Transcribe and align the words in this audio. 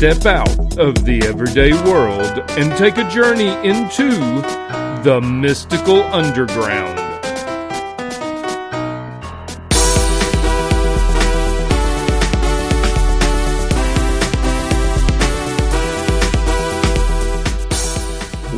Step 0.00 0.24
out 0.24 0.78
of 0.78 1.04
the 1.04 1.20
everyday 1.26 1.74
world 1.84 2.38
and 2.52 2.74
take 2.78 2.96
a 2.96 3.06
journey 3.10 3.50
into 3.68 4.08
the 5.02 5.20
mystical 5.20 6.02
underground. 6.04 6.98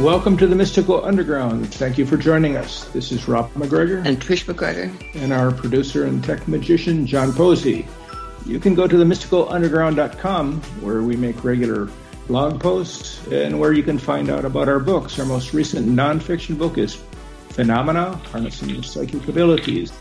Welcome 0.00 0.36
to 0.36 0.46
the 0.46 0.54
Mystical 0.54 1.04
Underground. 1.04 1.74
Thank 1.74 1.98
you 1.98 2.06
for 2.06 2.16
joining 2.16 2.56
us. 2.56 2.84
This 2.90 3.10
is 3.10 3.26
Rob 3.26 3.50
MacGregor. 3.56 3.98
And 4.06 4.20
Trish 4.20 4.46
MacGregor. 4.46 4.92
And 5.14 5.32
our 5.32 5.50
producer 5.50 6.04
and 6.04 6.22
tech 6.22 6.46
magician, 6.46 7.04
John 7.04 7.32
Posey. 7.32 7.88
You 8.44 8.58
can 8.58 8.74
go 8.74 8.86
to 8.86 8.96
the 8.96 9.04
themysticalunderground.com 9.04 10.60
where 10.80 11.02
we 11.02 11.16
make 11.16 11.44
regular 11.44 11.88
blog 12.26 12.60
posts 12.60 13.24
and 13.28 13.58
where 13.58 13.72
you 13.72 13.82
can 13.82 13.98
find 13.98 14.30
out 14.30 14.44
about 14.44 14.68
our 14.68 14.80
books. 14.80 15.18
Our 15.18 15.24
most 15.24 15.54
recent 15.54 15.86
nonfiction 15.86 16.58
book 16.58 16.76
is 16.76 16.98
Phenomena, 17.50 18.20
Harnessing 18.32 18.70
Your 18.70 18.82
Psychic 18.82 19.28
Abilities. 19.28 19.92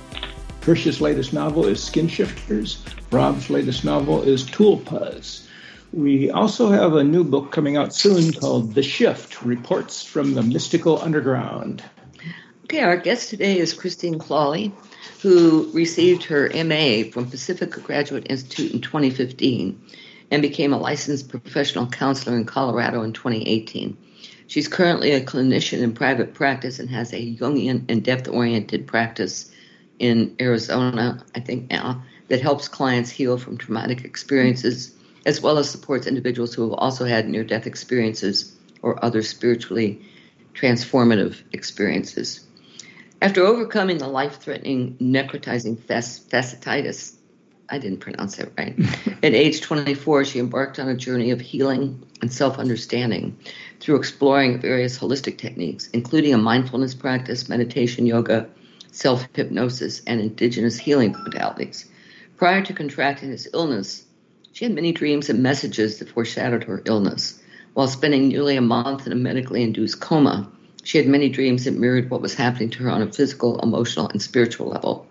Trish's 0.61 1.01
latest 1.01 1.33
novel 1.33 1.65
is 1.65 1.83
Skin 1.83 2.07
Shifters. 2.07 2.83
Rob's 3.11 3.49
latest 3.49 3.83
novel 3.83 4.23
is 4.23 4.43
Toolpuz. 4.43 5.47
We 5.93 6.31
also 6.31 6.69
have 6.69 6.95
a 6.95 7.03
new 7.03 7.23
book 7.23 7.51
coming 7.51 7.77
out 7.77 7.93
soon 7.93 8.31
called 8.31 8.73
The 8.73 8.83
Shift 8.83 9.43
Reports 9.43 10.03
from 10.03 10.33
the 10.33 10.43
Mystical 10.43 11.01
Underground. 11.01 11.83
Okay, 12.63 12.79
our 12.79 12.95
guest 12.95 13.29
today 13.29 13.59
is 13.59 13.73
Christine 13.73 14.17
Clawley, 14.17 14.71
who 15.21 15.69
received 15.73 16.23
her 16.23 16.49
MA 16.63 17.09
from 17.11 17.29
Pacifica 17.29 17.79
Graduate 17.79 18.27
Institute 18.29 18.71
in 18.71 18.81
2015 18.81 19.79
and 20.31 20.41
became 20.41 20.73
a 20.73 20.77
licensed 20.77 21.29
professional 21.29 21.87
counselor 21.87 22.37
in 22.37 22.45
Colorado 22.45 23.03
in 23.03 23.13
2018. 23.13 23.97
She's 24.47 24.67
currently 24.67 25.11
a 25.11 25.23
clinician 25.23 25.81
in 25.81 25.93
private 25.93 26.33
practice 26.33 26.79
and 26.79 26.89
has 26.89 27.13
a 27.13 27.35
Jungian 27.35 27.85
and 27.89 28.03
depth 28.03 28.27
oriented 28.27 28.87
practice 28.87 29.51
in 29.99 30.35
Arizona, 30.41 31.23
I 31.35 31.39
think 31.39 31.69
now, 31.69 32.03
that 32.27 32.41
helps 32.41 32.67
clients 32.67 33.11
heal 33.11 33.37
from 33.37 33.57
traumatic 33.57 34.03
experiences 34.03 34.95
as 35.25 35.41
well 35.41 35.57
as 35.57 35.69
supports 35.69 36.07
individuals 36.07 36.53
who 36.53 36.63
have 36.63 36.79
also 36.79 37.05
had 37.05 37.29
near 37.29 37.43
death 37.43 37.67
experiences 37.67 38.55
or 38.81 39.03
other 39.03 39.21
spiritually 39.21 40.01
transformative 40.53 41.41
experiences. 41.53 42.47
After 43.21 43.45
overcoming 43.45 43.99
the 43.99 44.07
life 44.07 44.37
threatening 44.37 44.97
necrotizing 44.99 45.77
fasciitis, 45.77 47.13
I 47.69 47.77
didn't 47.77 47.99
pronounce 47.99 48.39
it 48.39 48.51
right. 48.57 48.75
At 49.23 49.35
age 49.35 49.61
24, 49.61 50.25
she 50.25 50.39
embarked 50.39 50.79
on 50.79 50.89
a 50.89 50.95
journey 50.95 51.29
of 51.29 51.39
healing 51.39 52.01
and 52.21 52.33
self 52.33 52.57
understanding 52.57 53.37
through 53.79 53.97
exploring 53.97 54.59
various 54.59 54.97
holistic 54.97 55.37
techniques, 55.37 55.87
including 55.93 56.33
a 56.33 56.39
mindfulness 56.39 56.95
practice, 56.95 57.47
meditation, 57.47 58.07
yoga, 58.07 58.49
self 58.91 59.27
hypnosis, 59.35 60.01
and 60.07 60.19
indigenous 60.19 60.79
healing 60.79 61.13
modalities. 61.13 61.85
Prior 62.37 62.63
to 62.65 62.73
contracting 62.73 63.29
this 63.29 63.47
illness, 63.53 64.03
she 64.51 64.65
had 64.65 64.73
many 64.73 64.91
dreams 64.91 65.29
and 65.29 65.43
messages 65.43 65.99
that 65.99 66.09
foreshadowed 66.09 66.63
her 66.63 66.81
illness. 66.85 67.39
While 67.75 67.87
spending 67.87 68.29
nearly 68.29 68.57
a 68.57 68.61
month 68.61 69.05
in 69.05 69.13
a 69.13 69.15
medically 69.15 69.61
induced 69.61 69.99
coma, 70.01 70.51
she 70.83 70.97
had 70.97 71.07
many 71.07 71.29
dreams 71.29 71.65
that 71.65 71.77
mirrored 71.77 72.09
what 72.09 72.21
was 72.21 72.33
happening 72.33 72.69
to 72.71 72.83
her 72.83 72.89
on 72.89 73.01
a 73.01 73.11
physical, 73.11 73.59
emotional, 73.59 74.07
and 74.09 74.21
spiritual 74.21 74.67
level. 74.67 75.07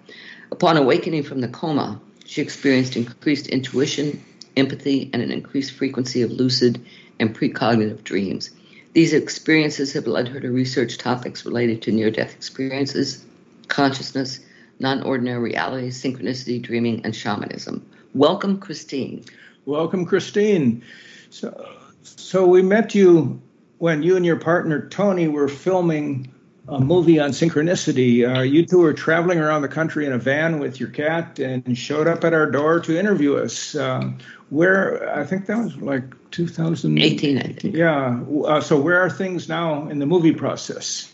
Upon 0.50 0.76
awakening 0.76 1.22
from 1.22 1.41
the 1.41 1.48
coma, 1.48 2.00
she 2.25 2.42
experienced 2.42 2.97
increased 2.97 3.47
intuition, 3.47 4.22
empathy, 4.56 5.10
and 5.12 5.22
an 5.22 5.31
increased 5.31 5.72
frequency 5.72 6.22
of 6.22 6.31
lucid 6.31 6.81
and 7.19 7.36
precognitive 7.36 8.03
dreams. 8.03 8.50
These 8.92 9.12
experiences 9.12 9.92
have 9.92 10.08
led 10.08 10.26
her 10.28 10.41
to 10.41 10.50
research 10.50 10.98
topics 10.98 11.47
related 11.47 11.82
to 11.82 11.92
near 11.92 12.10
death 12.10 12.34
experiences, 12.34 13.25
consciousness, 13.69 14.41
non 14.81 15.02
ordinary 15.02 15.38
reality, 15.38 15.88
synchronicity, 15.91 16.60
dreaming, 16.60 17.02
and 17.04 17.14
shamanism. 17.14 17.87
Welcome, 18.14 18.58
Christine. 18.58 19.25
Welcome, 19.66 20.04
Christine. 20.04 20.82
So, 21.31 21.69
so 22.02 22.47
we 22.47 22.62
met 22.62 22.94
you 22.94 23.41
when 23.81 24.03
you 24.03 24.15
and 24.15 24.27
your 24.27 24.37
partner 24.37 24.87
Tony 24.89 25.27
were 25.27 25.49
filming 25.49 26.31
a 26.69 26.79
movie 26.79 27.19
on 27.19 27.31
synchronicity. 27.31 28.29
Uh, 28.29 28.43
you 28.43 28.65
two 28.65 28.79
were 28.79 28.93
traveling 28.93 29.41
around 29.41 29.63
the 29.63 29.69
country 29.69 30.07
in 30.07 30.13
a 30.13 30.19
van 30.19 30.61
with 30.61 30.79
your 30.79 30.91
cat 30.91 31.39
and 31.39 31.77
showed 31.77 32.07
up 32.07 32.23
at 32.23 32.33
our 32.33 32.49
door 32.49 32.79
to 32.79 32.97
interview 32.97 33.37
us. 33.37 33.75
Uh, 33.75 34.13
where 34.51 35.17
I 35.17 35.25
think 35.25 35.47
that 35.47 35.59
was 35.59 35.77
like 35.79 36.05
2018. 36.31 37.39
I 37.39 37.41
think. 37.41 37.75
Yeah. 37.75 38.21
Uh, 38.45 38.61
so 38.61 38.79
where 38.79 39.01
are 39.01 39.11
things 39.11 39.49
now 39.49 39.89
in 39.89 39.99
the 39.99 40.07
movie 40.07 40.35
process? 40.35 41.12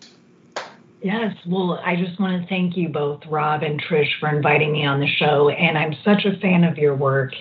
Yes, 1.02 1.36
well, 1.46 1.80
I 1.84 1.94
just 1.94 2.18
want 2.18 2.42
to 2.42 2.48
thank 2.48 2.76
you 2.76 2.88
both, 2.88 3.24
Rob 3.26 3.62
and 3.62 3.80
Trish, 3.80 4.18
for 4.18 4.28
inviting 4.28 4.72
me 4.72 4.84
on 4.84 4.98
the 4.98 5.06
show. 5.06 5.50
And 5.50 5.78
I'm 5.78 5.94
such 6.02 6.24
a 6.24 6.36
fan 6.38 6.64
of 6.64 6.78
your 6.78 6.96
work. 6.96 7.32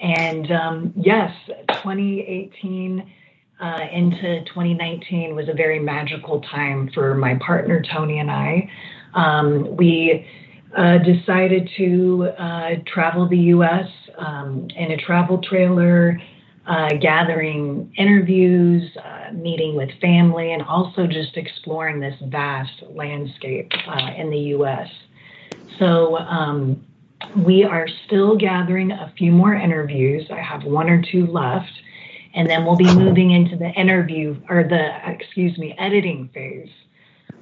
And 0.00 0.52
um, 0.52 0.92
yes, 0.96 1.32
2018 1.68 3.10
uh, 3.60 3.80
into 3.92 4.44
2019 4.44 5.34
was 5.34 5.48
a 5.48 5.52
very 5.52 5.78
magical 5.78 6.40
time 6.42 6.90
for 6.94 7.14
my 7.14 7.34
partner, 7.44 7.82
Tony, 7.92 8.18
and 8.18 8.30
I. 8.30 8.70
Um, 9.14 9.76
we 9.76 10.26
uh, 10.76 10.98
decided 10.98 11.68
to 11.76 12.28
uh, 12.38 12.70
travel 12.86 13.28
the 13.28 13.38
US 13.38 13.88
um, 14.18 14.68
in 14.76 14.92
a 14.92 14.96
travel 14.96 15.38
trailer 15.38 16.20
uh, 16.66 16.90
gathering 17.00 17.90
interviews, 17.96 18.82
uh, 19.02 19.32
meeting 19.32 19.74
with 19.74 19.88
family, 20.00 20.52
and 20.52 20.62
also 20.62 21.06
just 21.06 21.36
exploring 21.36 21.98
this 21.98 22.14
vast 22.26 22.82
landscape 22.90 23.72
uh, 23.88 24.10
in 24.16 24.30
the 24.30 24.38
US. 24.56 24.88
So 25.78 26.18
um, 26.18 26.84
we 27.36 27.64
are 27.64 27.88
still 28.06 28.36
gathering 28.36 28.90
a 28.90 29.12
few 29.16 29.32
more 29.32 29.54
interviews. 29.54 30.26
I 30.30 30.40
have 30.40 30.64
one 30.64 30.90
or 30.90 31.02
two 31.10 31.26
left, 31.26 31.72
and 32.34 32.48
then 32.48 32.64
we'll 32.64 32.76
be 32.76 32.92
moving 32.94 33.30
into 33.30 33.56
the 33.56 33.70
interview 33.70 34.36
or 34.48 34.64
the, 34.64 35.10
excuse 35.10 35.56
me, 35.58 35.74
editing 35.78 36.28
phase 36.32 36.70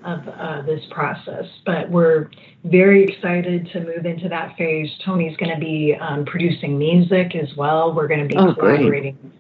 of 0.05 0.27
uh, 0.29 0.63
this 0.63 0.85
process. 0.91 1.47
But 1.65 1.91
we're 1.91 2.31
very 2.65 3.05
excited 3.05 3.69
to 3.73 3.81
move 3.81 4.07
into 4.07 4.29
that 4.29 4.57
phase. 4.57 4.91
Tony's 5.05 5.37
going 5.37 5.53
to 5.53 5.61
be 5.61 5.95
um, 5.95 6.25
producing 6.25 6.79
music 6.79 7.35
as 7.35 7.55
well. 7.57 7.93
We're 7.93 8.09
going 8.09 8.21
to 8.21 8.29
be 8.29 8.37
oh, 8.37 8.55
collaborating 8.55 9.17
great. 9.21 9.33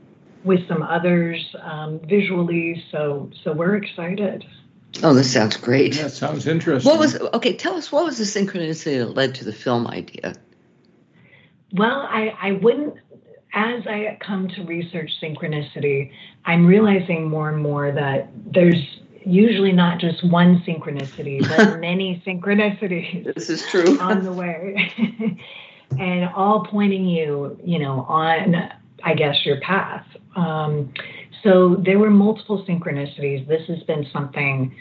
with 0.44 0.68
some 0.68 0.82
others 0.82 1.54
um, 1.62 2.00
visually. 2.00 2.84
So 2.90 3.30
so 3.44 3.52
we're 3.52 3.76
excited. 3.76 4.44
Oh, 5.02 5.14
this 5.14 5.32
sounds 5.32 5.56
great. 5.56 5.94
That 5.94 6.12
sounds 6.12 6.46
interesting. 6.46 6.90
What 6.90 6.98
was 6.98 7.16
okay? 7.34 7.54
Tell 7.54 7.76
us 7.76 7.92
what 7.92 8.04
was 8.04 8.18
the 8.18 8.24
synchronicity 8.24 8.98
that 8.98 9.14
led 9.14 9.34
to 9.36 9.44
the 9.44 9.52
film 9.52 9.86
idea. 9.86 10.34
Well, 11.72 12.06
I, 12.08 12.32
I 12.40 12.52
wouldn't 12.52 12.96
as 13.56 13.86
I 13.86 14.18
come 14.20 14.48
to 14.48 14.62
research 14.64 15.10
synchronicity, 15.20 16.12
I'm 16.44 16.66
realizing 16.66 17.28
more 17.28 17.48
and 17.48 17.60
more 17.60 17.90
that 17.90 18.28
there's 18.52 19.00
usually 19.24 19.72
not 19.72 19.98
just 19.98 20.22
one 20.30 20.62
synchronicity, 20.66 21.40
but 21.40 21.80
many 21.80 22.22
synchronicities. 22.26 23.34
This 23.34 23.48
is 23.48 23.66
true. 23.70 23.98
on 24.00 24.22
the 24.22 24.32
way. 24.32 24.92
and 25.98 26.28
all 26.36 26.66
pointing 26.70 27.06
you, 27.06 27.58
you 27.64 27.78
know, 27.78 28.02
on, 28.02 28.54
I 29.02 29.14
guess, 29.14 29.44
your 29.46 29.58
path. 29.60 30.06
Um, 30.36 30.92
so 31.42 31.76
there 31.82 31.98
were 31.98 32.10
multiple 32.10 32.62
synchronicities. 32.68 33.48
This 33.48 33.66
has 33.68 33.82
been 33.84 34.06
something, 34.12 34.74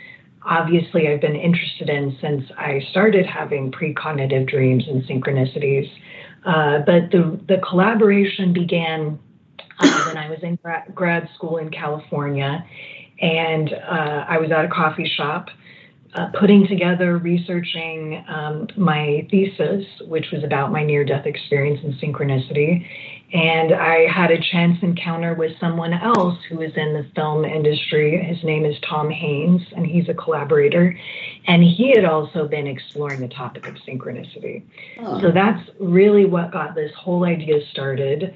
obviously, 0.44 1.08
I've 1.08 1.22
been 1.22 1.38
interested 1.38 1.90
in 1.90 2.18
since 2.20 2.44
I 2.58 2.86
started 2.92 3.26
having 3.26 3.72
precognitive 3.72 4.50
dreams 4.50 4.84
and 4.90 5.02
synchronicities. 5.04 5.90
Uh, 6.46 6.80
but 6.80 7.12
the, 7.12 7.40
the 7.48 7.58
collaboration 7.68 8.54
began 8.54 9.20
uh, 9.80 10.04
when 10.06 10.18
I 10.18 10.30
was 10.30 10.40
in 10.44 10.58
gra- 10.62 10.86
grad 10.94 11.28
school 11.36 11.58
in 11.58 11.70
California 11.72 12.66
and 13.20 13.74
uh, 13.74 14.26
I 14.28 14.38
was 14.38 14.52
at 14.52 14.66
a 14.66 14.68
coffee 14.68 15.12
shop 15.18 15.48
uh, 16.14 16.28
putting 16.40 16.68
together, 16.68 17.18
researching 17.18 18.24
um, 18.28 18.68
my 18.78 19.28
thesis, 19.30 19.86
which 20.08 20.28
was 20.32 20.44
about 20.44 20.72
my 20.72 20.84
near 20.84 21.04
death 21.04 21.26
experience 21.26 21.80
and 21.84 21.94
synchronicity. 21.96 22.86
And 23.36 23.74
I 23.74 24.08
had 24.08 24.32
a 24.32 24.40
chance 24.40 24.78
encounter 24.82 25.34
with 25.34 25.60
someone 25.60 25.92
else 25.92 26.38
who 26.48 26.62
is 26.62 26.72
in 26.78 26.94
the 26.94 27.06
film 27.16 27.44
industry. 27.44 28.24
His 28.24 28.42
name 28.46 28.64
is 28.64 28.78
Tom 28.90 29.10
Haynes, 29.10 29.62
and 29.76 29.86
he's 29.86 30.08
a 30.08 30.14
collaborator. 30.14 30.98
And 31.46 31.62
he 31.62 31.92
had 31.94 32.06
also 32.06 32.48
been 32.48 32.66
exploring 32.66 33.20
the 33.20 33.28
topic 33.28 33.68
of 33.68 33.76
synchronicity. 33.86 34.64
Oh. 35.02 35.20
So 35.20 35.32
that's 35.32 35.70
really 35.82 36.24
what 36.24 36.54
got 36.54 36.76
this 36.76 36.94
whole 36.98 37.26
idea 37.26 37.60
started. 37.72 38.34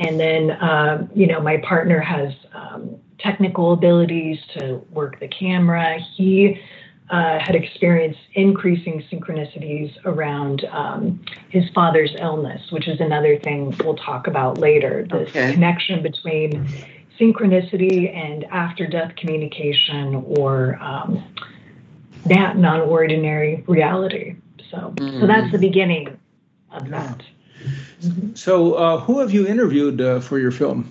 And 0.00 0.18
then, 0.18 0.50
uh, 0.50 1.06
you 1.14 1.28
know, 1.28 1.40
my 1.40 1.58
partner 1.58 2.00
has 2.00 2.32
um, 2.52 2.96
technical 3.20 3.72
abilities 3.72 4.38
to 4.58 4.84
work 4.90 5.20
the 5.20 5.28
camera. 5.28 5.96
He 6.16 6.60
uh, 7.10 7.40
had 7.40 7.56
experienced 7.56 8.20
increasing 8.34 9.02
synchronicities 9.10 9.92
around 10.04 10.64
um, 10.70 11.20
his 11.48 11.64
father's 11.74 12.14
illness, 12.20 12.70
which 12.70 12.86
is 12.86 13.00
another 13.00 13.36
thing 13.38 13.74
we'll 13.82 13.96
talk 13.96 14.28
about 14.28 14.58
later. 14.58 15.06
This 15.10 15.28
okay. 15.30 15.52
connection 15.52 16.02
between 16.02 16.68
synchronicity 17.18 18.14
and 18.14 18.44
after 18.44 18.86
death 18.86 19.16
communication 19.16 20.14
or 20.24 20.76
um, 20.80 21.24
that 22.26 22.56
non 22.56 22.80
ordinary 22.82 23.64
reality. 23.66 24.36
So, 24.70 24.76
mm-hmm. 24.76 25.20
so 25.20 25.26
that's 25.26 25.50
the 25.50 25.58
beginning 25.58 26.16
of 26.70 26.88
that. 26.90 27.22
So, 28.34 28.74
uh, 28.74 29.00
who 29.00 29.18
have 29.18 29.32
you 29.32 29.46
interviewed 29.46 30.00
uh, 30.00 30.20
for 30.20 30.38
your 30.38 30.52
film? 30.52 30.90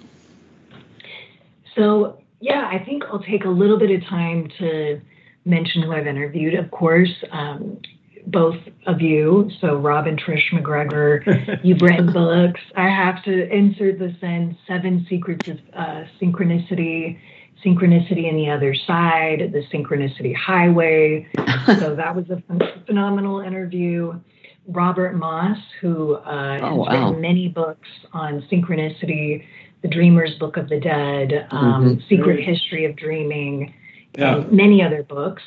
So, 1.75 2.21
yeah, 2.41 2.69
I 2.69 2.83
think 2.83 3.05
I'll 3.05 3.23
take 3.23 3.45
a 3.45 3.49
little 3.49 3.79
bit 3.79 3.89
of 3.89 4.03
time 4.07 4.49
to 4.59 5.01
mention 5.49 5.81
who 5.81 5.91
I've 5.91 6.07
interviewed. 6.07 6.53
Of 6.53 6.71
course, 6.71 7.11
um, 7.31 7.79
both 8.27 8.57
of 8.85 9.01
you, 9.01 9.49
so 9.59 9.75
Rob 9.75 10.07
and 10.07 10.21
Trish 10.21 10.53
MacGregor, 10.53 11.23
you've 11.63 11.81
written 11.81 12.11
books. 12.13 12.61
I 12.75 12.87
have 12.87 13.23
to 13.23 13.49
insert 13.53 13.99
this 13.99 14.15
in 14.21 14.57
Seven 14.67 15.05
Secrets 15.09 15.47
of 15.47 15.57
uh, 15.73 16.03
Synchronicity, 16.21 17.19
Synchronicity 17.65 18.29
on 18.29 18.35
the 18.35 18.49
Other 18.49 18.75
Side, 18.75 19.51
The 19.51 19.63
Synchronicity 19.73 20.35
Highway. 20.35 21.27
so 21.79 21.95
that 21.95 22.15
was 22.15 22.25
a 22.29 22.41
phenomenal 22.85 23.41
interview. 23.41 24.19
Robert 24.67 25.15
Moss, 25.15 25.57
who 25.81 26.15
uh, 26.15 26.59
oh, 26.61 26.85
has 26.85 26.93
wow. 26.93 27.07
written 27.07 27.21
many 27.21 27.47
books 27.47 27.87
on 28.13 28.47
synchronicity, 28.51 29.43
The 29.81 29.87
Dreamer's 29.87 30.35
Book 30.35 30.57
of 30.57 30.69
the 30.69 30.79
Dead, 30.79 31.47
um, 31.49 31.97
mm-hmm. 31.97 32.07
Secret 32.07 32.43
History 32.43 32.85
of 32.85 32.95
Dreaming, 32.95 33.73
yeah. 34.17 34.43
many 34.49 34.83
other 34.83 35.03
books. 35.03 35.43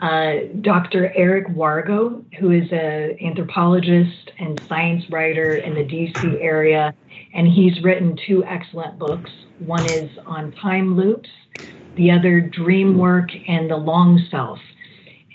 Uh, 0.00 0.48
Dr. 0.60 1.12
Eric 1.14 1.48
Wargo, 1.48 2.24
who 2.38 2.50
is 2.50 2.70
an 2.72 3.16
anthropologist 3.24 4.32
and 4.38 4.60
science 4.68 5.08
writer 5.08 5.54
in 5.54 5.74
the 5.74 5.84
DC 5.84 6.42
area, 6.42 6.94
and 7.32 7.46
he's 7.46 7.82
written 7.82 8.18
two 8.26 8.44
excellent 8.44 8.98
books. 8.98 9.30
One 9.60 9.84
is 9.86 10.10
on 10.26 10.52
time 10.52 10.96
loops, 10.96 11.30
the 11.96 12.10
other 12.10 12.40
dream 12.40 12.98
work 12.98 13.30
and 13.48 13.70
the 13.70 13.76
long 13.76 14.20
self. 14.30 14.58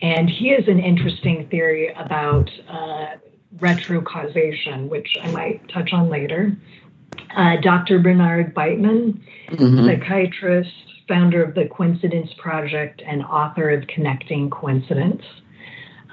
And 0.02 0.30
he 0.30 0.50
has 0.50 0.68
an 0.68 0.80
interesting 0.80 1.48
theory 1.50 1.94
about 1.94 2.50
uh, 2.70 3.08
retrocausation, 3.58 4.88
which 4.88 5.18
I 5.22 5.32
might 5.32 5.68
touch 5.70 5.94
on 5.94 6.10
later. 6.10 6.56
Uh, 7.36 7.58
Dr. 7.62 8.00
Bernard 8.00 8.54
Beitman, 8.54 9.20
mm-hmm. 9.50 9.86
psychiatrist, 9.86 10.89
founder 11.10 11.44
of 11.44 11.56
the 11.56 11.68
Coincidence 11.68 12.30
Project 12.38 13.02
and 13.06 13.24
author 13.26 13.70
of 13.72 13.86
Connecting 13.88 14.50
Coincidence. 14.50 15.24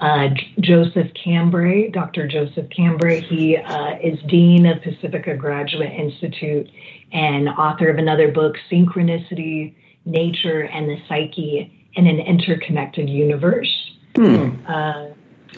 Uh, 0.00 0.28
Joseph 0.60 1.08
Cambray, 1.14 1.90
Dr. 1.90 2.26
Joseph 2.26 2.68
Cambray, 2.70 3.20
he 3.20 3.56
uh, 3.56 3.96
is 4.02 4.18
Dean 4.28 4.66
of 4.66 4.82
Pacifica 4.82 5.36
Graduate 5.36 5.92
Institute 5.92 6.68
and 7.12 7.48
author 7.50 7.88
of 7.88 7.98
another 7.98 8.30
book, 8.30 8.56
Synchronicity, 8.70 9.74
Nature, 10.04 10.62
and 10.62 10.88
the 10.88 10.98
Psyche 11.08 11.72
in 11.94 12.06
an 12.06 12.18
Interconnected 12.18 13.08
Universe. 13.08 13.72
Hmm. 14.16 14.50
Uh, 14.66 15.08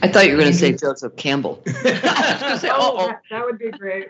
I 0.03 0.09
thought 0.09 0.27
you 0.27 0.35
were 0.35 0.41
going 0.41 0.53
to 0.53 0.59
say 0.59 0.73
Joseph 0.73 1.17
Campbell. 1.17 1.61
say, 1.67 1.99
oh, 2.73 3.09
that, 3.09 3.23
that, 3.31 3.45
would 3.45 3.59
be 3.59 3.71
great. 3.73 4.09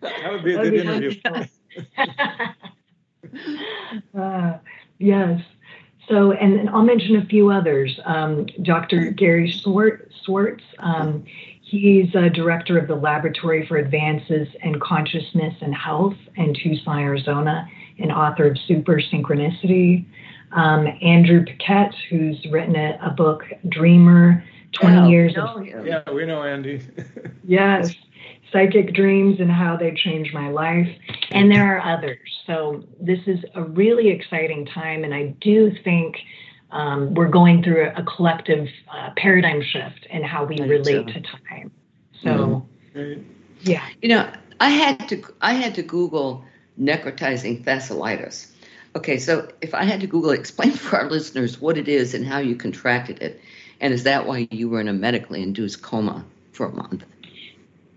that 0.00 0.32
would 0.32 0.44
be 0.44 0.54
a 0.54 0.62
good 0.62 0.74
interview. 0.74 1.20
uh, 4.18 4.58
yes. 4.98 5.40
So, 6.08 6.32
and, 6.32 6.58
and, 6.60 6.68
I'll 6.70 6.82
mention 6.82 7.16
a 7.16 7.24
few 7.24 7.50
others. 7.50 7.98
Um, 8.04 8.46
Dr. 8.62 9.10
Gary 9.10 9.50
Schwartz, 9.50 10.62
um, 10.78 11.24
he's 11.62 12.14
a 12.14 12.28
director 12.28 12.78
of 12.78 12.88
the 12.88 12.94
Laboratory 12.94 13.66
for 13.66 13.78
Advances 13.78 14.48
in 14.62 14.78
Consciousness 14.80 15.54
and 15.62 15.74
Health 15.74 16.16
in 16.36 16.54
Tucson, 16.54 16.98
Arizona, 16.98 17.66
and 17.98 18.12
author 18.12 18.46
of 18.48 18.58
Super 18.58 19.00
Synchronicity. 19.00 20.04
Um, 20.52 20.86
Andrew 21.00 21.44
Paquette, 21.44 21.94
who's 22.10 22.44
written 22.50 22.76
a, 22.76 22.98
a 23.02 23.10
book, 23.10 23.44
Dreamer, 23.70 24.44
20 24.72 24.96
oh, 24.96 25.08
years 25.08 25.34
of. 25.38 25.66
Yeah, 25.66 26.08
we 26.10 26.26
know 26.26 26.42
Andy. 26.42 26.82
yes 27.44 27.94
psychic 28.54 28.94
dreams 28.94 29.40
and 29.40 29.50
how 29.50 29.76
they 29.76 29.92
changed 29.92 30.32
my 30.32 30.48
life. 30.48 30.88
And 31.32 31.50
there 31.50 31.76
are 31.76 31.96
others. 31.96 32.18
So 32.46 32.84
this 33.00 33.18
is 33.26 33.40
a 33.54 33.64
really 33.64 34.08
exciting 34.08 34.64
time. 34.64 35.02
And 35.02 35.12
I 35.12 35.34
do 35.40 35.74
think 35.82 36.16
um, 36.70 37.14
we're 37.14 37.28
going 37.28 37.62
through 37.62 37.90
a, 37.96 38.02
collective 38.04 38.68
uh, 38.92 39.10
paradigm 39.16 39.60
shift 39.60 40.06
in 40.08 40.22
how 40.22 40.44
we 40.44 40.58
relate 40.60 41.08
to 41.08 41.20
time. 41.20 41.70
So, 42.22 42.66
mm-hmm. 42.94 43.22
yeah. 43.62 43.86
You 44.00 44.08
know, 44.08 44.32
I 44.60 44.70
had 44.70 45.08
to 45.08 45.22
I 45.40 45.54
had 45.54 45.74
to 45.74 45.82
Google 45.82 46.44
necrotizing 46.80 47.64
fasciitis. 47.64 48.50
Okay, 48.96 49.18
so 49.18 49.48
if 49.60 49.74
I 49.74 49.84
had 49.84 50.00
to 50.00 50.06
Google, 50.06 50.30
explain 50.30 50.72
for 50.84 50.96
our 50.96 51.10
listeners 51.10 51.60
what 51.60 51.76
it 51.76 51.88
is 51.88 52.14
and 52.14 52.26
how 52.26 52.38
you 52.38 52.54
contracted 52.54 53.20
it, 53.20 53.40
and 53.80 53.92
is 53.92 54.04
that 54.04 54.26
why 54.26 54.48
you 54.50 54.68
were 54.68 54.80
in 54.80 54.88
a 54.88 54.92
medically 54.92 55.42
induced 55.42 55.82
coma 55.82 56.24
for 56.52 56.66
a 56.66 56.72
month? 56.72 57.04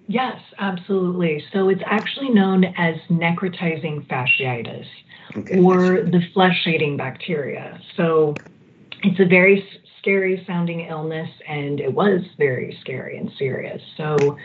Yes, 0.07 0.39
absolutely. 0.57 1.43
So 1.51 1.69
it's 1.69 1.81
actually 1.85 2.29
known 2.29 2.63
as 2.63 2.95
necrotizing 3.09 4.07
fasciitis 4.07 4.85
okay, 5.35 5.59
or 5.59 6.03
the 6.03 6.21
flesh 6.33 6.65
eating 6.65 6.95
bacteria. 6.95 7.79
So 7.97 8.33
it's 9.03 9.19
a 9.19 9.25
very 9.25 9.67
scary 9.99 10.43
sounding 10.47 10.81
illness, 10.81 11.29
and 11.47 11.81
it 11.81 11.93
was 11.93 12.21
very 12.37 12.77
scary 12.79 13.17
and 13.17 13.29
serious. 13.37 13.81
So 13.97 14.37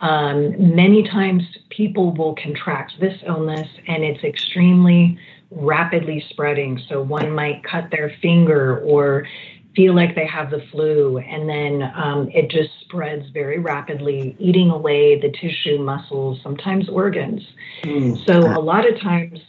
um, 0.00 0.74
many 0.74 1.02
times 1.02 1.42
people 1.70 2.12
will 2.12 2.36
contract 2.36 2.92
this 3.00 3.20
illness, 3.26 3.68
and 3.88 4.04
it's 4.04 4.22
extremely 4.22 5.18
rapidly 5.50 6.24
spreading. 6.30 6.80
So 6.88 7.02
one 7.02 7.32
might 7.32 7.64
cut 7.64 7.90
their 7.90 8.14
finger 8.22 8.78
or 8.80 9.26
feel 9.74 9.94
like 9.94 10.14
they 10.14 10.26
have 10.26 10.50
the 10.50 10.62
flu, 10.70 11.18
and 11.18 11.48
then 11.48 11.90
um, 11.94 12.28
it 12.30 12.50
just 12.50 12.70
spreads 12.80 13.28
very 13.30 13.58
rapidly, 13.58 14.36
eating 14.38 14.70
away 14.70 15.20
the 15.20 15.30
tissue, 15.30 15.78
muscles, 15.78 16.40
sometimes 16.42 16.88
organs. 16.88 17.42
Mm. 17.82 18.24
So 18.26 18.40
a 18.40 18.60
lot 18.60 18.88
of 18.88 19.00
times 19.00 19.40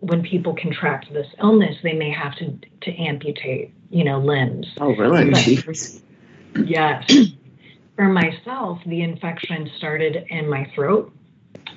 when 0.00 0.22
people 0.22 0.54
contract 0.54 1.12
this 1.12 1.26
illness, 1.40 1.76
they 1.82 1.92
may 1.92 2.10
have 2.10 2.34
to 2.36 2.58
to 2.82 2.90
amputate, 2.92 3.72
you 3.90 4.04
know, 4.04 4.18
limbs. 4.18 4.66
Oh, 4.80 4.94
really? 4.96 5.30
But, 5.30 6.68
yes. 6.68 7.12
For 7.96 8.06
myself, 8.06 8.78
the 8.86 9.02
infection 9.02 9.68
started 9.76 10.24
in 10.28 10.48
my 10.48 10.70
throat 10.72 11.12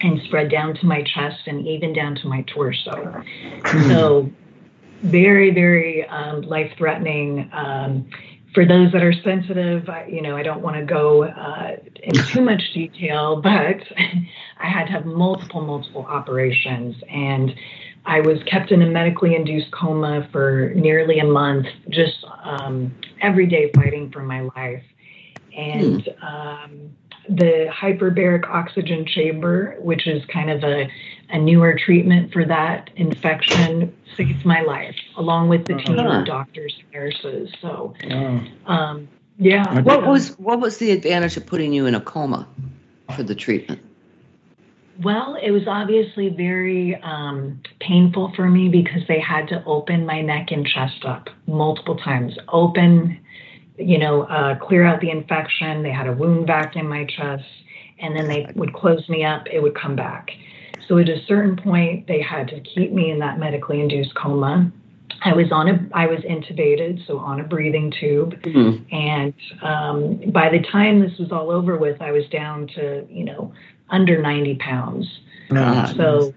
and 0.02 0.22
spread 0.24 0.52
down 0.52 0.76
to 0.76 0.86
my 0.86 1.02
chest 1.02 1.48
and 1.48 1.68
even 1.68 1.94
down 1.94 2.14
to 2.16 2.28
my 2.28 2.44
torso. 2.44 2.92
Mm. 2.92 3.90
So 3.90 4.32
very, 5.02 5.52
very 5.52 6.08
um, 6.08 6.42
life 6.42 6.72
threatening. 6.78 7.50
Um, 7.54 8.10
for 8.54 8.66
those 8.66 8.92
that 8.92 9.02
are 9.02 9.14
sensitive, 9.14 9.88
I, 9.88 10.06
you 10.08 10.22
know, 10.22 10.36
I 10.36 10.44
don't 10.44 10.62
want 10.62 10.76
to 10.76 10.84
go 10.84 11.24
uh, 11.24 11.78
in 12.04 12.14
too 12.14 12.42
much 12.42 12.62
detail, 12.74 13.42
but 13.42 13.82
I 14.58 14.68
had 14.68 14.86
to 14.86 14.92
have 14.92 15.06
multiple, 15.06 15.62
multiple 15.62 16.06
operations. 16.06 16.96
And 17.10 17.56
I 18.06 18.20
was 18.20 18.42
kept 18.44 18.72
in 18.72 18.82
a 18.82 18.88
medically 18.88 19.36
induced 19.36 19.72
coma 19.72 20.28
for 20.32 20.74
nearly 20.76 21.20
a 21.20 21.26
month, 21.26 21.68
just 21.90 22.26
um, 22.44 22.94
every 23.22 23.46
day 23.46 23.72
fighting 23.76 24.12
for 24.12 24.22
my 24.24 24.42
life. 24.56 24.84
And 25.56 26.04
hmm. 26.22 26.88
The 27.30 27.72
hyperbaric 27.72 28.48
oxygen 28.50 29.06
chamber, 29.06 29.76
which 29.80 30.08
is 30.08 30.24
kind 30.26 30.50
of 30.50 30.64
a, 30.64 30.90
a 31.30 31.38
newer 31.40 31.78
treatment 31.78 32.34
for 32.34 32.46
that 32.46 32.90
infection, 32.96 33.96
saved 34.18 34.46
my 34.46 34.62
life, 34.62 34.96
along 35.18 35.50
with 35.50 35.66
the 35.66 35.76
team 35.76 36.00
uh-huh. 36.00 36.20
of 36.20 36.26
doctors 36.26 36.76
and 36.80 36.92
nurses. 36.92 37.54
So, 37.62 37.94
um, 38.66 39.08
yeah. 39.38 39.82
What 39.82 40.06
was 40.06 40.38
what 40.40 40.60
was 40.60 40.78
the 40.78 40.92
advantage 40.92 41.38
of 41.38 41.46
putting 41.46 41.74
you 41.74 41.86
in 41.86 41.96
a 41.96 42.02
coma 42.02 42.48
for 43.16 43.24
the 43.24 43.36
treatment? 43.36 43.82
Well, 45.02 45.36
it 45.42 45.52
was 45.52 45.64
obviously 45.68 46.30
very 46.30 46.96
um, 47.02 47.62
painful 47.80 48.34
for 48.36 48.48
me 48.48 48.70
because 48.70 49.02
they 49.08 49.20
had 49.20 49.48
to 49.48 49.64
open 49.66 50.06
my 50.06 50.22
neck 50.22 50.52
and 50.52 50.66
chest 50.66 51.06
up 51.06 51.30
multiple 51.48 51.96
times. 51.96 52.38
Open, 52.50 53.20
you 53.82 53.98
know, 53.98 54.24
uh, 54.24 54.56
clear 54.56 54.86
out 54.86 55.02
the 55.02 55.10
infection. 55.10 55.84
They 55.84 55.92
had 55.92 56.08
a 56.08 56.14
wound 56.14 56.48
vac 56.48 56.76
in 56.76 56.88
my 56.88 57.06
chest 57.06 57.46
and 58.02 58.16
then 58.16 58.28
they 58.28 58.48
would 58.56 58.74
close 58.74 59.08
me 59.08 59.24
up, 59.24 59.48
it 59.52 59.62
would 59.62 59.76
come 59.76 59.96
back. 59.96 60.32
So 60.88 60.98
at 60.98 61.08
a 61.08 61.24
certain 61.26 61.56
point, 61.56 62.08
they 62.08 62.22
had 62.22 62.48
to 62.50 62.60
keep 62.60 62.92
me 62.92 63.12
in 63.12 63.20
that 63.20 63.40
medically 63.40 63.80
induced 63.80 64.14
coma. 64.16 64.72
I 65.24 65.34
was 65.34 65.52
on 65.52 65.70
a, 65.70 65.88
I 65.94 66.08
was 66.08 66.20
intubated, 66.22 67.06
so 67.06 67.20
on 67.20 67.40
a 67.40 67.44
breathing 67.44 67.94
tube, 68.00 68.42
mm-hmm. 68.42 68.84
and 68.94 69.34
um, 69.62 70.32
by 70.32 70.50
the 70.50 70.60
time 70.72 71.00
this 71.00 71.18
was 71.20 71.32
all 71.32 71.52
over 71.52 71.78
with, 71.78 72.02
I 72.02 72.12
was 72.12 72.28
down 72.30 72.68
to 72.76 73.06
you 73.10 73.26
know 73.26 73.54
under 73.90 74.20
90 74.20 74.56
pounds. 74.56 75.20
Uh, 75.56 75.94
so, 75.94 76.34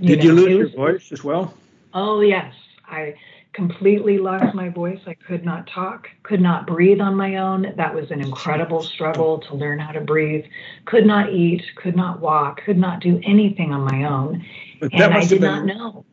you 0.00 0.16
did 0.16 0.24
know, 0.24 0.24
you 0.24 0.32
lose 0.32 0.46
was, 0.48 0.72
your 0.72 0.92
voice 0.92 1.12
as 1.12 1.22
well? 1.22 1.54
Oh 1.94 2.20
yes, 2.20 2.52
I 2.86 3.14
completely 3.56 4.18
lost 4.18 4.54
my 4.54 4.68
voice. 4.68 5.00
I 5.06 5.14
could 5.14 5.44
not 5.44 5.66
talk, 5.66 6.08
could 6.22 6.42
not 6.42 6.66
breathe 6.66 7.00
on 7.00 7.16
my 7.16 7.36
own. 7.36 7.72
That 7.76 7.94
was 7.94 8.10
an 8.10 8.20
incredible 8.20 8.82
struggle 8.82 9.38
to 9.38 9.54
learn 9.54 9.78
how 9.78 9.92
to 9.92 10.00
breathe. 10.02 10.44
Could 10.84 11.06
not 11.06 11.32
eat, 11.32 11.64
could 11.74 11.96
not 11.96 12.20
walk, 12.20 12.62
could 12.62 12.76
not 12.76 13.00
do 13.00 13.18
anything 13.24 13.72
on 13.72 13.80
my 13.80 14.04
own. 14.04 14.44
But 14.78 14.92
and 14.92 15.14
I 15.14 15.20
did 15.24 15.40
been, 15.40 15.50
not 15.50 15.64
know. 15.64 16.04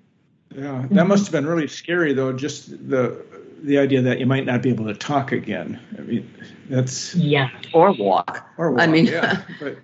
Yeah, 0.56 0.86
that 0.92 1.06
must 1.06 1.26
have 1.26 1.34
been 1.34 1.46
really 1.46 1.68
scary 1.68 2.14
though, 2.14 2.32
just 2.32 2.70
the 2.90 3.22
the 3.62 3.78
idea 3.78 4.02
that 4.02 4.20
you 4.20 4.26
might 4.26 4.46
not 4.46 4.62
be 4.62 4.70
able 4.70 4.86
to 4.86 4.94
talk 4.94 5.34
again. 5.34 5.80
I 5.98 6.02
mean, 6.02 6.34
that's 6.70 7.14
yeah, 7.14 7.50
or 7.74 7.92
walk. 7.92 8.48
Or 8.58 8.72
walk. 8.72 8.82
I 8.82 8.88
mean, 8.88 9.06
yeah, 9.06 9.42
but 9.60 9.78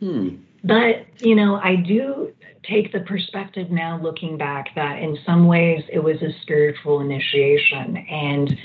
hmm. 0.00 0.36
But 0.64 1.06
you 1.20 1.34
know, 1.34 1.56
I 1.56 1.76
do 1.76 2.32
take 2.64 2.92
the 2.92 3.00
perspective 3.00 3.70
now 3.70 4.00
looking 4.02 4.38
back 4.38 4.74
that 4.74 4.98
in 4.98 5.18
some 5.26 5.46
ways 5.46 5.84
it 5.92 5.98
was 5.98 6.20
a 6.22 6.32
spiritual 6.42 7.00
initiation. 7.00 7.98
And 7.98 8.58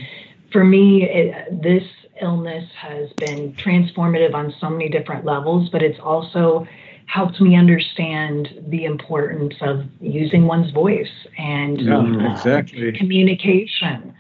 for 0.52 0.64
me, 0.64 1.04
it, 1.04 1.62
this 1.62 1.84
illness 2.22 2.70
has 2.78 3.12
been 3.14 3.54
transformative 3.54 4.34
on 4.34 4.54
so 4.60 4.70
many 4.70 4.90
different 4.90 5.26
levels, 5.26 5.70
but 5.70 5.82
it's 5.84 6.00
also 6.00 6.68
helped 7.06 7.42
me 7.42 7.56
understand 7.56 8.50
the 8.68 8.86
importance 8.86 9.56
of 9.62 9.84
using 10.00 10.46
one's 10.46 10.72
voice 10.72 11.08
and 11.38 11.82
yeah, 11.82 12.44
uh, 12.46 12.62
communication 12.98 14.14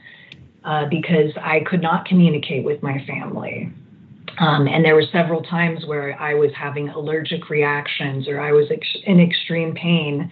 uh, 0.63 0.85
because 0.89 1.31
I 1.39 1.61
could 1.61 1.81
not 1.81 2.05
communicate 2.05 2.63
with 2.63 2.81
my 2.81 3.03
family. 3.05 3.71
Um, 4.39 4.67
and 4.67 4.85
there 4.85 4.95
were 4.95 5.05
several 5.11 5.41
times 5.43 5.85
where 5.85 6.19
I 6.19 6.33
was 6.33 6.51
having 6.53 6.89
allergic 6.89 7.49
reactions 7.49 8.27
or 8.27 8.39
I 8.39 8.51
was 8.53 8.71
ex- 8.71 8.97
in 9.03 9.19
extreme 9.19 9.75
pain. 9.75 10.31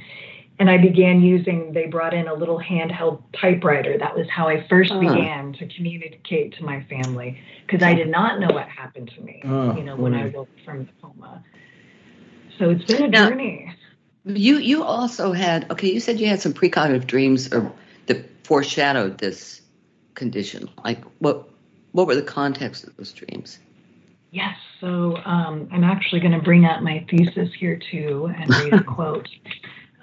And 0.59 0.71
I 0.71 0.77
began 0.77 1.21
using, 1.21 1.73
they 1.73 1.85
brought 1.85 2.13
in 2.13 2.27
a 2.27 2.33
little 2.33 2.59
handheld 2.59 3.21
typewriter. 3.39 3.97
That 3.97 4.15
was 4.15 4.27
how 4.29 4.47
I 4.47 4.65
1st 4.71 4.91
uh-huh. 4.91 4.99
began 4.99 5.53
to 5.53 5.67
communicate 5.67 6.55
to 6.57 6.63
my 6.63 6.83
family 6.85 7.39
because 7.65 7.83
I 7.83 7.93
did 7.93 8.07
not 8.09 8.39
know 8.39 8.47
what 8.47 8.67
happened 8.67 9.11
to 9.15 9.21
me, 9.21 9.41
uh, 9.45 9.75
you 9.75 9.83
know, 9.83 9.95
when 9.95 10.15
I 10.15 10.29
woke 10.29 10.49
from 10.65 10.85
the 10.85 10.91
coma. 11.01 11.43
So 12.57 12.71
it's 12.71 12.85
been 12.85 13.03
a 13.03 13.07
now, 13.07 13.29
journey. 13.29 13.71
You 14.25 14.57
you 14.57 14.83
also 14.83 15.31
had 15.31 15.69
okay. 15.71 15.91
You 15.93 15.99
said 15.99 16.19
you 16.19 16.27
had 16.27 16.41
some 16.41 16.53
precognitive 16.53 17.05
dreams 17.05 17.53
or 17.53 17.71
that 18.07 18.25
foreshadowed 18.45 19.19
this 19.19 19.61
condition. 20.15 20.69
Like 20.83 21.03
what 21.19 21.47
what 21.91 22.07
were 22.07 22.15
the 22.15 22.23
context 22.23 22.83
of 22.83 22.97
those 22.97 23.13
dreams? 23.13 23.59
Yes. 24.31 24.55
So 24.81 25.17
um, 25.25 25.67
I'm 25.71 25.83
actually 25.83 26.19
going 26.19 26.33
to 26.33 26.41
bring 26.41 26.65
out 26.65 26.83
my 26.83 27.05
thesis 27.09 27.49
here 27.57 27.79
too 27.91 28.31
and 28.37 28.49
read 28.49 28.73
a 28.73 28.83
quote. 28.95 29.27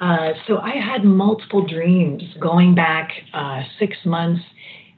Uh, 0.00 0.32
so 0.46 0.58
I 0.58 0.76
had 0.76 1.04
multiple 1.04 1.66
dreams 1.66 2.22
going 2.40 2.74
back 2.74 3.12
uh, 3.32 3.62
six 3.78 3.96
months 4.04 4.42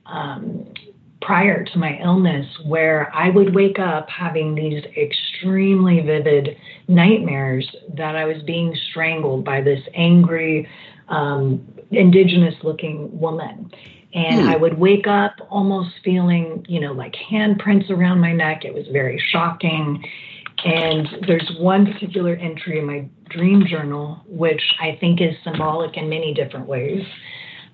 um, 0.06 0.72
prior 1.20 1.64
to 1.64 1.78
my 1.78 1.98
illness 2.02 2.46
where 2.64 3.14
I 3.14 3.30
would 3.30 3.54
wake 3.54 3.78
up 3.78 4.08
having 4.08 4.54
these 4.54 4.84
extremely 4.96 6.00
vivid 6.00 6.56
nightmares 6.88 7.68
that 7.94 8.16
I 8.16 8.24
was 8.24 8.42
being 8.42 8.76
strangled 8.90 9.44
by 9.44 9.60
this 9.60 9.80
angry, 9.94 10.68
um, 11.08 11.66
indigenous 11.90 12.54
looking 12.62 13.18
woman. 13.18 13.70
And 14.16 14.42
hmm. 14.42 14.48
I 14.48 14.56
would 14.56 14.78
wake 14.78 15.06
up 15.06 15.34
almost 15.50 15.90
feeling, 16.02 16.64
you 16.68 16.80
know, 16.80 16.92
like 16.92 17.14
handprints 17.30 17.90
around 17.90 18.18
my 18.18 18.32
neck. 18.32 18.64
It 18.64 18.74
was 18.74 18.86
very 18.90 19.22
shocking. 19.30 20.02
And 20.64 21.06
there's 21.26 21.48
one 21.58 21.92
particular 21.92 22.34
entry 22.34 22.78
in 22.78 22.86
my 22.86 23.06
dream 23.28 23.66
journal, 23.66 24.22
which 24.26 24.62
I 24.80 24.96
think 24.98 25.20
is 25.20 25.34
symbolic 25.44 25.98
in 25.98 26.08
many 26.08 26.32
different 26.32 26.66
ways. 26.66 27.04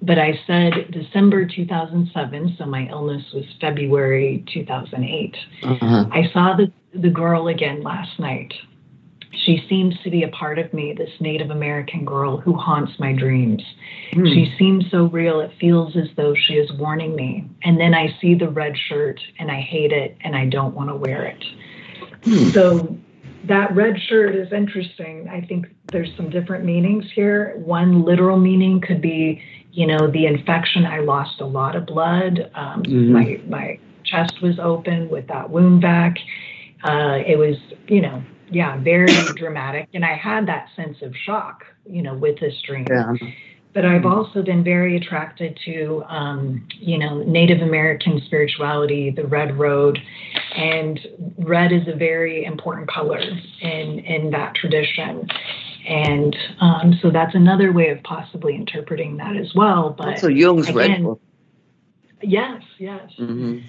But 0.03 0.19
I 0.19 0.33
said 0.49 0.91
December 0.91 1.47
2007, 1.47 2.57
so 2.59 2.67
my 2.67 2.89
illness 2.89 3.23
was 3.33 3.45
February 3.61 4.45
2008. 4.53 5.37
Uh-huh. 5.63 6.07
I 6.11 6.29
saw 6.33 6.57
the, 6.57 6.73
the 6.93 7.09
girl 7.09 7.47
again 7.47 7.85
last 7.85 8.19
night. 8.19 8.53
She 9.33 9.65
seems 9.69 9.99
to 10.05 10.11
be 10.11 10.23
a 10.23 10.29
part 10.29 10.59
of 10.59 10.73
me, 10.73 10.93
this 10.93 11.11
Native 11.21 11.51
American 11.51 12.05
girl 12.05 12.37
who 12.37 12.55
haunts 12.55 12.93
my 12.99 13.13
dreams. 13.13 13.63
Mm. 14.13 14.33
She 14.33 14.55
seems 14.59 14.91
so 14.91 15.07
real, 15.07 15.41
it 15.41 15.51
feels 15.59 15.97
as 15.97 16.09
though 16.17 16.35
she 16.35 16.55
is 16.55 16.71
warning 16.75 17.17
me. 17.17 17.49
And 17.65 17.81
then 17.81 17.95
I 17.95 18.15
see 18.21 18.35
the 18.35 18.49
red 18.49 18.77
shirt 18.77 19.21
and 19.39 19.51
I 19.51 19.61
hate 19.61 19.93
it 19.93 20.17
and 20.23 20.37
I 20.37 20.47
don't 20.47 20.75
want 20.75 20.91
to 20.91 20.97
wear 20.97 21.25
it. 21.25 21.45
Mm. 22.23 22.53
So 22.53 22.97
that 23.45 23.75
red 23.75 23.99
shirt 24.01 24.37
is 24.37 24.53
interesting. 24.53 25.29
I 25.29 25.41
think 25.41 25.67
there's 25.91 26.15
some 26.17 26.31
different 26.31 26.65
meanings 26.65 27.07
here. 27.15 27.55
One 27.57 28.05
literal 28.05 28.39
meaning 28.39 28.81
could 28.81 29.01
be, 29.01 29.43
you 29.73 29.87
know, 29.87 30.11
the 30.11 30.27
infection. 30.27 30.85
I 30.85 31.01
lost 31.01 31.41
a 31.41 31.47
lot 31.47 31.75
of 31.75 31.87
blood. 31.87 32.51
Um, 32.55 32.83
mm-hmm. 32.83 33.13
My 33.13 33.41
my 33.49 33.79
chest 34.05 34.43
was 34.43 34.59
open 34.59 35.09
with 35.09 35.27
that 35.29 35.51
wound 35.51 35.83
vac. 35.83 36.17
Uh, 36.85 37.19
it 37.27 37.39
was, 37.39 37.57
you 37.89 38.01
know, 38.01 38.23
yeah, 38.53 38.79
very 38.79 39.13
dramatic. 39.37 39.89
And 39.95 40.05
I 40.05 40.15
had 40.15 40.47
that 40.47 40.69
sense 40.77 40.99
of 41.03 41.15
shock, 41.17 41.65
you 41.87 42.03
know, 42.03 42.15
with 42.15 42.39
this 42.41 42.55
dream. 42.67 42.87
Yeah. 42.89 43.15
But 43.75 43.87
I've 43.87 44.05
also 44.05 44.43
been 44.43 44.63
very 44.63 44.99
attracted 44.99 45.59
to, 45.65 46.05
um, 46.07 46.69
you 46.79 46.99
know, 46.99 47.23
Native 47.23 47.63
American 47.63 48.21
spirituality, 48.27 49.11
the 49.11 49.27
Red 49.27 49.59
Road, 49.59 49.99
and 50.55 51.01
red 51.39 51.73
is 51.73 51.89
a 51.89 51.97
very 51.97 52.45
important 52.45 52.91
color 52.91 53.19
in 53.19 53.99
in 54.01 54.31
that 54.31 54.55
tradition. 54.55 55.27
And 55.89 56.37
um, 56.61 56.99
so 57.01 57.11
that's 57.11 57.35
another 57.35 57.73
way 57.73 57.89
of 57.89 58.03
possibly 58.03 58.55
interpreting 58.55 59.17
that 59.17 59.37
as 59.37 59.55
well. 59.55 59.95
But 59.97 60.19
so 60.19 60.29
Jung's 60.29 60.69
again, 60.69 61.07
red. 61.07 61.17
Yes, 62.23 62.63
yes. 62.79 63.11
Mm-hmm. 63.19 63.61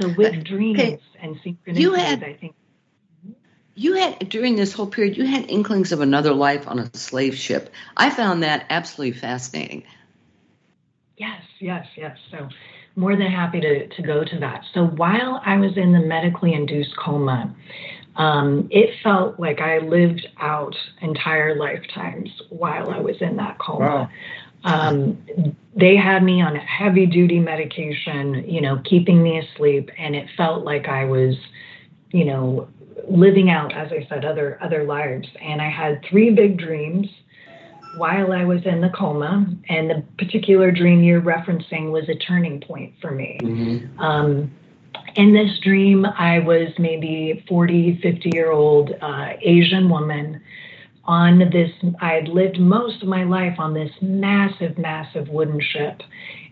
So 0.00 0.12
with 0.16 0.44
dreams 0.44 0.80
okay. 0.80 0.98
and 1.20 1.36
synchronicities, 1.36 1.96
had, 1.96 2.24
I 2.24 2.34
think 2.34 2.54
you 3.78 3.94
had 3.94 4.28
during 4.28 4.56
this 4.56 4.72
whole 4.72 4.86
period 4.86 5.16
you 5.16 5.24
had 5.24 5.48
inklings 5.48 5.92
of 5.92 6.00
another 6.00 6.34
life 6.34 6.66
on 6.66 6.80
a 6.80 6.96
slave 6.96 7.36
ship. 7.36 7.72
I 7.96 8.10
found 8.10 8.42
that 8.42 8.66
absolutely 8.70 9.18
fascinating. 9.18 9.84
Yes 11.16 11.42
yes 11.60 11.86
yes. 11.96 12.18
So 12.30 12.48
more 12.96 13.14
than 13.14 13.30
happy 13.30 13.60
to, 13.60 13.86
to 13.86 14.02
go 14.02 14.24
to 14.24 14.38
that. 14.40 14.64
So 14.74 14.86
while 14.86 15.40
i 15.44 15.56
was 15.56 15.76
in 15.76 15.92
the 15.92 16.00
medically 16.00 16.52
induced 16.52 16.96
coma 16.96 17.54
um, 18.16 18.66
it 18.72 18.90
felt 19.04 19.38
like 19.38 19.60
i 19.60 19.78
lived 19.78 20.26
out 20.38 20.74
entire 21.00 21.54
lifetimes 21.54 22.30
while 22.48 22.90
i 22.90 22.98
was 22.98 23.16
in 23.20 23.36
that 23.36 23.58
coma. 23.58 24.10
Wow. 24.64 24.88
um, 24.88 25.54
they 25.76 25.94
had 25.94 26.24
me 26.24 26.42
on 26.42 26.56
heavy 26.56 27.06
duty 27.06 27.38
medication 27.38 28.44
you 28.48 28.60
know 28.60 28.80
keeping 28.84 29.22
me 29.22 29.38
asleep 29.38 29.90
and 29.96 30.16
it 30.16 30.28
felt 30.36 30.64
like 30.64 30.88
i 30.88 31.04
was 31.04 31.36
you 32.10 32.24
know 32.24 32.68
living 33.10 33.50
out, 33.50 33.74
as 33.74 33.90
I 33.92 34.06
said, 34.08 34.24
other 34.24 34.58
other 34.62 34.84
lives. 34.84 35.28
And 35.40 35.60
I 35.60 35.70
had 35.70 36.04
three 36.08 36.30
big 36.30 36.58
dreams 36.58 37.08
while 37.96 38.32
I 38.32 38.44
was 38.44 38.64
in 38.64 38.80
the 38.80 38.90
coma, 38.90 39.46
and 39.68 39.90
the 39.90 40.04
particular 40.18 40.70
dream 40.70 41.02
you're 41.02 41.20
referencing 41.20 41.90
was 41.90 42.08
a 42.08 42.14
turning 42.14 42.60
point 42.60 42.94
for 43.00 43.10
me. 43.10 43.38
Mm-hmm. 43.42 44.00
Um, 44.00 44.52
in 45.16 45.32
this 45.32 45.58
dream, 45.60 46.06
I 46.06 46.38
was 46.38 46.68
maybe 46.78 47.44
40, 47.48 48.00
50 48.02 48.30
year 48.32 48.50
old 48.50 48.92
uh, 49.00 49.32
Asian 49.40 49.88
woman 49.88 50.40
on 51.04 51.38
this. 51.50 51.70
I 52.00 52.12
had 52.12 52.28
lived 52.28 52.58
most 52.60 53.02
of 53.02 53.08
my 53.08 53.24
life 53.24 53.58
on 53.58 53.74
this 53.74 53.90
massive, 54.00 54.78
massive 54.78 55.28
wooden 55.28 55.60
ship, 55.60 56.02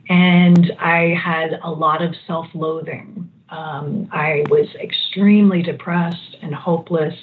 and 0.09 0.73
I 0.81 1.15
had 1.15 1.61
a 1.63 1.71
lot 1.71 2.03
of 2.03 2.15
self 2.27 2.47
loathing. 2.55 3.31
Um, 3.49 4.09
I 4.13 4.45
was 4.49 4.69
extremely 4.81 5.63
depressed 5.63 6.37
and 6.43 6.55
hopeless 6.55 7.15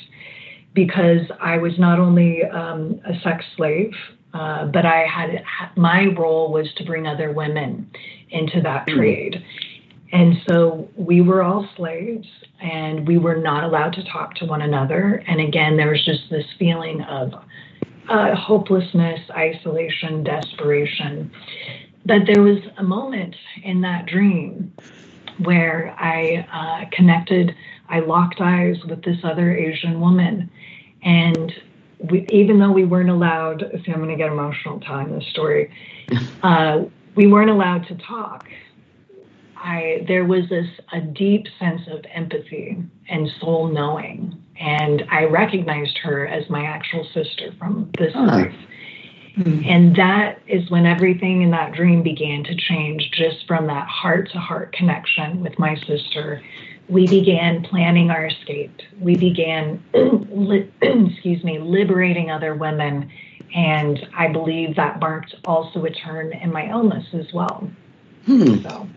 because 0.74 1.22
I 1.40 1.58
was 1.58 1.78
not 1.78 2.00
only 2.00 2.44
um, 2.44 3.00
a 3.06 3.20
sex 3.20 3.46
slave, 3.56 3.94
uh, 4.34 4.66
but 4.66 4.86
I 4.86 5.06
had 5.06 5.44
my 5.76 6.06
role 6.06 6.52
was 6.52 6.74
to 6.76 6.84
bring 6.84 7.06
other 7.06 7.32
women 7.32 7.90
into 8.30 8.62
that 8.62 8.88
mm. 8.88 8.96
trade. 8.96 9.46
And 10.12 10.38
so 10.48 10.90
we 10.96 11.22
were 11.22 11.44
all 11.44 11.68
slaves 11.76 12.28
and 12.62 13.08
we 13.08 13.18
were 13.18 13.36
not 13.36 13.64
allowed 13.64 13.94
to 13.94 14.04
talk 14.04 14.36
to 14.36 14.46
one 14.46 14.62
another. 14.62 15.24
And 15.28 15.42
again, 15.42 15.76
there 15.76 15.90
was 15.90 16.04
just 16.06 16.30
this 16.30 16.46
feeling 16.58 17.02
of 17.02 17.34
uh, 18.10 18.36
hopelessness, 18.36 19.20
isolation, 19.32 20.24
desperation. 20.24 21.32
But 22.06 22.22
there 22.28 22.44
was 22.44 22.60
a 22.78 22.84
moment 22.84 23.36
in 23.64 23.82
that 23.82 24.06
dream 24.06 24.74
where 25.46 25.96
I 25.98 26.48
uh, 26.52 26.96
connected, 26.96 27.56
I 27.90 28.00
locked 28.00 28.42
eyes 28.42 28.78
with 28.88 29.04
this 29.04 29.18
other 29.24 29.56
Asian 29.56 30.00
woman. 30.00 30.50
And 31.04 31.54
we, 32.00 32.26
even 32.30 32.60
though 32.60 32.72
we 32.72 32.86
weren't 32.86 33.10
allowed, 33.10 33.64
see, 33.86 33.92
I'm 33.92 34.00
going 34.00 34.10
to 34.10 34.16
get 34.16 34.32
emotional 34.32 34.80
telling 34.80 35.14
this 35.14 35.28
story, 35.28 35.72
uh, 36.44 36.84
we 37.16 37.28
weren't 37.28 37.50
allowed 37.50 37.88
to 37.88 37.96
talk. 37.96 38.48
I, 39.56 40.04
there 40.08 40.26
was 40.26 40.50
this 40.50 40.68
a 40.92 41.00
deep 41.00 41.46
sense 41.58 41.82
of 41.90 42.04
empathy 42.14 42.78
and 43.08 43.30
soul 43.40 43.70
knowing, 43.70 44.38
and 44.60 45.04
I 45.10 45.24
recognized 45.24 45.98
her 46.00 46.28
as 46.28 46.50
my 46.50 46.66
actual 46.66 47.08
sister 47.14 47.54
from 47.58 47.90
this 47.98 48.14
life. 48.14 48.54
Mm-hmm. 49.38 49.68
And 49.68 49.96
that 49.96 50.40
is 50.48 50.70
when 50.70 50.86
everything 50.86 51.42
in 51.42 51.52
that 51.52 51.74
dream 51.74 52.04
began 52.04 52.44
to 52.44 52.56
change 52.56 53.10
just 53.12 53.48
from 53.48 53.68
that 53.68 53.88
heart 53.88 54.32
to 54.32 54.40
heart 54.40 54.74
connection 54.74 55.42
with 55.42 55.58
my 55.58 55.76
sister. 55.88 56.42
We 56.88 57.08
began 57.08 57.64
planning 57.64 58.12
our 58.12 58.28
escape. 58.28 58.80
We 59.00 59.16
began, 59.16 59.84
li- 59.94 60.72
excuse 60.82 61.44
me, 61.44 61.60
liberating 61.60 62.30
other 62.30 62.54
women. 62.54 63.10
And 63.56 64.08
I 64.16 64.28
believe 64.28 64.76
that 64.76 65.00
marked 65.00 65.36
also 65.46 65.84
a 65.86 65.90
turn 65.90 66.34
in 66.34 66.52
my 66.52 66.70
illness 66.70 67.06
as 67.14 67.32
well. 67.34 67.70
Hmm. 68.26 68.62
So, 68.62 68.88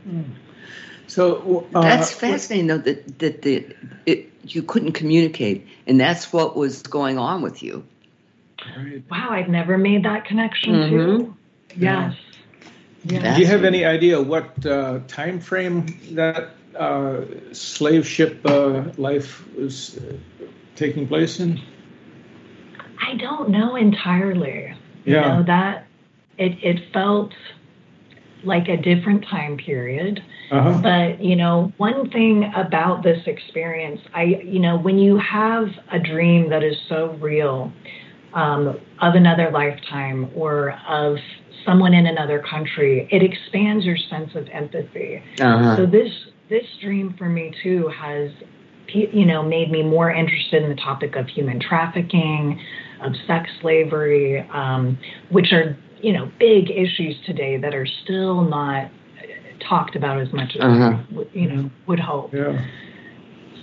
so 1.07 1.67
uh, 1.75 1.81
that's 1.81 2.13
fascinating, 2.13 2.67
though, 2.67 2.79
that, 2.79 3.19
that 3.19 3.43
the, 3.43 3.75
it, 4.05 4.31
you 4.43 4.63
couldn't 4.63 4.93
communicate, 4.93 5.67
and 5.87 5.99
that's 5.99 6.33
what 6.33 6.57
was 6.57 6.83
going 6.83 7.19
on 7.19 7.43
with 7.43 7.63
you. 7.63 7.85
Right. 8.77 9.03
Wow, 9.11 9.29
I've 9.31 9.49
never 9.49 9.77
made 9.79 10.05
that 10.05 10.25
connection 10.25 10.73
mm-hmm. 10.73 10.97
too. 10.97 11.37
Yes. 11.77 12.15
Yeah. 13.05 13.35
Do 13.35 13.41
you 13.41 13.47
have 13.47 13.65
any 13.65 13.85
idea 13.85 14.21
what 14.21 14.67
uh, 14.67 15.01
time 15.07 15.41
frame 15.41 15.87
that 16.13 16.51
uh, 16.77 17.23
slave 17.53 18.07
ship 18.07 18.41
uh, 18.45 18.85
life 18.97 19.47
was 19.55 19.99
uh, 19.99 20.17
taking 20.75 21.07
place 21.07 21.39
in? 21.39 21.61
I 23.01 23.15
don't 23.17 23.51
know 23.51 23.77
entirely. 23.77 24.75
You 25.05 25.15
yeah. 25.15 25.21
know 25.29 25.43
that 25.45 25.87
it 26.39 26.59
it 26.63 26.93
felt 26.93 27.33
like 28.43 28.69
a 28.69 28.77
different 28.77 29.25
time 29.27 29.57
period. 29.57 30.23
Uh-huh. 30.51 30.81
But 30.83 31.23
you 31.23 31.37
know, 31.37 31.73
one 31.77 32.11
thing 32.11 32.53
about 32.55 33.03
this 33.03 33.27
experience, 33.27 34.01
I 34.15 34.23
you 34.25 34.59
know, 34.59 34.77
when 34.77 34.99
you 34.99 35.19
have 35.19 35.69
a 35.93 35.99
dream 35.99 36.51
that 36.51 36.63
is 36.63 36.77
so 36.89 37.17
real, 37.21 37.73
um, 38.37 38.79
of 39.01 39.15
another 39.15 39.51
lifetime 39.51 40.31
or 40.35 40.79
of 40.87 41.17
someone 41.65 41.95
in 41.95 42.07
another 42.07 42.39
country, 42.49 43.09
it 43.11 43.23
expands 43.23 43.85
your 43.85 43.97
sense 43.97 44.31
of 44.35 44.47
empathy. 44.53 45.23
Uh-huh. 45.41 45.77
So 45.77 45.87
this 45.87 46.13
this 46.49 46.67
dream 46.81 47.15
for 47.19 47.29
me 47.29 47.53
too 47.63 47.89
has 47.89 48.31
you 48.89 49.25
know 49.25 49.43
made 49.43 49.71
me 49.71 49.83
more 49.83 50.11
interested 50.11 50.63
in 50.63 50.69
the 50.69 50.77
topic 50.77 51.17
of 51.17 51.27
human 51.29 51.59
trafficking, 51.59 52.61
of 53.03 53.13
sex 53.27 53.51
slavery, 53.63 54.47
um, 54.53 54.99
which 55.31 55.53
are 55.53 55.77
you 56.03 56.13
know 56.13 56.31
big 56.39 56.71
issues 56.71 57.17
today 57.25 57.57
that 57.57 57.75
are 57.75 57.87
still 58.05 58.43
not 58.43 58.91
talked 59.67 59.97
about 59.97 60.21
as 60.21 60.31
much 60.35 60.55
as 60.57 60.63
uh-huh. 60.63 61.25
you 61.33 61.49
know 61.49 61.71
would 61.87 62.01
hope. 62.01 62.35
Yeah. 62.35 62.65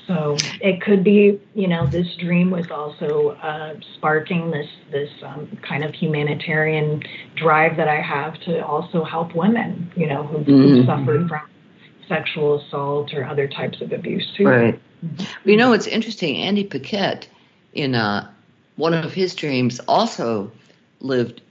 So 0.08 0.36
it 0.60 0.82
could 0.82 1.04
be, 1.04 1.40
you 1.56 1.68
know, 1.68 1.88
this 1.88 2.08
dream 2.18 2.52
was 2.52 2.70
also 2.70 3.30
uh, 3.42 3.76
sparking 3.96 4.52
this 4.52 4.68
this 4.92 5.10
um, 5.24 5.58
kind 5.62 5.84
of 5.84 5.94
humanitarian 5.94 7.04
drive 7.36 7.78
that 7.78 7.88
I 7.88 8.02
have 8.02 8.40
to 8.42 8.66
also 8.66 9.04
help 9.06 9.34
women, 9.34 9.92
you 9.96 10.08
know, 10.08 10.24
who, 10.24 10.40
mm-hmm. 10.40 10.86
suffered 10.86 11.30
from 11.30 11.50
sexual 12.10 12.60
assault 12.60 13.14
or 13.14 13.24
other 13.24 13.48
types 13.48 13.80
of 13.82 13.94
abuse 13.94 14.30
too. 14.36 14.46
Right. 14.46 14.80
You 15.46 15.56
know, 15.56 15.72
it's 15.72 15.88
interesting. 15.88 16.38
Andy 16.38 16.66
Paquette, 16.66 17.28
in 17.74 17.96
uh, 17.96 18.30
one 18.76 18.94
of 18.94 19.14
his 19.14 19.36
dreams, 19.36 19.80
also 19.88 20.52
lived. 21.00 21.42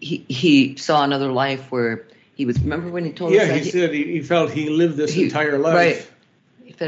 He 0.00 0.24
he 0.28 0.76
saw 0.76 1.04
another 1.04 1.30
life 1.30 1.70
where 1.70 2.04
he 2.34 2.46
was. 2.46 2.58
Remember 2.58 2.90
when 2.90 3.04
he 3.04 3.12
told 3.12 3.32
yeah, 3.32 3.42
us? 3.42 3.48
Yeah, 3.48 3.54
he, 3.54 3.60
he 3.60 3.70
said 3.70 3.94
he, 3.94 4.04
he, 4.04 4.22
felt 4.22 4.50
he 4.50 4.70
lived 4.70 4.96
this 4.96 5.12
he, 5.12 5.24
entire 5.24 5.56
life. 5.56 5.74
Right 5.74 6.11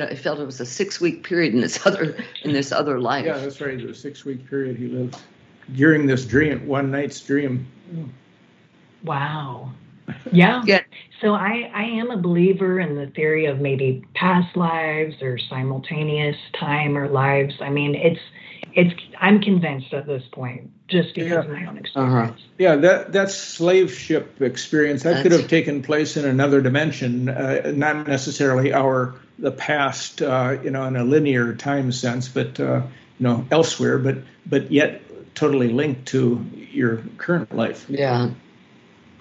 I 0.02 0.14
felt 0.14 0.40
it 0.40 0.44
was 0.44 0.60
a 0.60 0.66
six 0.66 1.00
week 1.00 1.22
period 1.22 1.54
in 1.54 1.60
this 1.60 1.84
other 1.86 2.16
in 2.42 2.52
this 2.52 2.72
other 2.72 3.00
life. 3.00 3.26
Yeah, 3.26 3.38
that's 3.38 3.60
right. 3.60 3.80
It 3.80 3.86
was 3.86 3.98
a 3.98 4.00
six 4.00 4.24
week 4.24 4.48
period 4.48 4.76
he 4.76 4.88
lived 4.88 5.16
during 5.74 6.06
this 6.06 6.24
dream, 6.24 6.66
one 6.66 6.90
night's 6.90 7.20
dream. 7.20 7.66
Wow. 9.02 9.72
Yeah. 10.32 10.62
yeah. 10.66 10.82
So 11.20 11.34
I, 11.34 11.70
I 11.74 11.84
am 11.84 12.10
a 12.10 12.16
believer 12.16 12.80
in 12.80 12.96
the 12.96 13.06
theory 13.08 13.46
of 13.46 13.60
maybe 13.60 14.04
past 14.14 14.56
lives 14.56 15.22
or 15.22 15.38
simultaneous 15.38 16.36
time 16.58 16.96
or 16.96 17.08
lives. 17.08 17.54
I 17.60 17.70
mean, 17.70 17.94
it's 17.94 18.20
it's 18.74 18.94
I'm 19.18 19.40
convinced 19.40 19.92
at 19.92 20.06
this 20.06 20.22
point 20.32 20.70
just 20.88 21.14
because 21.14 21.30
yeah. 21.30 21.40
of 21.40 21.48
my 21.48 21.66
own 21.66 21.78
experience. 21.78 22.32
Uh-huh. 22.32 22.32
Yeah, 22.58 22.76
that 22.76 23.12
that 23.12 23.30
slave 23.30 23.92
ship 23.92 24.40
experience 24.40 25.02
that 25.02 25.14
That's... 25.14 25.22
could 25.22 25.32
have 25.32 25.48
taken 25.48 25.82
place 25.82 26.16
in 26.16 26.24
another 26.24 26.60
dimension, 26.60 27.28
uh, 27.28 27.72
not 27.74 28.06
necessarily 28.06 28.72
our 28.72 29.14
the 29.38 29.50
past, 29.50 30.22
uh, 30.22 30.56
you 30.62 30.70
know, 30.70 30.84
in 30.84 30.96
a 30.96 31.04
linear 31.04 31.54
time 31.54 31.92
sense, 31.92 32.28
but 32.28 32.58
uh, 32.60 32.82
you 33.18 33.24
know, 33.24 33.46
elsewhere, 33.50 33.98
but 33.98 34.18
but 34.46 34.70
yet 34.70 35.02
totally 35.34 35.68
linked 35.68 36.06
to 36.08 36.44
your 36.72 36.98
current 37.18 37.54
life. 37.54 37.86
Yeah, 37.88 38.30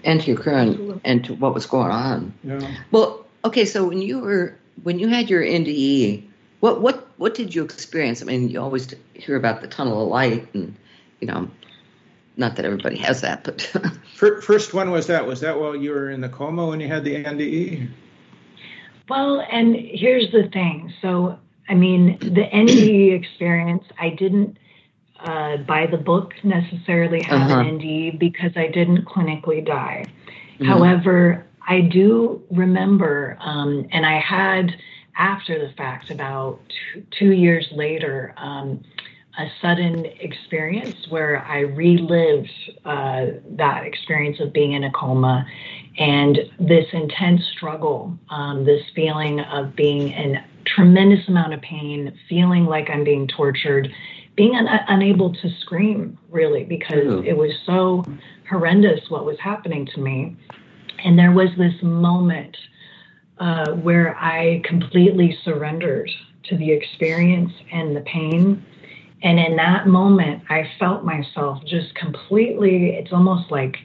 and 0.04 0.22
to 0.22 0.28
your 0.28 0.40
current 0.40 1.02
and 1.04 1.24
to 1.26 1.34
what 1.34 1.54
was 1.54 1.66
going 1.66 1.92
on. 1.92 2.34
Yeah. 2.44 2.78
Well, 2.92 3.26
okay, 3.46 3.66
so 3.66 3.88
when 3.88 4.02
you 4.02 4.20
were 4.20 4.58
when 4.84 5.00
you 5.00 5.08
had 5.08 5.30
your 5.30 5.42
NDE, 5.42 6.28
what 6.60 6.82
what 6.82 7.03
what 7.18 7.36
did 7.36 7.54
you 7.54 7.64
experience? 7.64 8.22
I 8.22 8.26
mean, 8.26 8.50
you 8.50 8.62
always 8.62 8.94
hear 9.14 9.36
about 9.36 9.62
the 9.62 9.68
tunnel 9.68 10.04
of 10.04 10.10
light, 10.10 10.54
and 10.54 10.76
you 11.20 11.28
know, 11.28 11.50
not 12.38 12.56
that 12.56 12.66
everybody 12.66 12.98
has 12.98 13.22
that, 13.22 13.44
but 13.44 13.62
first 14.42 14.74
one 14.74 14.92
was 14.92 15.08
that 15.08 15.26
was 15.26 15.42
that 15.42 15.60
while 15.60 15.76
you 15.76 15.92
were 15.92 16.10
in 16.10 16.22
the 16.22 16.30
coma 16.30 16.68
when 16.68 16.80
you 16.80 16.88
had 16.88 17.04
the 17.04 17.24
NDE? 17.24 17.90
Well, 19.10 19.46
and 19.52 19.76
here's 19.76 20.32
the 20.32 20.50
thing. 20.52 20.94
So, 21.02 21.38
I 21.68 21.76
mean, 21.76 22.18
the 22.20 22.48
NDE 22.54 23.14
experience, 23.14 23.84
I 24.00 24.10
didn't 24.10 24.58
uh, 25.20 25.58
buy 25.58 25.88
the 25.88 25.98
book 25.98 26.34
necessarily 26.44 27.22
have 27.24 27.52
uh-huh. 27.52 27.60
an 27.60 27.80
NDE 27.80 28.20
because 28.20 28.52
I 28.56 28.68
didn't 28.68 29.06
clinically 29.06 29.66
die. 29.66 30.06
Mm-hmm. 30.56 30.66
However, 30.66 31.46
I 31.68 31.82
do 31.82 32.42
remember, 32.52 33.38
um, 33.40 33.88
and 33.92 34.06
I 34.06 34.20
had 34.20 34.76
after 35.16 35.60
the 35.60 35.74
fact, 35.74 36.10
about 36.10 36.60
two, 36.94 37.04
two 37.18 37.32
years 37.32 37.68
later, 37.72 38.34
um, 38.38 38.84
a 39.38 39.48
sudden 39.62 40.06
experience 40.20 40.96
where 41.10 41.44
I 41.44 41.62
relived 41.62 42.52
uh, 42.86 43.26
that 43.58 43.84
experience 43.84 44.40
of 44.40 44.54
being 44.54 44.74
in 44.74 44.84
a 44.84 44.92
coma 44.92 45.46
and 45.98 46.38
this 46.60 46.86
intense 46.94 47.42
struggle, 47.56 48.18
um, 48.30 48.66
this 48.66 48.82
feeling 48.96 49.40
of 49.40 49.76
being 49.76 50.12
in 50.12 50.38
tremendous 50.66 51.28
amount 51.28 51.54
of 51.54 51.62
pain, 51.62 52.18
feeling 52.30 52.66
like 52.66 52.90
I'm 52.90 53.04
being 53.04 53.28
tortured, 53.28 53.90
being 54.36 54.56
un- 54.56 54.68
unable 54.88 55.34
to 55.34 55.50
scream 55.62 56.18
really 56.30 56.64
because 56.64 57.04
mm-hmm. 57.04 57.28
it 57.28 57.38
was 57.38 57.52
so 57.66 58.04
horrendous 58.50 59.10
what 59.10 59.26
was 59.26 59.40
happening 59.40 59.88
to 59.94 60.00
me. 60.00 60.36
And 61.04 61.18
there 61.18 61.32
was 61.32 61.50
this 61.58 61.74
moment 61.82 62.56
uh, 63.40 63.72
where 63.72 64.16
I 64.18 64.62
completely 64.64 65.38
surrendered 65.44 66.10
to 66.46 66.58
the 66.58 66.72
experience 66.72 67.52
and 67.72 67.96
the 67.96 68.02
pain. 68.02 68.66
And 69.22 69.40
in 69.40 69.56
that 69.56 69.88
moment, 69.88 70.44
I 70.50 70.70
felt 70.80 71.04
myself 71.04 71.64
just 71.66 71.96
completely, 71.96 72.90
it's 72.90 73.14
almost 73.14 73.50
like 73.52 73.78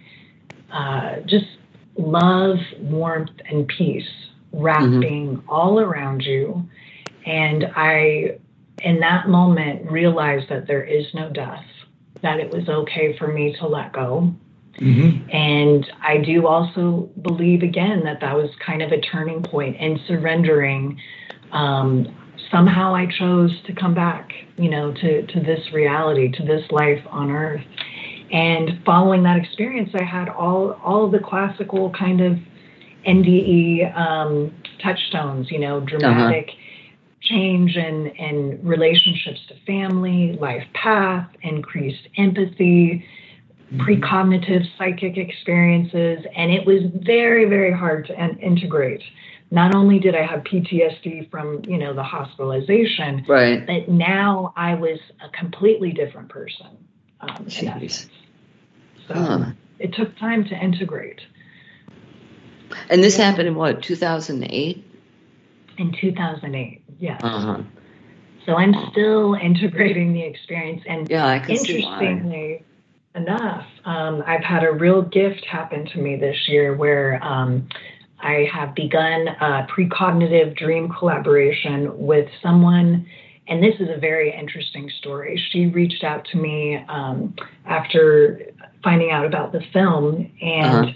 uh, 0.72 1.20
just 1.26 1.46
love, 1.96 2.58
warmth, 2.80 3.30
and 3.48 3.66
peace 3.68 4.08
wrapping 4.52 5.36
mm-hmm. 5.36 5.50
all 5.50 5.78
around 5.80 6.22
you. 6.22 6.68
And 7.26 7.66
I, 7.76 8.38
in 8.82 9.00
that 9.00 9.28
moment, 9.28 9.90
realized 9.90 10.48
that 10.48 10.66
there 10.66 10.84
is 10.84 11.06
no 11.14 11.30
death, 11.30 11.64
that 12.22 12.40
it 12.40 12.50
was 12.50 12.68
okay 12.68 13.16
for 13.18 13.28
me 13.28 13.54
to 13.60 13.66
let 13.66 13.92
go. 13.92 14.34
Mm-hmm. 14.80 15.30
And 15.30 15.86
I 16.02 16.18
do 16.18 16.46
also 16.46 17.10
believe 17.22 17.62
again 17.62 18.02
that 18.04 18.20
that 18.20 18.34
was 18.34 18.50
kind 18.64 18.82
of 18.82 18.92
a 18.92 19.00
turning 19.00 19.42
point 19.42 19.76
in 19.76 19.98
surrendering. 20.06 21.00
Um, 21.52 22.06
somehow 22.50 22.94
I 22.94 23.06
chose 23.06 23.50
to 23.66 23.74
come 23.74 23.94
back, 23.94 24.30
you 24.56 24.70
know, 24.70 24.92
to, 24.92 25.26
to 25.26 25.40
this 25.40 25.60
reality, 25.72 26.30
to 26.32 26.44
this 26.44 26.62
life 26.70 27.02
on 27.10 27.30
earth. 27.30 27.64
And 28.30 28.82
following 28.84 29.22
that 29.22 29.36
experience, 29.36 29.90
I 29.94 30.04
had 30.04 30.28
all 30.28 30.72
all 30.84 31.06
of 31.06 31.12
the 31.12 31.18
classical 31.18 31.90
kind 31.90 32.20
of 32.20 32.38
NDE 33.06 33.96
um, 33.96 34.54
touchstones, 34.82 35.50
you 35.50 35.58
know, 35.58 35.80
dramatic 35.80 36.48
uh-huh. 36.48 37.22
change 37.22 37.76
in, 37.76 38.06
in 38.06 38.60
relationships 38.62 39.40
to 39.48 39.54
family, 39.66 40.36
life 40.38 40.64
path, 40.74 41.28
increased 41.42 42.06
empathy. 42.16 43.04
Precognitive 43.76 44.64
psychic 44.76 45.16
experiences. 45.16 46.24
And 46.34 46.50
it 46.50 46.66
was 46.66 46.82
very, 46.94 47.44
very 47.44 47.72
hard 47.72 48.06
to 48.06 48.14
integrate 48.38 49.02
not 49.50 49.74
only 49.74 49.98
did 49.98 50.14
I 50.14 50.26
have 50.26 50.40
PTSD 50.40 51.30
from, 51.30 51.62
you 51.66 51.78
know, 51.78 51.94
the 51.94 52.02
hospitalization, 52.02 53.24
right. 53.26 53.66
but 53.66 53.88
now 53.88 54.52
I 54.56 54.74
was 54.74 54.98
a 55.24 55.28
completely 55.30 55.92
different 55.92 56.28
person. 56.28 56.66
Um, 57.20 57.46
Jeez. 57.46 58.08
So 59.06 59.14
huh. 59.14 59.50
it 59.78 59.94
took 59.94 60.16
time 60.18 60.44
to 60.44 60.54
integrate. 60.54 61.20
And 62.90 63.02
this 63.02 63.18
yeah. 63.18 63.30
happened 63.30 63.48
in 63.48 63.54
what, 63.54 63.82
2008? 63.82 64.84
In 65.78 65.92
2008, 65.98 66.82
yes. 66.98 67.20
Uh-huh. 67.22 67.62
So 68.44 68.54
I'm 68.54 68.74
still 68.90 69.34
integrating 69.34 70.12
the 70.12 70.22
experience. 70.22 70.82
And 70.86 71.08
yeah, 71.08 71.26
I 71.26 71.38
can 71.38 71.50
interestingly 71.52 72.64
enough, 73.18 73.66
um, 73.84 74.22
I've 74.26 74.44
had 74.44 74.64
a 74.64 74.72
real 74.72 75.02
gift 75.02 75.44
happen 75.44 75.86
to 75.92 75.98
me 75.98 76.16
this 76.16 76.36
year 76.48 76.74
where 76.74 77.22
um, 77.22 77.68
I 78.20 78.48
have 78.52 78.74
begun 78.74 79.28
a 79.28 79.66
precognitive 79.74 80.56
dream 80.56 80.88
collaboration 80.98 82.06
with 82.06 82.28
someone. 82.42 83.06
And 83.46 83.62
this 83.62 83.74
is 83.80 83.88
a 83.94 83.98
very 83.98 84.34
interesting 84.34 84.90
story. 84.98 85.42
She 85.50 85.66
reached 85.66 86.04
out 86.04 86.26
to 86.32 86.38
me 86.38 86.76
um, 86.88 87.34
after 87.66 88.40
finding 88.82 89.10
out 89.10 89.24
about 89.24 89.52
the 89.52 89.60
film. 89.72 90.30
And 90.40 90.86
uh-huh. 90.86 90.92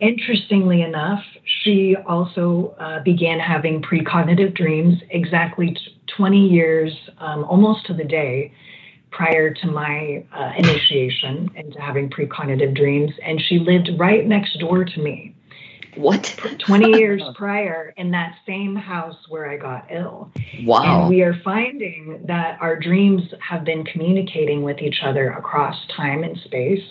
interestingly 0.00 0.82
enough, 0.82 1.22
she 1.62 1.96
also 2.06 2.74
uh, 2.78 3.02
began 3.02 3.38
having 3.38 3.82
precognitive 3.82 4.54
dreams 4.54 4.96
exactly 5.10 5.70
t- 5.70 5.80
20 6.16 6.48
years, 6.48 6.92
um, 7.18 7.44
almost 7.44 7.86
to 7.86 7.94
the 7.94 8.04
day, 8.04 8.52
prior 9.16 9.50
to 9.50 9.66
my 9.66 10.22
uh, 10.30 10.52
initiation 10.58 11.48
into 11.56 11.80
having 11.80 12.10
precognitive 12.10 12.76
dreams. 12.76 13.10
And 13.24 13.40
she 13.40 13.58
lived 13.58 13.88
right 13.96 14.26
next 14.26 14.58
door 14.58 14.84
to 14.84 15.00
me. 15.00 15.34
What? 15.94 16.36
20 16.66 16.98
years 16.98 17.22
prior 17.34 17.94
in 17.96 18.10
that 18.10 18.36
same 18.46 18.76
house 18.76 19.16
where 19.30 19.50
I 19.50 19.56
got 19.56 19.86
ill. 19.90 20.30
Wow. 20.64 21.00
And 21.00 21.08
we 21.08 21.22
are 21.22 21.40
finding 21.42 22.24
that 22.26 22.58
our 22.60 22.78
dreams 22.78 23.22
have 23.40 23.64
been 23.64 23.84
communicating 23.84 24.62
with 24.62 24.82
each 24.82 24.98
other 25.02 25.30
across 25.30 25.76
time 25.96 26.22
and 26.22 26.36
space. 26.44 26.84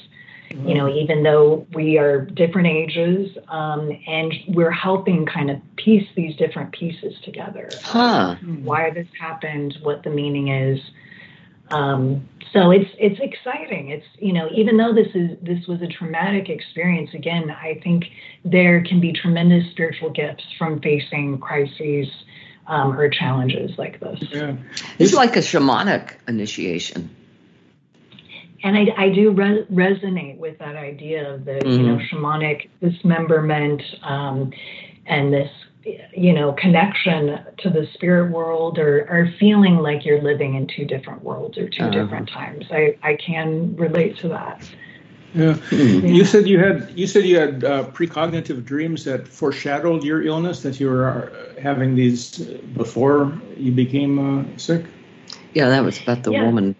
Mm-hmm. 0.50 0.68
You 0.68 0.76
know, 0.76 0.90
even 0.90 1.22
though 1.22 1.68
we 1.76 2.00
are 2.00 2.22
different 2.22 2.68
ages, 2.68 3.38
um, 3.50 3.92
and 4.08 4.34
we're 4.48 4.72
helping 4.72 5.28
kind 5.28 5.52
of 5.52 5.58
piece 5.76 6.08
these 6.16 6.36
different 6.38 6.72
pieces 6.72 7.14
together. 7.24 7.70
Huh. 7.84 8.36
Why 8.64 8.90
this 8.90 9.08
happened, 9.20 9.78
what 9.84 10.04
the 10.04 10.10
meaning 10.10 10.48
is. 10.48 10.80
Um, 11.72 12.28
so 12.54 12.72
it's 12.72 12.90
it's 12.98 13.20
exciting. 13.20 13.90
It's 13.90 14.06
you 14.18 14.34
know 14.34 14.50
even 14.54 14.78
though 14.78 14.94
this 14.94 15.10
is 15.14 15.38
this 15.42 15.68
was 15.68 15.82
a 15.82 15.88
traumatic 15.88 16.50
experience, 16.50 17.14
again 17.14 17.50
I 17.50 17.80
think 17.84 18.06
there 18.44 18.84
can 18.84 19.02
be 19.02 19.12
tremendous 19.12 19.70
spiritual 19.72 20.10
gifts 20.10 20.46
from 20.58 20.80
facing 20.80 21.40
crises 21.40 22.08
um, 22.68 22.98
or 22.98 23.10
challenges 23.10 23.78
like 23.78 24.00
this. 24.00 24.24
Yeah. 24.32 24.56
It's 25.00 25.14
like 25.14 25.36
a 25.36 25.40
shamanic 25.40 26.16
initiation. 26.28 27.16
And 28.64 28.76
I, 28.76 28.88
I 28.98 29.10
do 29.10 29.32
re- 29.32 29.66
resonate 29.72 30.38
with 30.38 30.58
that 30.58 30.76
idea 30.76 31.34
of 31.34 31.46
the 31.46 31.52
mm-hmm. 31.52 31.70
you 31.70 31.88
know 31.88 31.98
mm-hmm. 31.98 32.16
shamanic 32.16 32.70
dismemberment 32.82 33.82
um, 34.02 34.52
and 35.06 35.34
this 35.34 35.52
you 35.86 36.34
know 36.34 36.54
connection 36.54 37.40
to 37.60 37.70
the 37.70 37.88
spirit 37.94 38.32
world 38.32 38.80
or, 38.80 39.08
or 39.10 39.32
feeling 39.40 39.78
like 39.78 40.04
you're 40.04 40.22
living 40.22 40.56
in 40.56 40.68
two 40.68 40.86
different 40.86 41.24
worlds 41.24 41.58
or 41.58 41.70
2 41.70 41.84
uh-huh. 41.84 41.92
different 41.92 42.30
times 42.30 42.66
i 42.72 42.98
i 43.04 43.16
can 43.16 43.76
relate 43.76 44.18
to 44.18 44.28
that 44.28 44.68
yeah. 45.34 45.56
yeah. 45.72 45.78
you 45.78 46.26
said 46.26 46.48
you 46.48 46.60
had 46.60 46.92
you 46.96 47.06
said 47.06 47.26
you 47.26 47.38
had 47.38 47.64
uh, 47.64 47.84
precognitive 47.86 48.66
dreams 48.66 49.04
that 49.04 49.28
foreshadowed 49.28 50.04
your 50.04 50.24
illness 50.24 50.64
that 50.64 50.80
you 50.80 50.90
were 50.90 51.08
uh, 51.08 51.62
having 51.62 51.96
these 51.96 52.38
before 52.76 53.40
you 53.56 53.72
became 53.72 54.18
uh, 54.40 54.58
sick 54.58 54.86
yeah 55.54 55.70
that 55.70 55.84
was 55.84 56.02
about 56.02 56.24
the 56.24 56.32
yeah. 56.32 56.44
woman 56.44 56.76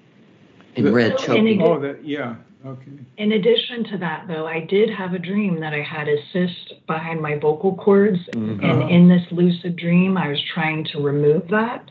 in 0.76 0.86
the, 0.86 0.92
red 0.92 1.18
choking 1.18 1.62
oh 1.62 1.80
that 1.80 2.04
yeah 2.04 2.36
Okay. 2.66 2.92
In 3.18 3.34
addition 3.34 3.84
to 3.92 3.98
that, 4.00 4.26
though, 4.28 4.48
I 4.48 4.62
did 4.62 4.90
have 4.90 5.14
a 5.14 5.20
dream 5.20 5.60
that 5.60 5.74
I 5.74 5.82
had 5.82 6.08
a 6.08 6.18
cyst 6.34 6.74
behind 6.88 7.22
my 7.22 7.38
vocal 7.38 7.76
cords. 7.76 8.18
Mm-hmm. 8.34 8.64
And 8.64 8.90
in 8.90 9.08
this 9.08 9.22
lucid 9.32 9.76
dream, 9.76 10.18
I 10.18 10.30
was 10.30 10.42
trying 10.54 10.86
to 10.94 11.00
remove 11.00 11.48
that. 11.50 11.86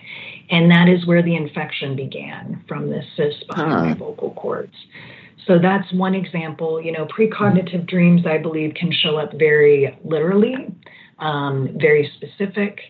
And 0.51 0.71
that 0.71 0.89
is 0.89 1.07
where 1.07 1.23
the 1.23 1.37
infection 1.37 1.95
began 1.95 2.65
from 2.67 2.91
this 2.91 3.05
cyst 3.17 3.47
behind 3.47 3.73
huh. 3.73 3.85
my 3.85 3.95
vocal 3.95 4.33
cords. 4.33 4.75
So 5.47 5.59
that's 5.59 5.93
one 5.93 6.15
example. 6.15 6.81
You 6.81 6.93
know, 6.93 7.07
precognitive 7.07 7.87
dreams, 7.87 8.27
I 8.27 8.39
believe, 8.39 8.75
can 8.75 8.91
show 8.91 9.17
up 9.17 9.33
very 9.35 9.97
literally, 10.03 10.57
um, 11.19 11.77
very 11.81 12.11
specific 12.17 12.81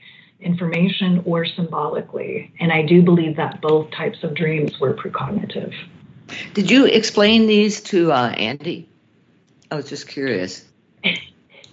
information, 0.40 1.22
or 1.26 1.44
symbolically. 1.44 2.52
And 2.60 2.72
I 2.72 2.82
do 2.82 3.02
believe 3.02 3.36
that 3.36 3.60
both 3.60 3.90
types 3.90 4.18
of 4.22 4.34
dreams 4.34 4.72
were 4.80 4.94
precognitive. 4.94 5.72
Did 6.54 6.70
you 6.70 6.86
explain 6.86 7.46
these 7.46 7.80
to 7.82 8.12
uh, 8.12 8.30
Andy? 8.30 8.88
I 9.70 9.76
was 9.76 9.88
just 9.88 10.08
curious. 10.08 10.64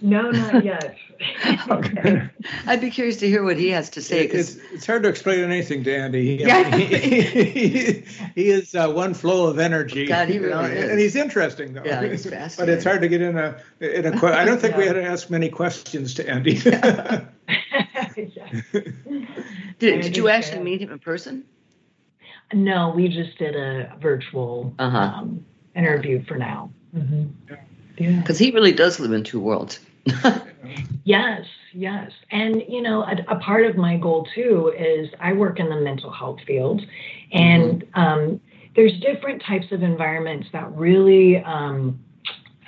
no, 0.00 0.30
not 0.30 0.64
yet. 0.64 0.96
okay. 1.68 2.28
I'd 2.66 2.80
be 2.80 2.90
curious 2.90 3.18
to 3.18 3.28
hear 3.28 3.44
what 3.44 3.56
he 3.56 3.68
has 3.70 3.90
to 3.90 4.02
say. 4.02 4.24
It, 4.24 4.34
it's, 4.34 4.56
it's 4.72 4.86
hard 4.86 5.02
to 5.04 5.08
explain 5.08 5.40
anything 5.40 5.84
to 5.84 5.94
Andy. 5.94 6.36
He, 6.36 6.44
yeah. 6.44 6.76
he, 6.76 6.84
he, 6.96 8.04
he 8.34 8.50
is 8.50 8.74
uh, 8.74 8.90
one 8.90 9.14
flow 9.14 9.46
of 9.46 9.58
energy. 9.58 10.06
God, 10.06 10.28
he 10.28 10.38
really 10.38 10.52
know, 10.52 10.60
And 10.60 10.98
he's 10.98 11.16
interesting, 11.16 11.74
though. 11.74 11.84
Yeah, 11.84 12.04
he's 12.04 12.26
fascinating. 12.28 12.56
But 12.56 12.68
it's 12.76 12.84
hard 12.84 13.00
to 13.02 13.08
get 13.08 13.22
in 13.22 13.38
a. 13.38 13.56
In 13.80 14.06
a 14.06 14.26
I 14.26 14.44
don't 14.44 14.60
think 14.60 14.72
yeah. 14.72 14.78
we 14.78 14.86
had 14.86 14.94
to 14.94 15.04
ask 15.04 15.30
many 15.30 15.48
questions 15.48 16.14
to 16.14 16.28
Andy. 16.28 16.54
did, 19.78 20.00
did 20.02 20.16
you 20.16 20.28
actually 20.28 20.62
meet 20.62 20.80
him 20.80 20.90
in 20.92 20.98
person? 20.98 21.44
No, 22.52 22.90
we 22.94 23.08
just 23.08 23.38
did 23.38 23.56
a 23.56 23.94
virtual 24.00 24.74
uh-huh. 24.78 24.98
um, 24.98 25.44
interview 25.74 26.24
for 26.24 26.36
now. 26.36 26.70
Mm-hmm. 26.94 27.54
Yeah, 27.98 28.20
because 28.20 28.38
he 28.38 28.50
really 28.50 28.72
does 28.72 28.98
live 29.00 29.12
in 29.12 29.24
two 29.24 29.40
worlds. 29.40 29.80
yes, 31.04 31.46
yes, 31.72 32.10
and 32.30 32.62
you 32.68 32.82
know, 32.82 33.02
a, 33.02 33.16
a, 33.28 33.38
part 33.38 33.66
of 33.66 33.76
my 33.76 33.96
goal 33.96 34.26
too 34.34 34.72
is 34.76 35.08
I 35.20 35.32
work 35.32 35.60
in 35.60 35.68
the 35.68 35.80
mental 35.80 36.10
health 36.10 36.40
field, 36.46 36.82
and 37.32 37.82
mm-hmm. 37.82 38.00
um, 38.00 38.40
there's 38.74 38.98
different 39.00 39.42
types 39.42 39.66
of 39.72 39.82
environments 39.82 40.48
that 40.52 40.70
really. 40.76 41.42
Um, 41.44 41.98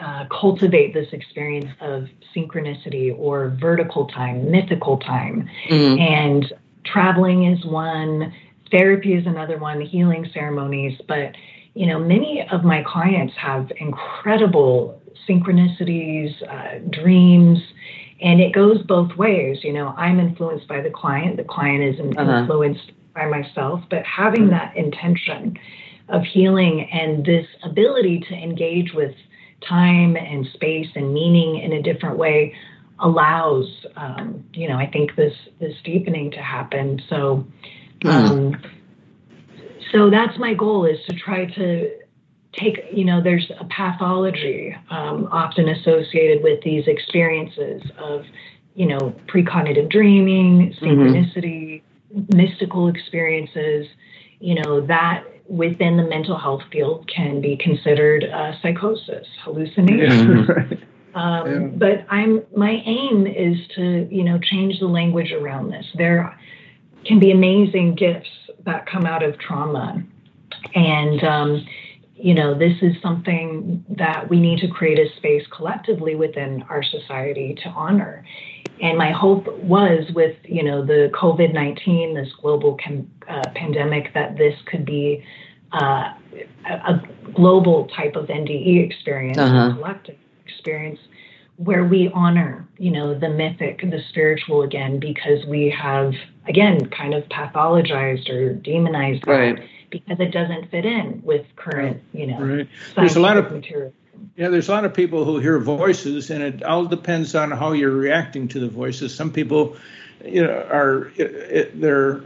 uh, 0.01 0.27
cultivate 0.27 0.93
this 0.93 1.07
experience 1.13 1.71
of 1.81 2.09
synchronicity 2.35 3.17
or 3.17 3.57
vertical 3.61 4.07
time, 4.09 4.51
mythical 4.51 4.99
time. 4.99 5.49
Mm-hmm. 5.69 6.01
And 6.01 6.53
traveling 6.85 7.45
is 7.45 7.65
one, 7.65 8.33
therapy 8.75 9.15
is 9.15 9.25
another 9.27 9.57
one, 9.57 9.81
healing 9.81 10.29
ceremonies. 10.35 11.01
But, 11.07 11.37
you 11.75 11.87
know, 11.87 11.99
many 11.99 12.45
of 12.51 12.65
my 12.65 12.83
clients 12.85 13.35
have 13.37 13.71
incredible 13.79 15.01
synchronicities, 15.29 16.33
uh, 16.49 16.81
dreams, 16.91 17.61
and 18.21 18.41
it 18.41 18.53
goes 18.53 18.83
both 18.83 19.17
ways. 19.17 19.59
You 19.63 19.73
know, 19.73 19.95
I'm 19.97 20.19
influenced 20.19 20.67
by 20.67 20.81
the 20.81 20.91
client, 20.91 21.37
the 21.37 21.45
client 21.45 21.85
is 21.85 22.01
uh-huh. 22.01 22.41
influenced 22.41 22.91
by 23.15 23.27
myself, 23.29 23.81
but 23.91 24.05
having 24.05 24.49
that 24.51 24.77
intention 24.77 25.57
of 26.09 26.23
healing 26.25 26.89
and 26.93 27.25
this 27.25 27.47
ability 27.63 28.25
to 28.29 28.35
engage 28.35 28.93
with 28.93 29.15
time 29.67 30.17
and 30.17 30.47
space 30.53 30.89
and 30.97 31.15
meaning 31.15 31.61
in 31.61 31.73
a 31.73 31.83
different 31.83 32.19
way 32.19 32.55
allows 32.99 33.87
um, 33.97 34.45
you 34.53 34.69
know 34.69 34.77
i 34.77 34.87
think 34.87 35.17
this 35.17 35.33
this 35.59 35.75
deepening 35.85 36.31
to 36.31 36.39
happen 36.39 37.01
so. 37.09 37.47
Um, 38.05 38.63
so 39.93 40.11
that's 40.11 40.39
my 40.39 40.55
goal 40.55 40.85
is 40.85 40.99
to 41.09 41.15
try 41.15 41.47
to 41.47 41.91
take, 42.53 42.79
you 42.93 43.05
know, 43.05 43.23
there's 43.23 43.51
a 43.59 43.65
pathology 43.65 44.75
um, 44.91 45.29
often 45.31 45.69
associated 45.69 46.43
with 46.43 46.63
these 46.63 46.87
experiences 46.87 47.83
of, 47.99 48.25
you 48.75 48.87
know, 48.87 49.15
precognitive 49.27 49.91
dreaming, 49.91 50.73
mm-hmm. 50.73 50.85
synchronicity, 50.85 51.83
mm-hmm. 52.15 52.37
mystical 52.37 52.89
experiences, 52.89 53.87
you 54.41 54.55
know, 54.63 54.85
that 54.87 55.25
within 55.49 55.97
the 55.97 56.03
mental 56.05 56.39
health 56.39 56.63
field 56.73 57.09
can 57.15 57.41
be 57.41 57.57
considered 57.57 58.25
psychosis, 58.63 59.27
hallucination. 59.45 60.47
Yeah. 60.81 60.89
Um, 61.15 61.47
yeah. 61.47 61.67
But 61.69 62.07
I'm 62.11 62.43
my 62.57 62.83
aim 62.85 63.27
is 63.27 63.57
to 63.77 64.09
you 64.11 64.25
know 64.25 64.39
change 64.39 64.81
the 64.81 64.87
language 64.87 65.31
around 65.31 65.71
this. 65.71 65.87
There 65.97 66.37
can 67.07 67.19
be 67.19 67.31
amazing 67.31 67.95
gifts 67.95 68.29
that 68.65 68.87
come 68.87 69.07
out 69.07 69.23
of 69.23 69.39
trauma. 69.39 70.03
And, 70.75 71.23
um, 71.25 71.67
you 72.15 72.35
know, 72.35 72.57
this 72.57 72.77
is 72.81 72.95
something 73.03 73.85
that 73.91 74.29
we 74.29 74.41
need 74.41 74.61
to 74.61 74.69
create 74.69 74.99
a 74.99 75.15
space 75.17 75.45
collectively 75.55 76.15
within 76.15 76.63
our 76.69 76.83
society 76.83 77.57
to 77.63 77.69
honor. 77.71 78.25
And 78.81 78.99
my 78.99 79.13
hope 79.13 79.47
was 79.59 80.11
with, 80.15 80.37
you 80.45 80.63
know, 80.63 80.85
the 80.85 81.11
COVID 81.15 81.53
19, 81.53 82.15
this 82.15 82.29
global 82.41 82.77
com- 82.85 83.11
uh, 83.29 83.43
pandemic, 83.55 84.13
that 84.15 84.37
this 84.37 84.55
could 84.67 84.85
be 84.85 85.25
uh, 85.73 86.15
a, 86.69 86.73
a, 86.73 87.03
global 87.35 87.89
type 87.89 88.15
of 88.15 88.27
NDE 88.27 88.85
experience, 88.85 89.39
uh-huh. 89.39 89.71
a 89.71 89.75
collective 89.75 90.17
experience 90.45 91.01
where 91.57 91.85
we 91.85 92.11
honor, 92.15 92.67
you 92.79 92.91
know, 92.91 93.19
the 93.19 93.29
mythic, 93.29 93.81
the 93.81 94.01
spiritual 94.11 94.63
again, 94.63 94.99
because 94.99 95.45
we 95.47 95.71
have, 95.71 96.13
again, 96.47 96.89
kind 96.91 97.15
of 97.15 97.25
pathologized 97.29 98.29
or 98.29 98.55
demonized 98.55 99.27
right. 99.27 99.63
because 99.91 100.21
it 100.21 100.31
doesn't 100.31 100.71
fit 100.71 100.85
in 100.85 101.23
with 101.25 101.47
current, 101.57 102.03
you 102.13 102.27
know, 102.27 102.41
right. 102.41 102.69
There's 102.97 103.17
a 103.17 103.21
lot 103.21 103.37
of 103.37 103.51
material. 103.51 103.93
Yeah, 104.37 104.49
there's 104.49 104.69
a 104.69 104.73
lot 104.73 104.85
of 104.85 104.95
people 104.95 105.25
who 105.25 105.39
hear 105.39 105.59
voices, 105.59 106.31
and 106.31 106.43
it 106.43 106.63
all 106.63 106.87
depends 106.87 107.35
on 107.35 107.51
how 107.51 107.73
you're 107.73 107.91
reacting 107.91 108.49
to 108.49 108.61
the 108.61 108.69
voices. 108.69 109.15
Some 109.15 109.33
people, 109.33 109.77
you 110.25 110.43
know, 110.43 110.67
are 110.71 111.13
they're 111.75 112.23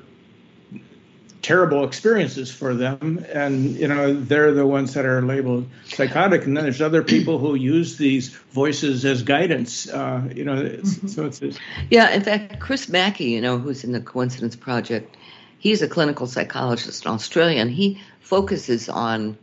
terrible 1.48 1.82
experiences 1.82 2.50
for 2.50 2.74
them. 2.74 3.24
And 3.32 3.74
you 3.74 3.88
know 3.88 4.12
they're 4.12 4.52
the 4.52 4.66
ones 4.66 4.92
that 4.92 5.06
are 5.06 5.22
labeled 5.22 5.66
psychotic. 5.86 6.44
And 6.44 6.54
then 6.54 6.64
there's 6.64 6.82
other 6.82 7.02
people 7.02 7.38
who 7.38 7.54
use 7.54 7.96
these 7.96 8.28
voices 8.52 9.06
as 9.06 9.22
guidance 9.22 9.88
uh, 9.88 10.28
you 10.34 10.44
know 10.44 10.56
it's, 10.56 10.96
mm-hmm. 10.96 11.06
so 11.08 11.24
it's, 11.24 11.40
it's, 11.40 11.58
yeah 11.90 12.10
in 12.10 12.22
fact 12.22 12.60
chris 12.60 12.88
mackey 12.88 13.30
you 13.30 13.40
know 13.40 13.56
who's 13.56 13.84
in 13.84 13.92
the 13.92 14.00
coincidence 14.00 14.56
project 14.56 15.16
he's 15.58 15.80
a 15.80 15.88
clinical 15.88 16.26
psychologist 16.26 17.04
in 17.04 17.10
australia 17.10 17.60
and 17.60 17.70
he 17.70 18.00
focuses 18.20 18.88
on 18.88 19.38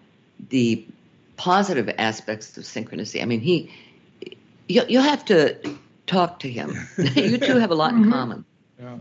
the 0.49 0.85
positive 1.37 1.89
aspects 1.97 2.57
of 2.57 2.65
synchronicity. 2.65 3.21
I 3.21 3.25
mean 3.25 3.41
he 3.41 3.71
you, 4.67 4.83
you'll 4.87 5.09
have 5.13 5.25
to 5.25 5.57
talk 6.05 6.39
to 6.41 6.49
him. 6.49 6.69
You 7.15 7.37
two 7.37 7.57
have 7.57 7.71
a 7.71 7.75
lot 7.75 7.93
in 7.93 8.01
mm-hmm. 8.01 8.11
common. 8.11 8.45
Yeah. 8.79 8.97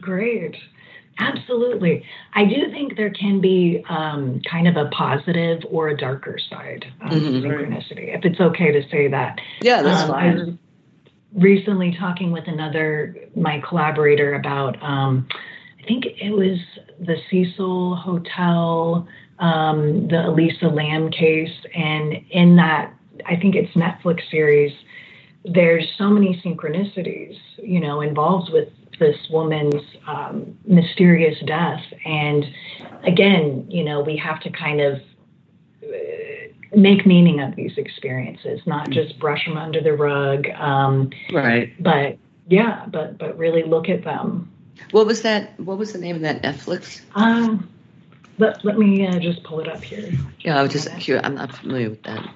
Great 0.00 0.56
Absolutely. 1.18 2.04
I 2.34 2.44
do 2.44 2.70
think 2.70 2.96
there 2.96 3.10
can 3.10 3.40
be 3.40 3.84
um, 3.88 4.40
kind 4.48 4.68
of 4.68 4.76
a 4.76 4.88
positive 4.90 5.62
or 5.68 5.88
a 5.88 5.96
darker 5.96 6.38
side 6.38 6.86
of 7.02 7.10
mm-hmm. 7.10 7.44
synchronicity, 7.44 8.14
if 8.16 8.24
it's 8.24 8.40
okay 8.40 8.70
to 8.70 8.88
say 8.88 9.08
that. 9.08 9.40
Yeah, 9.60 9.82
that's 9.82 10.02
um, 10.02 10.08
fine. 10.10 10.30
I 10.30 10.34
was 10.44 10.54
recently 11.34 11.96
talking 11.98 12.30
with 12.30 12.46
another, 12.46 13.16
my 13.34 13.60
collaborator, 13.68 14.34
about, 14.34 14.80
um, 14.82 15.26
I 15.82 15.86
think 15.86 16.06
it 16.06 16.30
was 16.30 16.58
the 17.00 17.16
Cecil 17.30 17.96
Hotel, 17.96 19.06
um, 19.40 20.08
the 20.08 20.26
Elisa 20.28 20.68
Lam 20.68 21.10
case. 21.10 21.54
And 21.74 22.14
in 22.30 22.56
that, 22.56 22.94
I 23.26 23.36
think 23.36 23.56
it's 23.56 23.72
Netflix 23.74 24.20
series, 24.30 24.72
there's 25.44 25.86
so 25.96 26.10
many 26.10 26.40
synchronicities, 26.44 27.36
you 27.62 27.80
know, 27.80 28.00
involved 28.00 28.52
with 28.52 28.68
this 28.98 29.16
woman's 29.30 29.82
um, 30.06 30.56
mysterious 30.64 31.38
death. 31.46 31.82
And 32.04 32.44
again, 33.04 33.66
you 33.68 33.84
know, 33.84 34.00
we 34.00 34.16
have 34.16 34.40
to 34.40 34.50
kind 34.50 34.80
of 34.80 35.00
uh, 35.82 36.76
make 36.76 37.06
meaning 37.06 37.40
of 37.40 37.56
these 37.56 37.76
experiences, 37.76 38.60
not 38.66 38.88
mm. 38.88 38.94
just 38.94 39.18
brush 39.18 39.44
them 39.44 39.56
under 39.56 39.80
the 39.80 39.92
rug. 39.92 40.48
Um, 40.50 41.10
right. 41.32 41.72
But 41.82 42.18
yeah, 42.48 42.86
but 42.86 43.18
but 43.18 43.36
really 43.38 43.62
look 43.62 43.88
at 43.88 44.04
them. 44.04 44.50
What 44.90 45.06
was 45.06 45.22
that? 45.22 45.58
What 45.60 45.78
was 45.78 45.92
the 45.92 45.98
name 45.98 46.16
of 46.16 46.22
that 46.22 46.42
Netflix? 46.42 47.00
Um, 47.14 47.68
let 48.38 48.64
let 48.64 48.78
me 48.78 49.06
uh, 49.06 49.18
just 49.18 49.42
pull 49.42 49.60
it 49.60 49.68
up 49.68 49.82
here. 49.82 50.12
Yeah, 50.40 50.58
I 50.58 50.62
was 50.62 50.72
just 50.72 50.88
curious. 50.98 51.24
I'm 51.26 51.34
not 51.34 51.54
familiar 51.54 51.90
with 51.90 52.02
that. 52.04 52.28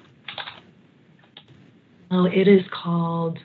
Oh, 2.11 2.25
it 2.25 2.47
is 2.47 2.63
called 2.69 3.39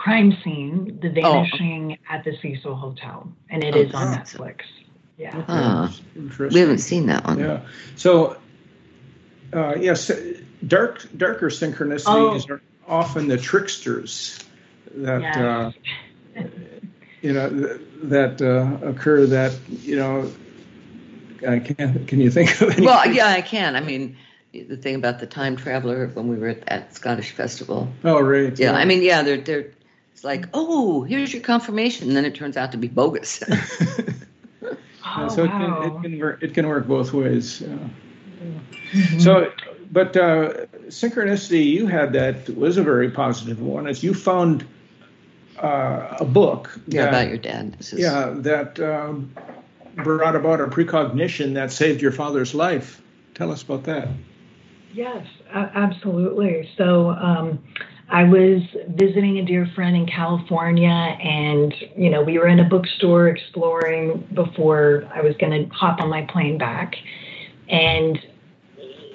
crime 0.00 0.34
scene, 0.42 0.98
The 1.00 1.08
oh, 1.22 1.32
Vanishing 1.32 1.98
oh. 2.00 2.14
at 2.14 2.24
the 2.24 2.34
Cecil 2.40 2.74
Hotel, 2.74 3.30
and 3.50 3.62
it 3.62 3.76
oh, 3.76 3.80
is 3.80 3.94
on 3.94 4.16
Netflix. 4.16 4.62
Yeah. 5.18 5.42
Huh. 5.42 5.88
We 6.38 6.60
haven't 6.60 6.78
seen 6.78 7.06
that 7.06 7.26
one. 7.26 7.38
Yeah. 7.38 7.60
So, 7.96 8.38
uh, 9.52 9.74
yes, 9.78 10.10
dark 10.66 11.06
darker 11.14 11.48
synchronicities 11.48 12.46
oh. 12.48 12.54
are 12.54 12.62
often 12.88 13.28
the 13.28 13.36
tricksters 13.36 14.38
that 14.94 15.20
yes. 15.20 15.36
uh, 15.36 15.72
you 17.20 17.34
know 17.34 17.78
that 18.04 18.40
uh, 18.40 18.86
occur. 18.86 19.26
That 19.26 19.52
you 19.68 19.96
know, 19.96 20.32
I 21.46 21.58
can 21.58 22.06
Can 22.06 22.20
you 22.20 22.30
think 22.30 22.58
of 22.62 22.70
any? 22.70 22.86
Well, 22.86 23.06
yeah, 23.12 23.26
I 23.26 23.42
can. 23.42 23.76
I 23.76 23.80
mean 23.80 24.16
the 24.52 24.78
thing 24.78 24.94
about 24.94 25.20
the 25.20 25.26
time 25.26 25.56
traveler 25.56 26.08
when 26.08 26.28
we 26.28 26.36
were 26.36 26.48
at 26.48 26.66
that 26.66 26.94
Scottish 26.94 27.32
festival. 27.32 27.92
Oh, 28.02 28.20
right. 28.20 28.58
Yeah, 28.58 28.72
yeah. 28.72 28.78
I 28.78 28.84
mean, 28.86 29.02
yeah, 29.02 29.22
they're 29.22 29.40
they're 29.40 29.70
it's 30.20 30.24
like, 30.26 30.50
oh, 30.52 31.02
here's 31.04 31.32
your 31.32 31.40
confirmation, 31.40 32.08
and 32.08 32.14
then 32.14 32.26
it 32.26 32.34
turns 32.34 32.58
out 32.58 32.72
to 32.72 32.76
be 32.76 32.88
bogus. 32.88 33.42
oh, 35.06 35.28
so 35.28 35.44
it 35.44 35.48
can, 35.48 35.82
it 35.82 36.02
can 36.02 36.18
work. 36.18 36.42
It 36.42 36.52
can 36.52 36.68
work 36.68 36.86
both 36.86 37.14
ways. 37.14 37.62
Yeah. 37.62 37.68
Mm-hmm. 37.68 39.18
So, 39.18 39.50
but 39.90 40.14
uh, 40.18 40.66
synchronicity, 40.88 41.64
you 41.64 41.86
had 41.86 42.12
that 42.12 42.54
was 42.54 42.76
a 42.76 42.82
very 42.82 43.10
positive 43.10 43.62
one. 43.62 43.86
As 43.86 44.02
you 44.02 44.12
found 44.12 44.66
uh, 45.56 46.18
a 46.20 46.26
book. 46.26 46.78
Yeah, 46.86 47.04
that, 47.04 47.08
about 47.08 47.28
your 47.28 47.38
dad. 47.38 47.78
Is... 47.80 47.94
Yeah, 47.94 48.34
that 48.40 48.78
um, 48.78 49.34
brought 50.04 50.36
about 50.36 50.60
a 50.60 50.66
precognition 50.66 51.54
that 51.54 51.72
saved 51.72 52.02
your 52.02 52.12
father's 52.12 52.54
life. 52.54 53.00
Tell 53.32 53.50
us 53.50 53.62
about 53.62 53.84
that. 53.84 54.08
Yes, 54.92 55.26
absolutely. 55.50 56.68
So. 56.76 57.12
Um, 57.12 57.64
I 58.10 58.24
was 58.24 58.60
visiting 58.88 59.38
a 59.38 59.44
dear 59.44 59.70
friend 59.74 59.96
in 59.96 60.06
California, 60.06 60.88
and 60.88 61.72
you 61.96 62.10
know 62.10 62.22
we 62.22 62.38
were 62.38 62.48
in 62.48 62.58
a 62.58 62.64
bookstore 62.64 63.28
exploring 63.28 64.28
before 64.34 65.08
I 65.14 65.20
was 65.22 65.36
going 65.38 65.52
to 65.52 65.74
hop 65.74 66.00
on 66.00 66.10
my 66.10 66.22
plane 66.22 66.58
back, 66.58 66.96
and 67.68 68.18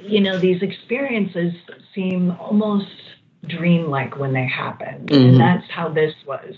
you 0.01 0.21
know 0.21 0.39
these 0.39 0.61
experiences 0.61 1.53
seem 1.93 2.31
almost 2.39 2.87
dreamlike 3.47 4.17
when 4.17 4.31
they 4.31 4.47
happen, 4.47 5.05
mm-hmm. 5.07 5.13
and 5.13 5.39
that's 5.39 5.69
how 5.69 5.89
this 5.89 6.13
was. 6.25 6.55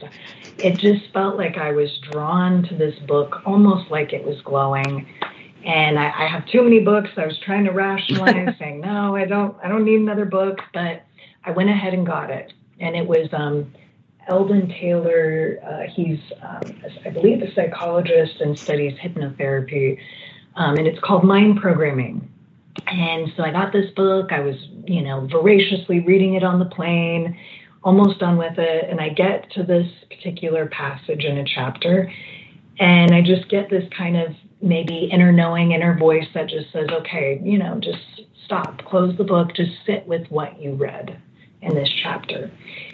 It 0.60 0.78
just 0.78 1.12
felt 1.14 1.38
like 1.38 1.58
I 1.58 1.72
was 1.72 1.90
drawn 2.12 2.62
to 2.70 2.76
this 2.76 2.98
book, 3.08 3.42
almost 3.46 3.90
like 3.90 4.14
it 4.14 4.24
was 4.24 4.40
glowing. 4.42 5.08
And 5.66 6.00
I, 6.00 6.06
I 6.06 6.28
have 6.28 6.46
too 6.46 6.62
many 6.62 6.80
books. 6.80 7.10
I 7.18 7.26
was 7.26 7.38
trying 7.40 7.66
to 7.66 7.72
rationalize, 7.72 8.56
saying, 8.60 8.82
"No, 8.82 9.16
I 9.16 9.26
don't. 9.26 9.58
I 9.64 9.68
don't 9.68 9.86
need 9.86 10.00
another 10.00 10.26
book." 10.26 10.60
But 10.72 11.07
I 11.48 11.52
went 11.52 11.70
ahead 11.70 11.94
and 11.94 12.06
got 12.06 12.30
it, 12.30 12.52
and 12.82 12.94
it 12.94 13.08
was 13.08 13.30
um, 13.32 13.74
Eldon 14.28 14.68
Taylor. 14.68 15.60
Uh, 15.66 15.90
he's, 15.90 16.20
um, 16.42 16.62
I 17.06 17.10
believe, 17.10 17.42
a 17.42 17.54
psychologist 17.54 18.42
and 18.42 18.60
studies 18.60 19.00
hypnotherapy, 19.00 19.98
um, 20.56 20.76
and 20.76 20.86
it's 20.86 21.00
called 21.00 21.24
Mind 21.24 21.62
Programming. 21.62 22.30
And 22.86 23.32
so 23.38 23.44
I 23.44 23.52
got 23.52 23.72
this 23.72 23.90
book. 23.92 24.34
I 24.34 24.42
was, 24.42 24.58
you 24.86 25.02
know, 25.04 25.26
voraciously 25.28 26.02
reading 26.02 26.34
it 26.34 26.44
on 26.44 26.60
the 26.60 26.66
plane, 26.66 27.40
almost 27.82 28.20
done 28.20 28.38
with 28.38 28.60
it, 28.60 28.90
and 28.90 29.00
I 29.00 29.08
get 29.08 29.50
to 29.52 29.64
this 29.64 29.88
particular 30.10 30.66
passage 30.66 31.24
in 31.24 31.38
a 31.38 31.46
chapter, 31.46 32.12
and 32.78 33.16
I 33.16 33.22
just 33.22 33.48
get 33.48 33.70
this 33.70 33.88
kind 33.98 34.18
of 34.18 34.36
maybe 34.62 35.10
inner 35.14 35.32
knowing, 35.32 35.72
inner 35.72 35.98
voice 35.98 36.28
that 36.34 36.50
just 36.50 36.74
says, 36.74 36.90
okay, 36.92 37.40
you 37.42 37.58
know, 37.58 37.80
just 37.80 38.28
stop, 38.44 38.84
close 38.84 39.16
the 39.18 39.24
book, 39.24 39.56
just 39.56 39.72
sit 39.86 40.06
with 40.06 40.28
what 40.28 40.62
you 40.62 40.74
read 40.74 41.22
in 41.62 41.76
this 41.76 41.90
chapter. 42.04 42.52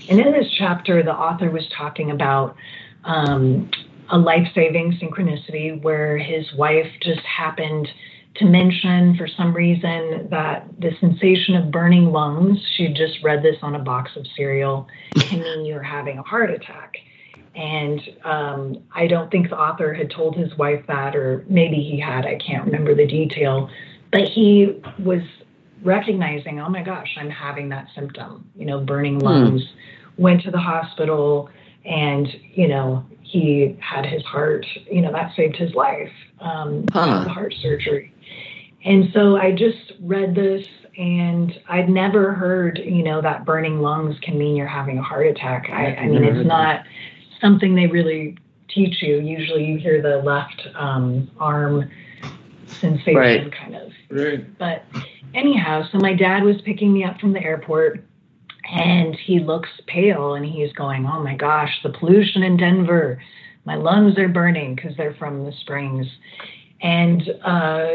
And 0.09 0.19
in 0.19 0.31
this 0.31 0.51
chapter, 0.57 1.03
the 1.03 1.13
author 1.13 1.49
was 1.49 1.67
talking 1.75 2.11
about 2.11 2.55
um, 3.03 3.69
a 4.09 4.17
life 4.17 4.47
saving 4.53 4.93
synchronicity 4.93 5.81
where 5.81 6.17
his 6.17 6.51
wife 6.53 6.87
just 7.01 7.21
happened 7.21 7.87
to 8.35 8.45
mention 8.45 9.15
for 9.15 9.27
some 9.27 9.53
reason 9.53 10.27
that 10.31 10.67
the 10.79 10.91
sensation 10.99 11.55
of 11.55 11.71
burning 11.71 12.11
lungs, 12.11 12.59
she 12.75 12.87
just 12.87 13.21
read 13.23 13.43
this 13.43 13.57
on 13.61 13.75
a 13.75 13.79
box 13.79 14.11
of 14.15 14.25
cereal, 14.35 14.87
can 15.15 15.41
mean 15.41 15.65
you're 15.65 15.83
having 15.83 16.17
a 16.17 16.23
heart 16.23 16.49
attack. 16.49 16.95
And 17.55 18.01
um, 18.23 18.77
I 18.95 19.05
don't 19.05 19.29
think 19.29 19.49
the 19.49 19.59
author 19.59 19.93
had 19.93 20.09
told 20.09 20.35
his 20.35 20.57
wife 20.57 20.83
that, 20.87 21.15
or 21.15 21.45
maybe 21.47 21.75
he 21.75 21.99
had, 21.99 22.25
I 22.25 22.35
can't 22.35 22.65
remember 22.65 22.95
the 22.95 23.05
detail. 23.05 23.69
But 24.11 24.27
he 24.27 24.81
was 24.97 25.21
recognizing, 25.83 26.59
oh 26.59 26.69
my 26.69 26.81
gosh, 26.81 27.15
I'm 27.19 27.29
having 27.29 27.69
that 27.69 27.87
symptom, 27.95 28.49
you 28.55 28.65
know, 28.65 28.79
burning 28.79 29.19
lungs. 29.19 29.61
Mm. 29.61 29.67
Went 30.17 30.43
to 30.43 30.51
the 30.51 30.59
hospital 30.59 31.49
and, 31.85 32.27
you 32.53 32.67
know, 32.67 33.03
he 33.21 33.75
had 33.79 34.05
his 34.05 34.23
heart, 34.23 34.65
you 34.89 35.01
know, 35.01 35.11
that 35.11 35.35
saved 35.35 35.55
his 35.55 35.73
life, 35.73 36.11
um, 36.39 36.85
huh. 36.93 37.23
the 37.23 37.29
heart 37.29 37.53
surgery. 37.61 38.13
And 38.85 39.09
so 39.13 39.37
I 39.37 39.51
just 39.51 39.93
read 40.01 40.35
this 40.35 40.67
and 40.97 41.59
I'd 41.67 41.89
never 41.89 42.33
heard, 42.33 42.77
you 42.77 43.03
know, 43.03 43.21
that 43.21 43.45
burning 43.45 43.79
lungs 43.81 44.17
can 44.21 44.37
mean 44.37 44.55
you're 44.55 44.67
having 44.67 44.99
a 44.99 45.03
heart 45.03 45.25
attack. 45.25 45.67
I, 45.71 45.95
I 45.95 46.07
mean, 46.07 46.23
it's 46.23 46.45
not 46.47 46.85
something 47.41 47.73
they 47.73 47.87
really 47.87 48.37
teach 48.69 49.01
you. 49.01 49.19
Usually 49.19 49.65
you 49.65 49.79
hear 49.79 50.01
the 50.01 50.17
left 50.17 50.67
um, 50.75 51.31
arm 51.39 51.89
sensation 52.67 53.15
right. 53.15 53.51
kind 53.51 53.75
of. 53.75 53.91
Right. 54.11 54.57
But 54.59 54.83
anyhow, 55.33 55.83
so 55.91 55.97
my 55.99 56.13
dad 56.13 56.43
was 56.43 56.55
picking 56.63 56.93
me 56.93 57.03
up 57.03 57.19
from 57.19 57.33
the 57.33 57.43
airport 57.43 58.03
and 58.71 59.15
he 59.15 59.39
looks 59.39 59.69
pale 59.87 60.35
and 60.35 60.45
he's 60.45 60.71
going, 60.73 61.05
Oh 61.05 61.21
my 61.21 61.35
gosh, 61.35 61.71
the 61.83 61.89
pollution 61.89 62.43
in 62.43 62.57
Denver. 62.57 63.21
My 63.65 63.75
lungs 63.75 64.17
are 64.17 64.27
burning 64.27 64.75
because 64.75 64.95
they're 64.97 65.15
from 65.15 65.45
the 65.45 65.53
springs. 65.61 66.05
And, 66.81 67.21
uh, 67.45 67.87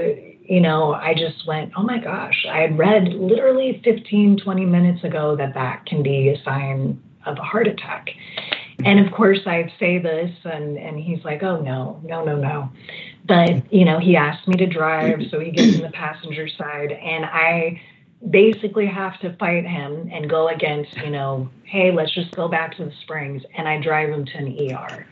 you 0.42 0.60
know, 0.60 0.94
I 0.94 1.14
just 1.14 1.46
went, 1.46 1.72
Oh 1.76 1.82
my 1.82 1.98
gosh, 1.98 2.46
I 2.50 2.60
had 2.60 2.78
read 2.78 3.08
literally 3.14 3.80
15, 3.84 4.38
20 4.42 4.66
minutes 4.66 5.04
ago 5.04 5.36
that 5.36 5.54
that 5.54 5.86
can 5.86 6.02
be 6.02 6.28
a 6.30 6.42
sign 6.42 7.02
of 7.26 7.38
a 7.38 7.42
heart 7.42 7.66
attack. 7.66 8.08
And 8.84 9.04
of 9.04 9.12
course, 9.12 9.40
I'd 9.44 9.72
say 9.78 9.98
this, 9.98 10.30
and, 10.44 10.78
and 10.78 10.98
he's 10.98 11.24
like, 11.24 11.42
oh, 11.42 11.60
no, 11.60 12.00
no, 12.04 12.24
no, 12.24 12.36
no. 12.36 12.70
But, 13.28 13.72
you 13.72 13.84
know, 13.84 13.98
he 13.98 14.16
asked 14.16 14.48
me 14.48 14.56
to 14.56 14.66
drive, 14.66 15.20
so 15.30 15.38
he 15.38 15.50
gets 15.50 15.76
in 15.76 15.82
the 15.82 15.90
passenger 15.90 16.48
side, 16.48 16.92
and 16.92 17.26
I 17.26 17.80
basically 18.30 18.86
have 18.86 19.20
to 19.20 19.36
fight 19.36 19.66
him 19.66 20.08
and 20.10 20.28
go 20.28 20.48
against, 20.48 20.96
you 20.96 21.10
know, 21.10 21.48
hey, 21.64 21.92
let's 21.92 22.12
just 22.12 22.34
go 22.34 22.48
back 22.48 22.76
to 22.78 22.86
the 22.86 22.92
springs. 23.02 23.42
And 23.56 23.68
I 23.68 23.80
drive 23.80 24.08
him 24.08 24.24
to 24.24 24.38
an 24.38 24.72
ER. 24.72 25.06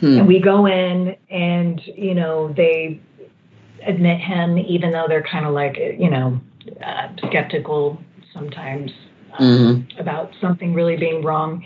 Hmm. 0.00 0.18
And 0.18 0.26
we 0.26 0.40
go 0.40 0.66
in, 0.66 1.16
and, 1.30 1.80
you 1.86 2.14
know, 2.14 2.52
they 2.52 3.00
admit 3.86 4.20
him, 4.20 4.58
even 4.58 4.90
though 4.92 5.06
they're 5.08 5.22
kind 5.22 5.46
of 5.46 5.54
like, 5.54 5.76
you 5.76 6.10
know, 6.10 6.40
uh, 6.84 7.08
skeptical 7.28 7.98
sometimes 8.32 8.90
um, 9.38 9.46
mm-hmm. 9.46 10.00
about 10.00 10.32
something 10.40 10.74
really 10.74 10.96
being 10.96 11.22
wrong. 11.22 11.64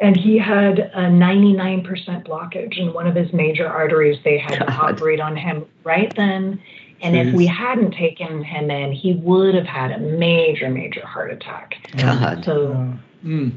And 0.00 0.16
he 0.16 0.38
had 0.38 0.78
a 0.78 1.08
99% 1.08 1.84
blockage 2.24 2.78
in 2.78 2.92
one 2.92 3.06
of 3.06 3.14
his 3.14 3.32
major 3.32 3.66
arteries. 3.66 4.18
They 4.22 4.38
had 4.38 4.60
God. 4.60 4.66
to 4.66 4.72
operate 4.72 5.20
on 5.20 5.36
him 5.36 5.66
right 5.82 6.14
then. 6.14 6.60
And 7.00 7.14
Jeez. 7.14 7.28
if 7.28 7.34
we 7.34 7.46
hadn't 7.46 7.92
taken 7.92 8.42
him 8.42 8.70
in, 8.70 8.92
he 8.92 9.14
would 9.14 9.54
have 9.54 9.66
had 9.66 9.92
a 9.92 9.98
major, 9.98 10.68
major 10.68 11.04
heart 11.06 11.32
attack. 11.32 11.76
God. 11.96 12.44
So, 12.44 12.72
uh, 12.72 13.26
mm. 13.26 13.52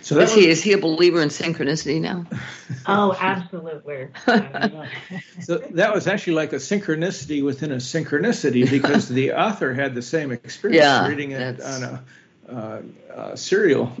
so 0.00 0.16
is, 0.16 0.20
was, 0.20 0.34
he, 0.34 0.48
is 0.48 0.62
he 0.62 0.72
a 0.72 0.78
believer 0.78 1.20
in 1.20 1.28
synchronicity 1.28 2.00
now? 2.00 2.24
oh, 2.86 3.16
absolutely. 3.18 4.08
so 5.40 5.58
that 5.58 5.92
was 5.92 6.06
actually 6.06 6.34
like 6.34 6.52
a 6.52 6.56
synchronicity 6.56 7.44
within 7.44 7.72
a 7.72 7.76
synchronicity 7.76 8.68
because 8.68 9.08
the 9.20 9.32
author 9.32 9.74
had 9.74 9.94
the 9.94 10.02
same 10.02 10.30
experience 10.30 10.82
yeah, 10.82 11.06
reading 11.06 11.32
it 11.32 11.60
on 11.60 11.82
a, 11.82 12.04
uh, 12.48 12.82
a 13.14 13.36
cereal 13.36 13.92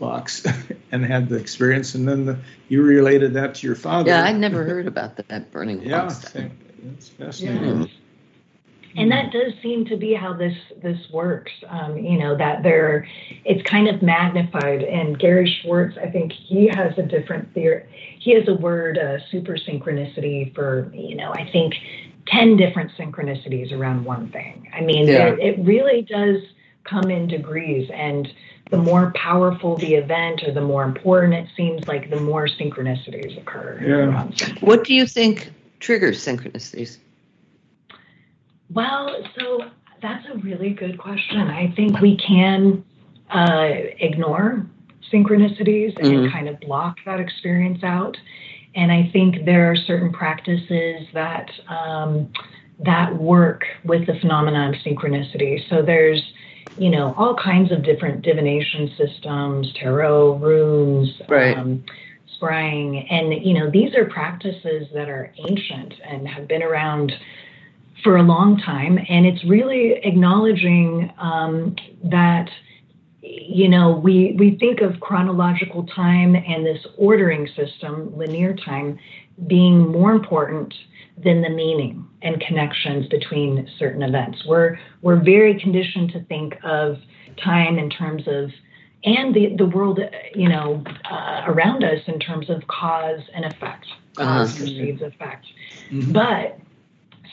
box 0.00 0.44
and 0.92 1.04
had 1.04 1.28
the 1.28 1.36
experience, 1.36 1.94
and 1.94 2.08
then 2.08 2.24
the, 2.24 2.38
you 2.68 2.82
related 2.82 3.34
that 3.34 3.54
to 3.56 3.66
your 3.66 3.76
father. 3.76 4.10
Yeah, 4.10 4.24
I'd 4.24 4.38
never 4.38 4.64
heard 4.64 4.88
about 4.88 5.16
that 5.16 5.52
burning 5.52 5.82
yeah, 5.82 6.02
box. 6.02 6.32
Yeah, 6.34 6.48
it's 6.96 7.08
fascinating. 7.10 7.82
Yeah 7.82 7.86
and 8.96 9.10
that 9.12 9.32
does 9.32 9.52
seem 9.62 9.84
to 9.84 9.96
be 9.96 10.14
how 10.14 10.32
this 10.32 10.56
this 10.82 10.98
works 11.12 11.52
um, 11.68 11.96
you 11.98 12.18
know 12.18 12.36
that 12.36 12.62
there 12.62 13.06
it's 13.44 13.62
kind 13.68 13.88
of 13.88 14.02
magnified 14.02 14.82
and 14.82 15.18
gary 15.18 15.50
schwartz 15.60 15.96
i 15.98 16.08
think 16.08 16.32
he 16.32 16.66
has 16.66 16.96
a 16.98 17.02
different 17.02 17.52
theory 17.54 17.86
he 18.18 18.34
has 18.34 18.46
a 18.48 18.54
word 18.54 18.98
uh, 18.98 19.18
super 19.30 19.56
synchronicity 19.56 20.54
for 20.54 20.90
you 20.94 21.14
know 21.14 21.32
i 21.32 21.48
think 21.50 21.74
10 22.26 22.56
different 22.56 22.90
synchronicities 22.98 23.72
around 23.72 24.04
one 24.04 24.30
thing 24.30 24.68
i 24.74 24.80
mean 24.80 25.06
yeah. 25.06 25.28
it, 25.28 25.38
it 25.38 25.64
really 25.64 26.02
does 26.02 26.42
come 26.84 27.10
in 27.10 27.26
degrees 27.28 27.90
and 27.92 28.32
the 28.70 28.78
more 28.78 29.12
powerful 29.14 29.76
the 29.76 29.94
event 29.94 30.42
or 30.44 30.52
the 30.52 30.60
more 30.60 30.84
important 30.84 31.34
it 31.34 31.48
seems 31.56 31.86
like 31.88 32.08
the 32.10 32.20
more 32.20 32.46
synchronicities 32.46 33.36
occur 33.36 33.80
yeah. 33.84 34.28
what 34.60 34.84
do 34.84 34.94
you 34.94 35.06
think 35.06 35.52
triggers 35.80 36.24
synchronicities 36.24 36.98
well, 38.72 39.16
so 39.36 39.64
that's 40.00 40.24
a 40.32 40.38
really 40.38 40.70
good 40.70 40.98
question. 40.98 41.40
I 41.40 41.72
think 41.74 42.00
we 42.00 42.16
can 42.16 42.84
uh, 43.30 43.68
ignore 43.98 44.64
synchronicities 45.12 45.96
and 45.98 46.06
mm-hmm. 46.06 46.32
kind 46.32 46.48
of 46.48 46.60
block 46.60 46.98
that 47.04 47.18
experience 47.18 47.82
out. 47.82 48.16
And 48.76 48.92
I 48.92 49.10
think 49.12 49.44
there 49.44 49.70
are 49.70 49.76
certain 49.76 50.12
practices 50.12 51.08
that 51.12 51.50
um, 51.68 52.32
that 52.84 53.14
work 53.16 53.64
with 53.84 54.06
the 54.06 54.14
phenomenon 54.20 54.74
of 54.74 54.80
synchronicity. 54.80 55.68
So 55.68 55.82
there's 55.82 56.22
you 56.78 56.90
know 56.90 57.14
all 57.16 57.36
kinds 57.36 57.72
of 57.72 57.82
different 57.82 58.22
divination 58.22 58.90
systems, 58.96 59.72
tarot, 59.74 60.36
runes, 60.38 61.20
right. 61.28 61.56
um, 61.56 61.84
scrying, 62.40 63.06
and 63.10 63.44
you 63.44 63.54
know 63.54 63.70
these 63.70 63.94
are 63.94 64.04
practices 64.06 64.88
that 64.94 65.08
are 65.08 65.32
ancient 65.48 65.94
and 66.04 66.26
have 66.28 66.48
been 66.48 66.62
around 66.62 67.12
for 68.02 68.16
a 68.16 68.22
long 68.22 68.58
time. 68.58 68.98
And 69.08 69.26
it's 69.26 69.44
really 69.44 70.00
acknowledging 70.04 71.12
um, 71.18 71.76
that, 72.04 72.48
you 73.22 73.68
know, 73.68 73.92
we, 73.92 74.36
we 74.38 74.56
think 74.58 74.80
of 74.80 75.00
chronological 75.00 75.84
time 75.86 76.34
and 76.34 76.64
this 76.64 76.84
ordering 76.96 77.48
system, 77.56 78.16
linear 78.16 78.54
time, 78.54 78.98
being 79.46 79.88
more 79.88 80.12
important 80.12 80.74
than 81.16 81.42
the 81.42 81.50
meaning 81.50 82.06
and 82.22 82.40
connections 82.40 83.06
between 83.08 83.68
certain 83.78 84.02
events. 84.02 84.44
We're, 84.46 84.78
we're 85.02 85.22
very 85.22 85.58
conditioned 85.58 86.12
to 86.12 86.20
think 86.24 86.56
of 86.62 86.98
time 87.42 87.78
in 87.78 87.90
terms 87.90 88.24
of 88.26 88.50
and 89.04 89.34
the, 89.34 89.54
the 89.56 89.66
world, 89.66 89.98
you 90.34 90.48
know, 90.48 90.84
uh, 91.10 91.42
around 91.46 91.84
us 91.84 92.00
in 92.06 92.18
terms 92.18 92.50
of 92.50 92.66
cause 92.66 93.22
and 93.34 93.44
effect, 93.46 93.86
cause 94.14 94.54
uh-huh. 94.54 94.58
precedes 94.58 95.00
effect. 95.00 95.46
Mm-hmm. 95.90 96.12
But 96.12 96.58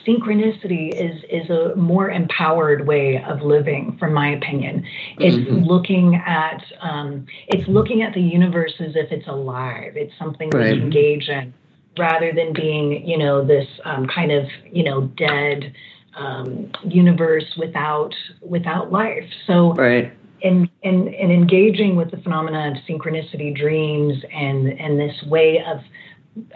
synchronicity 0.08 0.93
is 0.93 1.22
is 1.30 1.50
a 1.50 1.76
more 1.76 2.10
empowered 2.10 2.88
way 2.88 3.22
of 3.22 3.41
living, 3.41 3.98
from 4.00 4.13
my 4.13 4.30
opinion. 4.30 4.86
It's 5.17 5.36
mm-hmm. 5.36 5.65
looking 5.65 6.15
at 6.15 6.63
um, 6.80 7.26
it's 7.48 7.67
looking 7.67 8.02
at 8.02 8.13
the 8.13 8.22
universe 8.22 8.76
as 8.80 8.96
if 8.96 9.12
it's 9.12 9.28
alive. 9.28 9.98
It's 9.98 10.13
something 10.17 10.50
right. 10.52 10.74
we 10.74 10.82
engage 10.82 11.28
in, 11.28 11.54
rather 11.97 12.31
than 12.33 12.53
being 12.53 13.07
you 13.07 13.17
know 13.17 13.45
this 13.45 13.67
um, 13.86 14.07
kind 14.07 14.31
of 14.31 14.45
you 14.71 14.83
know 14.83 15.01
dead 15.17 15.73
um, 16.17 16.71
universe 16.86 17.45
without 17.57 18.13
without 18.41 18.91
life. 18.91 19.25
So 19.45 19.73
right. 19.73 20.13
And, 20.43 20.69
and, 20.83 21.07
and 21.07 21.31
engaging 21.31 21.95
with 21.95 22.12
the 22.12 22.17
phenomena 22.17 22.69
of 22.69 22.77
synchronicity 22.88 23.57
dreams 23.57 24.23
and, 24.31 24.67
and 24.67 24.99
this 24.99 25.23
way 25.23 25.63
of 25.65 25.79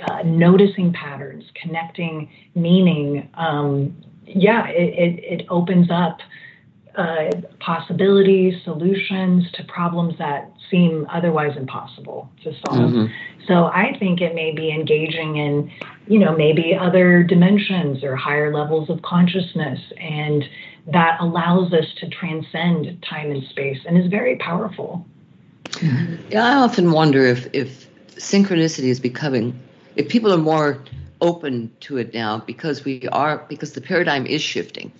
uh, 0.07 0.21
noticing 0.23 0.93
patterns, 0.93 1.43
connecting 1.59 2.29
meaning, 2.53 3.27
um, 3.33 3.95
yeah, 4.23 4.67
it, 4.67 4.93
it, 4.93 5.41
it, 5.41 5.45
opens 5.49 5.89
up 5.91 6.19
uh, 6.95 7.31
possibilities, 7.59 8.61
solutions 8.63 9.49
to 9.53 9.63
problems 9.63 10.17
that 10.17 10.51
seem 10.69 11.07
otherwise 11.09 11.55
impossible 11.57 12.29
to 12.43 12.53
solve. 12.65 12.91
Mm-hmm. 12.91 13.13
So 13.47 13.65
I 13.65 13.95
think 13.99 14.21
it 14.21 14.35
may 14.35 14.53
be 14.53 14.71
engaging 14.71 15.37
in, 15.37 15.71
you 16.07 16.19
know, 16.19 16.35
maybe 16.35 16.75
other 16.75 17.23
dimensions 17.23 18.03
or 18.03 18.15
higher 18.15 18.53
levels 18.53 18.89
of 18.89 19.01
consciousness, 19.01 19.79
and 19.97 20.43
that 20.87 21.17
allows 21.19 21.73
us 21.73 21.85
to 21.99 22.09
transcend 22.09 23.03
time 23.07 23.31
and 23.31 23.43
space 23.45 23.79
and 23.85 23.97
is 23.97 24.07
very 24.07 24.35
powerful. 24.37 25.05
Yeah, 26.29 26.45
I 26.45 26.55
often 26.55 26.91
wonder 26.91 27.25
if 27.25 27.47
if 27.53 27.87
synchronicity 28.15 28.89
is 28.89 28.99
becoming 28.99 29.57
if 29.95 30.09
people 30.09 30.33
are 30.33 30.37
more 30.37 30.83
open 31.21 31.71
to 31.81 31.97
it 31.97 32.13
now 32.13 32.39
because 32.39 32.83
we 32.83 33.07
are 33.09 33.45
because 33.47 33.73
the 33.73 33.81
paradigm 33.81 34.25
is 34.25 34.41
shifting. 34.41 34.91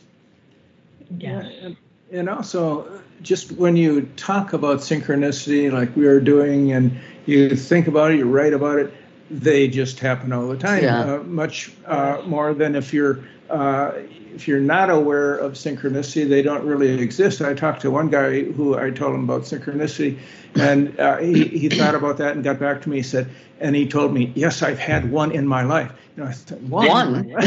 Yes. 1.19 1.45
And, 1.61 1.77
and 2.11 2.29
also 2.29 3.01
just 3.21 3.51
when 3.53 3.75
you 3.75 4.03
talk 4.17 4.53
about 4.53 4.79
synchronicity 4.79 5.71
like 5.71 5.95
we 5.95 6.07
are 6.07 6.19
doing 6.19 6.71
and 6.71 6.99
you 7.25 7.55
think 7.55 7.87
about 7.87 8.11
it, 8.11 8.17
you 8.17 8.25
write 8.25 8.53
about 8.53 8.79
it, 8.79 8.93
they 9.29 9.67
just 9.67 9.99
happen 9.99 10.33
all 10.33 10.47
the 10.47 10.57
time. 10.57 10.83
Yeah. 10.83 11.15
Uh, 11.15 11.23
much 11.23 11.71
uh, 11.85 12.21
more 12.25 12.53
than 12.53 12.75
if 12.75 12.93
you're 12.93 13.19
uh, 13.51 13.91
if 14.33 14.47
you're 14.47 14.59
not 14.59 14.89
aware 14.89 15.35
of 15.35 15.53
synchronicity, 15.53 16.27
they 16.27 16.41
don't 16.41 16.65
really 16.65 17.01
exist. 17.01 17.41
I 17.41 17.53
talked 17.53 17.81
to 17.81 17.91
one 17.91 18.09
guy 18.09 18.43
who 18.43 18.77
I 18.77 18.89
told 18.89 19.13
him 19.13 19.25
about 19.25 19.43
synchronicity, 19.43 20.19
and 20.55 20.99
uh, 20.99 21.17
he, 21.17 21.45
he 21.45 21.69
thought 21.69 21.95
about 21.95 22.17
that 22.17 22.35
and 22.35 22.43
got 22.43 22.59
back 22.59 22.81
to 22.83 22.89
me. 22.89 22.97
He 22.97 23.03
said, 23.03 23.29
and 23.59 23.75
he 23.75 23.87
told 23.87 24.13
me, 24.13 24.31
"Yes, 24.35 24.63
I've 24.63 24.79
had 24.79 25.11
one 25.11 25.31
in 25.31 25.47
my 25.47 25.63
life." 25.63 25.91
You 26.15 26.23
know, 26.23 26.29
I 26.29 26.33
said, 26.33 26.69
"One." 26.69 26.87
one. 26.87 27.35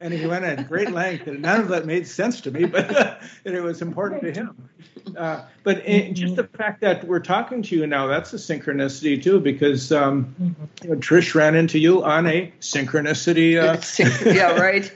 and 0.00 0.12
he 0.12 0.26
went 0.26 0.44
at 0.44 0.68
great 0.68 0.90
length, 0.90 1.26
and 1.26 1.40
none 1.40 1.60
of 1.60 1.68
that 1.68 1.86
made 1.86 2.06
sense 2.06 2.40
to 2.42 2.50
me, 2.50 2.64
but 2.64 3.22
it 3.44 3.62
was 3.62 3.82
important 3.82 4.22
to 4.22 4.32
him. 4.32 4.68
Uh, 5.16 5.44
but 5.62 5.86
it, 5.86 6.12
just 6.12 6.36
the 6.36 6.44
fact 6.44 6.80
that 6.80 7.04
we're 7.04 7.20
talking 7.20 7.62
to 7.62 7.76
you 7.76 7.86
now, 7.86 8.06
that's 8.06 8.32
a 8.32 8.36
synchronicity 8.36 9.22
too, 9.22 9.40
because 9.40 9.92
um, 9.92 10.34
you 10.82 10.90
know, 10.90 10.96
Trish 10.96 11.34
ran 11.34 11.54
into 11.54 11.78
you 11.78 12.04
on 12.04 12.26
a 12.26 12.52
synchronicity. 12.60 13.60
Uh, 13.60 13.76
yeah, 14.26 14.52
right. 14.52 14.90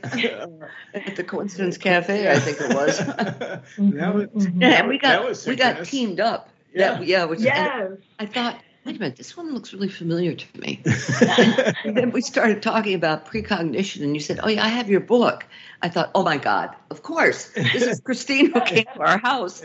At 0.95 1.17
the 1.17 1.25
Coincidence 1.25 1.79
Cafe, 1.79 2.31
I 2.31 2.39
think 2.39 2.61
it 2.61 2.75
was. 2.75 2.99
that 3.79 4.15
was 4.33 4.49
yeah, 4.55 4.87
we 4.87 4.99
got 4.99 5.47
we 5.47 5.57
got 5.57 5.85
teamed 5.85 6.21
up. 6.21 6.51
Yeah, 6.73 6.95
that, 6.95 7.07
yeah. 7.07 7.25
Which, 7.25 7.41
yes. 7.41 7.93
I 8.19 8.27
thought 8.27 8.61
wait 8.85 8.97
a 8.97 8.99
minute, 8.99 9.17
this 9.17 9.37
one 9.37 9.53
looks 9.55 9.73
really 9.73 9.89
familiar 9.89 10.35
to 10.35 10.61
me. 10.61 10.83
and 11.85 11.97
then 11.97 12.11
we 12.11 12.21
started 12.21 12.63
talking 12.63 12.95
about 12.95 13.27
precognition, 13.27 14.03
and 14.05 14.15
you 14.15 14.21
said, 14.21 14.41
Oh, 14.43 14.49
yeah, 14.49 14.65
I 14.65 14.69
have 14.69 14.91
your 14.91 15.01
book. 15.01 15.47
I 15.83 15.89
thought, 15.89 16.11
Oh 16.15 16.23
my 16.23 16.37
God, 16.37 16.75
of 16.91 17.03
course. 17.03 17.51
This 17.55 17.83
is 17.83 18.01
Christine 18.01 18.53
who 18.53 18.61
came 18.61 18.85
to 18.95 19.01
our 19.01 19.19
house. 19.19 19.63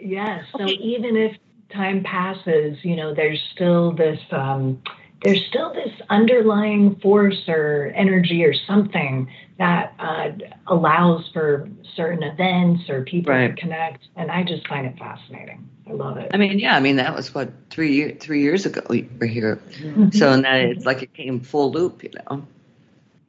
yes. 0.00 0.44
So 0.56 0.66
even 0.66 1.16
if 1.16 1.36
time 1.70 2.02
passes, 2.02 2.78
you 2.82 2.96
know, 2.96 3.14
there's 3.14 3.42
still 3.52 3.92
this 3.92 4.20
um, 4.30 4.82
there's 5.22 5.44
still 5.46 5.72
this 5.72 5.92
underlying 6.10 6.96
force 6.96 7.48
or 7.48 7.92
energy 7.94 8.44
or 8.44 8.54
something 8.54 9.28
that 9.58 9.94
uh, 9.98 10.30
allows 10.66 11.28
for 11.32 11.68
certain 11.94 12.22
events 12.22 12.88
or 12.90 13.02
people 13.02 13.32
right. 13.32 13.54
to 13.54 13.60
connect. 13.60 14.08
And 14.16 14.30
I 14.30 14.42
just 14.42 14.66
find 14.68 14.86
it 14.86 14.98
fascinating. 14.98 15.68
I 15.88 15.92
love 15.92 16.18
it. 16.18 16.30
I 16.34 16.36
mean, 16.36 16.58
yeah, 16.58 16.76
I 16.76 16.80
mean 16.80 16.96
that 16.96 17.14
was 17.14 17.34
what 17.34 17.50
three 17.70 18.12
three 18.14 18.42
years 18.42 18.66
ago 18.66 18.82
we 18.90 19.08
were 19.20 19.26
here, 19.26 19.60
mm-hmm. 19.78 20.10
so 20.10 20.32
and 20.32 20.44
that 20.44 20.60
it's 20.60 20.84
like 20.84 21.02
it 21.02 21.14
came 21.14 21.40
full 21.40 21.70
loop, 21.70 22.02
you 22.02 22.10
know. 22.28 22.44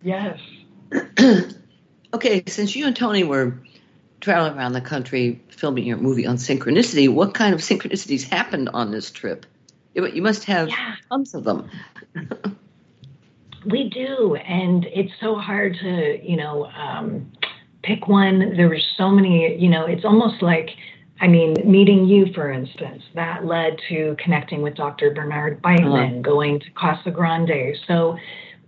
Yes. 0.01 0.39
okay, 2.13 2.43
since 2.47 2.75
you 2.75 2.87
and 2.87 2.95
Tony 2.95 3.23
were 3.23 3.59
traveling 4.21 4.57
around 4.57 4.73
the 4.73 4.81
country 4.81 5.39
filming 5.49 5.85
your 5.85 5.97
movie 5.97 6.25
on 6.25 6.37
synchronicity, 6.37 7.07
what 7.07 7.35
kind 7.35 7.53
of 7.53 7.61
synchronicities 7.61 8.27
happened 8.27 8.69
on 8.69 8.91
this 8.91 9.11
trip? 9.11 9.45
You 10.05 10.21
must 10.21 10.43
have 10.45 10.69
yeah. 10.69 10.95
tons 11.09 11.33
of 11.33 11.43
them. 11.43 11.69
we 13.65 13.89
do, 13.89 14.35
and 14.35 14.85
it's 14.85 15.11
so 15.19 15.35
hard 15.35 15.75
to, 15.81 16.19
you 16.23 16.37
know, 16.37 16.65
um, 16.65 17.31
pick 17.83 18.07
one. 18.07 18.55
There 18.55 18.69
were 18.69 18.79
so 18.97 19.09
many, 19.09 19.57
you 19.57 19.69
know, 19.69 19.85
it's 19.85 20.05
almost 20.05 20.41
like, 20.41 20.69
I 21.19 21.27
mean, 21.27 21.55
meeting 21.65 22.05
you, 22.05 22.31
for 22.33 22.51
instance, 22.51 23.01
that 23.15 23.45
led 23.45 23.77
to 23.89 24.15
connecting 24.23 24.61
with 24.61 24.75
Dr. 24.75 25.11
Bernard 25.13 25.61
Beitman, 25.61 26.11
uh-huh. 26.11 26.21
going 26.21 26.59
to 26.59 26.69
Casa 26.71 27.09
Grande. 27.09 27.75
So, 27.87 28.17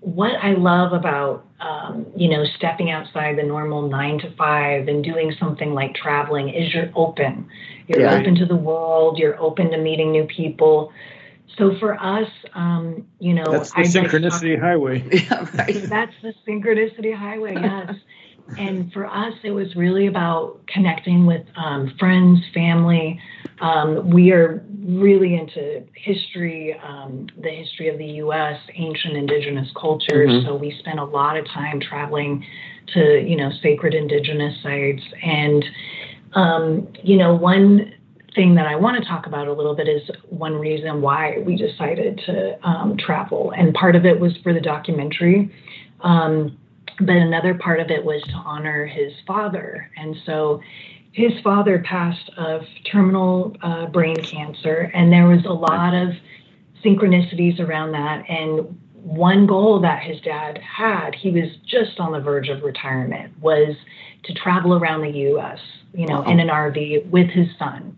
what 0.02 0.32
I 0.42 0.54
love 0.54 0.94
about, 0.94 1.46
um, 1.60 2.06
you 2.16 2.30
know, 2.30 2.46
stepping 2.56 2.90
outside 2.90 3.38
the 3.38 3.44
normal 3.44 3.90
nine 3.90 4.18
to 4.20 4.34
five 4.38 4.88
and 4.88 5.04
doing 5.04 5.34
something 5.38 5.74
like 5.74 5.94
traveling 5.94 6.48
is 6.48 6.74
you're 6.74 6.90
open. 6.96 7.46
You're 7.88 8.02
yeah. 8.02 8.18
open 8.18 8.36
to 8.36 8.46
the 8.46 8.56
world. 8.56 9.18
You're 9.18 9.38
open 9.42 9.70
to 9.72 9.78
meeting 9.78 10.14
new 10.14 10.24
people. 10.24 10.94
So 11.58 11.78
for 11.80 12.02
us, 12.02 12.30
um, 12.54 13.06
you 13.20 13.34
know, 13.34 13.52
that's 13.52 13.72
the 13.72 13.80
I'd 13.80 13.86
synchronicity 13.88 14.54
like 14.54 14.62
highway. 14.62 15.04
Yeah, 15.12 15.48
right. 15.56 15.84
That's 15.90 16.14
the 16.22 16.34
synchronicity 16.48 17.16
highway. 17.16 17.56
Yes. 18.50 18.58
and 18.58 18.92
for 18.92 19.06
us, 19.06 19.36
it 19.44 19.52
was 19.52 19.76
really 19.76 20.08
about 20.08 20.66
connecting 20.66 21.28
with 21.28 21.46
um, 21.56 21.94
friends, 22.00 22.40
family. 22.52 23.22
Um, 23.62 24.10
we 24.10 24.32
are 24.32 24.66
really 24.82 25.36
into 25.36 25.86
history, 25.94 26.76
um, 26.84 27.28
the 27.40 27.50
history 27.50 27.90
of 27.90 28.00
the 28.00 28.08
U.S., 28.24 28.60
ancient 28.74 29.16
indigenous 29.16 29.68
cultures. 29.80 30.32
Mm-hmm. 30.32 30.48
So 30.48 30.56
we 30.56 30.76
spent 30.80 31.00
a 31.00 31.04
lot 31.04 31.38
of 31.38 31.46
time 31.46 31.80
traveling 31.80 32.44
to, 32.94 33.22
you 33.22 33.36
know, 33.36 33.52
sacred 33.62 33.94
indigenous 33.94 34.56
sites. 34.64 35.04
And, 35.22 35.66
um, 36.34 36.88
you 37.04 37.18
know, 37.18 37.36
one 37.36 37.94
thing 38.40 38.56
that 38.56 38.68
I 38.68 38.78
want 38.78 38.96
to 38.96 39.04
talk 39.06 39.26
about 39.26 39.50
a 39.50 39.52
little 39.52 39.76
bit 39.76 39.90
is 39.90 40.10
one 40.30 40.56
reason 40.56 41.02
why 41.02 41.40
we 41.40 41.58
decided 41.58 42.22
to 42.26 42.58
um, 42.66 42.96
travel. 42.96 43.52
And 43.52 43.74
part 43.74 43.98
of 43.98 44.06
it 44.06 44.18
was 44.18 44.32
for 44.38 44.54
the 44.54 44.62
documentary. 44.62 45.54
Um, 46.00 46.58
but 47.02 47.18
another 47.18 47.54
part 47.54 47.82
of 47.82 47.92
it 47.92 48.06
was 48.06 48.22
to 48.24 48.34
honor 48.36 48.86
his 48.86 49.12
father. 49.28 49.92
And 49.98 50.16
so 50.26 50.62
his 51.12 51.34
father 51.44 51.80
passed 51.80 52.30
of 52.38 52.62
terminal 52.90 53.58
uh, 53.62 53.88
brain 53.88 54.16
cancer, 54.24 54.90
and 54.94 55.12
there 55.12 55.28
was 55.28 55.44
a 55.44 55.52
lot 55.52 55.94
of 55.94 56.14
synchronicities 56.82 57.60
around 57.60 57.92
that. 57.92 58.24
And 58.30 58.80
one 58.94 59.48
goal 59.48 59.82
that 59.82 60.02
his 60.02 60.22
dad 60.22 60.60
had, 60.60 61.14
he 61.14 61.30
was 61.30 61.58
just 61.68 62.00
on 62.00 62.14
the 62.14 62.22
verge 62.22 62.48
of 62.48 62.64
retirement, 62.64 63.38
was 63.42 63.76
to 64.24 64.34
travel 64.34 64.76
around 64.76 65.02
the 65.02 65.12
U.S. 65.32 65.60
You 65.94 66.06
know, 66.06 66.22
in 66.24 66.40
an 66.40 66.48
RV 66.48 67.10
with 67.10 67.30
his 67.32 67.48
son. 67.58 67.98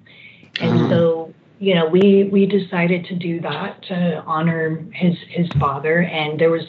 And 0.62 0.90
so, 0.90 1.34
you 1.60 1.76
know, 1.76 1.88
we 1.88 2.30
we 2.32 2.46
decided 2.46 3.06
to 3.06 3.16
do 3.16 3.40
that 3.42 3.82
to 3.84 4.24
honor 4.26 4.84
his 4.94 5.16
his 5.28 5.48
father, 5.60 6.02
and 6.02 6.40
there 6.40 6.52
was 6.52 6.64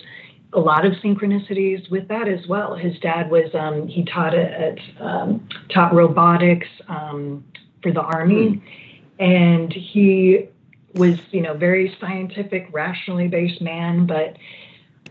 a 0.54 0.60
lot 0.60 0.84
of 0.84 0.92
synchronicities 0.94 1.90
with 1.90 2.08
that 2.08 2.28
as 2.28 2.46
well. 2.46 2.74
His 2.74 2.98
dad 3.00 3.30
was 3.30 3.54
um, 3.54 3.86
he 3.86 4.04
taught 4.04 4.34
at 4.34 4.78
um, 5.00 5.46
taught 5.70 5.94
robotics 5.94 6.68
um, 6.88 7.44
for 7.82 7.92
the 7.92 8.00
army, 8.00 8.54
hmm. 8.54 9.22
and 9.22 9.72
he 9.72 10.48
was 10.94 11.18
you 11.30 11.42
know 11.42 11.54
very 11.54 11.96
scientific, 12.00 12.68
rationally 12.72 13.28
based 13.28 13.60
man, 13.60 14.06
but. 14.06 14.36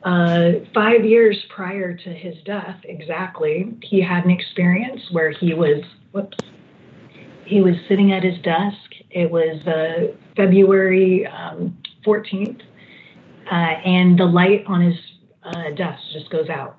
Uh, 0.03 0.53
five 0.73 1.05
years 1.05 1.37
prior 1.49 1.95
to 1.95 2.09
his 2.09 2.33
death, 2.43 2.75
exactly, 2.85 3.71
he 3.83 4.01
had 4.01 4.25
an 4.25 4.31
experience 4.31 4.99
where 5.11 5.29
he 5.29 5.53
was, 5.53 5.83
whoops, 6.11 6.39
he 7.51 7.59
was 7.59 7.75
sitting 7.89 8.13
at 8.13 8.23
his 8.23 8.39
desk. 8.39 8.77
It 9.09 9.29
was 9.29 9.59
uh, 9.67 10.15
February 10.37 11.27
um, 11.27 11.77
14th, 12.05 12.61
uh, 13.51 13.53
and 13.53 14.17
the 14.17 14.25
light 14.25 14.63
on 14.67 14.79
his 14.79 14.95
uh, 15.43 15.71
desk 15.71 16.01
just 16.13 16.29
goes 16.29 16.47
out, 16.47 16.77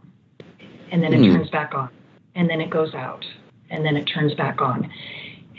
and 0.91 1.03
then 1.03 1.13
it 1.13 1.21
mm. 1.21 1.37
turns 1.37 1.51
back 1.51 1.75
on, 1.75 1.91
and 2.35 2.49
then 2.49 2.63
it 2.63 2.71
goes 2.71 2.95
out, 2.95 3.23
and 3.69 3.85
then 3.85 3.97
it 3.97 4.05
turns 4.05 4.33
back 4.35 4.63
on, 4.63 4.91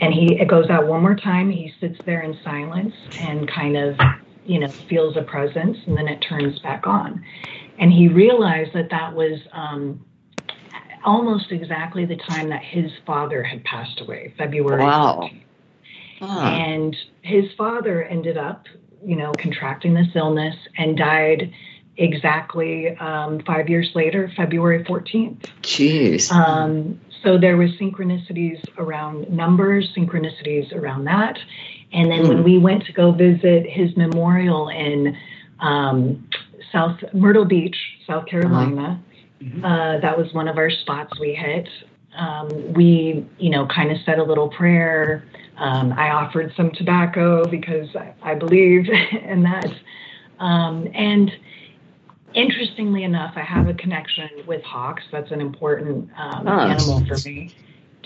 and 0.00 0.12
he 0.12 0.34
it 0.34 0.48
goes 0.48 0.68
out 0.68 0.88
one 0.88 1.00
more 1.00 1.14
time. 1.14 1.48
He 1.48 1.72
sits 1.78 1.98
there 2.04 2.22
in 2.22 2.36
silence 2.42 2.94
and 3.20 3.48
kind 3.48 3.76
of, 3.76 3.96
you 4.44 4.58
know, 4.58 4.68
feels 4.68 5.16
a 5.16 5.22
presence, 5.22 5.78
and 5.86 5.96
then 5.96 6.08
it 6.08 6.18
turns 6.28 6.58
back 6.58 6.88
on, 6.88 7.24
and 7.78 7.92
he 7.92 8.08
realized 8.08 8.72
that 8.74 8.90
that 8.90 9.14
was. 9.14 9.38
Um, 9.52 10.04
almost 11.04 11.52
exactly 11.52 12.04
the 12.04 12.16
time 12.16 12.48
that 12.48 12.62
his 12.62 12.90
father 13.06 13.42
had 13.42 13.62
passed 13.64 14.00
away, 14.00 14.34
February. 14.36 14.82
Wow. 14.82 15.30
Huh. 16.20 16.40
And 16.40 16.96
his 17.22 17.52
father 17.56 18.02
ended 18.02 18.36
up, 18.36 18.66
you 19.04 19.16
know, 19.16 19.32
contracting 19.32 19.94
this 19.94 20.08
illness 20.14 20.56
and 20.76 20.96
died 20.96 21.52
exactly 21.96 22.96
um, 22.96 23.40
five 23.46 23.68
years 23.68 23.90
later, 23.94 24.30
February 24.36 24.84
14th. 24.84 25.42
Jeez. 25.62 26.30
Um, 26.32 27.00
so 27.22 27.38
there 27.38 27.56
was 27.56 27.70
synchronicities 27.72 28.62
around 28.78 29.30
numbers, 29.30 29.92
synchronicities 29.96 30.72
around 30.74 31.04
that. 31.04 31.38
And 31.92 32.10
then 32.10 32.24
mm. 32.24 32.28
when 32.28 32.38
hmm. 32.38 32.44
we 32.44 32.58
went 32.58 32.84
to 32.86 32.92
go 32.92 33.12
visit 33.12 33.66
his 33.66 33.96
memorial 33.96 34.68
in 34.68 35.16
um, 35.60 36.28
South 36.72 36.98
Myrtle 37.12 37.44
Beach, 37.44 37.76
South 38.06 38.26
Carolina, 38.26 38.82
uh-huh 38.82 39.13
Mm-hmm. 39.42 39.64
Uh, 39.64 40.00
that 40.00 40.16
was 40.16 40.32
one 40.32 40.48
of 40.48 40.58
our 40.58 40.70
spots 40.70 41.18
we 41.18 41.34
hit. 41.34 41.68
Um, 42.16 42.72
we, 42.74 43.26
you 43.38 43.50
know, 43.50 43.66
kind 43.66 43.90
of 43.90 43.98
said 44.06 44.18
a 44.18 44.22
little 44.22 44.48
prayer. 44.48 45.24
Um, 45.56 45.92
I 45.92 46.10
offered 46.10 46.52
some 46.56 46.70
tobacco 46.72 47.46
because 47.46 47.88
I, 47.96 48.14
I 48.22 48.34
believe 48.34 48.88
in 49.22 49.42
that. 49.42 49.70
Um, 50.38 50.88
and 50.94 51.30
interestingly 52.34 53.04
enough, 53.04 53.34
I 53.36 53.42
have 53.42 53.68
a 53.68 53.74
connection 53.74 54.28
with 54.46 54.62
hawks. 54.62 55.02
That's 55.10 55.30
an 55.30 55.40
important 55.40 56.10
um, 56.16 56.46
oh. 56.46 56.58
animal 56.58 57.04
for 57.06 57.16
me. 57.28 57.52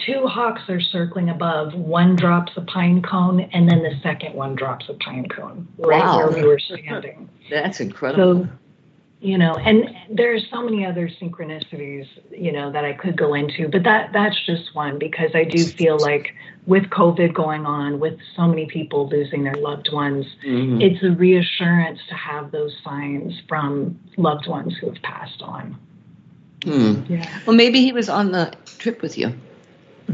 Two 0.06 0.26
hawks 0.26 0.62
are 0.68 0.80
circling 0.80 1.28
above. 1.28 1.74
One 1.74 2.14
drops 2.14 2.52
a 2.56 2.60
pine 2.62 3.02
cone, 3.02 3.40
and 3.40 3.68
then 3.68 3.82
the 3.82 3.98
second 4.02 4.34
one 4.34 4.54
drops 4.54 4.88
a 4.88 4.94
pine 4.94 5.26
cone 5.28 5.66
right 5.76 6.02
wow. 6.04 6.18
where 6.18 6.30
we 6.30 6.46
were 6.46 6.58
standing. 6.58 7.28
That's 7.50 7.80
incredible. 7.80 8.44
So 8.44 8.48
you 9.20 9.36
know 9.36 9.54
and 9.54 9.88
there's 10.10 10.46
so 10.50 10.62
many 10.62 10.86
other 10.86 11.08
synchronicities 11.08 12.06
you 12.30 12.52
know 12.52 12.70
that 12.70 12.84
i 12.84 12.92
could 12.92 13.16
go 13.16 13.34
into 13.34 13.68
but 13.68 13.82
that 13.82 14.12
that's 14.12 14.36
just 14.46 14.74
one 14.74 14.98
because 14.98 15.30
i 15.34 15.44
do 15.44 15.64
feel 15.64 15.98
like 15.98 16.34
with 16.66 16.84
covid 16.84 17.34
going 17.34 17.66
on 17.66 17.98
with 17.98 18.18
so 18.36 18.46
many 18.46 18.66
people 18.66 19.08
losing 19.08 19.42
their 19.42 19.56
loved 19.56 19.92
ones 19.92 20.26
mm-hmm. 20.44 20.80
it's 20.80 21.02
a 21.02 21.10
reassurance 21.10 21.98
to 22.08 22.14
have 22.14 22.50
those 22.52 22.76
signs 22.84 23.34
from 23.48 23.98
loved 24.16 24.46
ones 24.46 24.76
who 24.80 24.88
have 24.88 25.02
passed 25.02 25.42
on 25.42 25.76
hmm. 26.64 27.02
yeah. 27.08 27.40
well 27.46 27.56
maybe 27.56 27.80
he 27.80 27.92
was 27.92 28.08
on 28.08 28.30
the 28.30 28.52
trip 28.78 29.02
with 29.02 29.18
you 29.18 29.32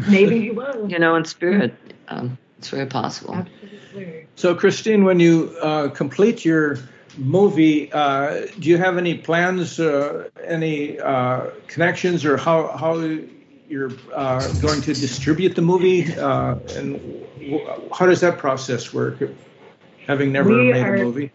maybe 0.09 0.41
he 0.41 0.51
was 0.51 0.91
you 0.91 0.99
know 0.99 1.15
in 1.15 1.25
spirit 1.25 1.75
um, 2.09 2.39
it's 2.59 2.71
very 2.71 2.87
possible 2.87 3.35
absolutely 3.35 4.27
so 4.35 4.55
christine 4.55 5.05
when 5.05 5.21
you 5.21 5.55
uh, 5.61 5.89
complete 5.91 6.43
your 6.45 6.79
movie, 7.17 7.93
uh, 7.93 8.47
do 8.59 8.69
you 8.69 8.79
have 8.79 8.99
any 8.99 9.19
plans, 9.19 9.79
uh, 9.81 10.29
any 10.45 10.99
uh, 11.01 11.51
connections, 11.67 12.25
or 12.25 12.37
how 12.37 12.77
how 12.77 12.99
you're 13.69 13.93
uh, 14.15 14.47
going 14.61 14.81
to 14.83 14.95
distribute 14.95 15.55
the 15.55 15.63
movie, 15.63 16.13
uh, 16.15 16.57
and 16.77 17.25
how 17.93 18.07
does 18.07 18.21
that 18.21 18.39
process 18.39 18.93
work? 18.93 19.23
Having 20.07 20.33
never 20.33 20.51
we 20.51 20.73
made 20.73 20.83
are, 20.83 20.97
a 20.97 21.05
movie. 21.05 21.33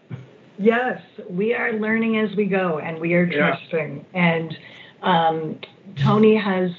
Yes, 0.58 1.02
we 1.28 1.54
are 1.54 1.72
learning 1.72 2.18
as 2.18 2.34
we 2.36 2.44
go, 2.44 2.78
and 2.78 3.00
we 3.00 3.14
are 3.14 3.26
trusting. 3.26 4.06
Yeah. 4.14 4.20
And 4.20 4.58
um, 5.02 5.58
Tony 5.96 6.36
has 6.36 6.70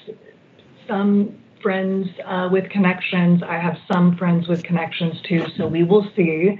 some 0.87 1.37
friends 1.61 2.09
uh, 2.25 2.49
with 2.51 2.69
connections. 2.69 3.43
I 3.43 3.57
have 3.57 3.77
some 3.91 4.15
friends 4.17 4.47
with 4.47 4.63
connections 4.63 5.21
too, 5.21 5.45
so 5.57 5.67
we 5.67 5.83
will 5.83 6.09
see. 6.15 6.59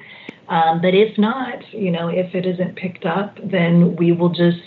Um, 0.52 0.82
but 0.82 0.93
if 0.93 1.18
not, 1.18 1.74
you 1.74 1.91
know, 1.91 2.10
if 2.10 2.36
it 2.36 2.45
isn't 2.45 2.76
picked 2.76 3.06
up, 3.06 3.38
then 3.41 3.95
we 3.95 4.12
will 4.12 4.30
just 4.30 4.60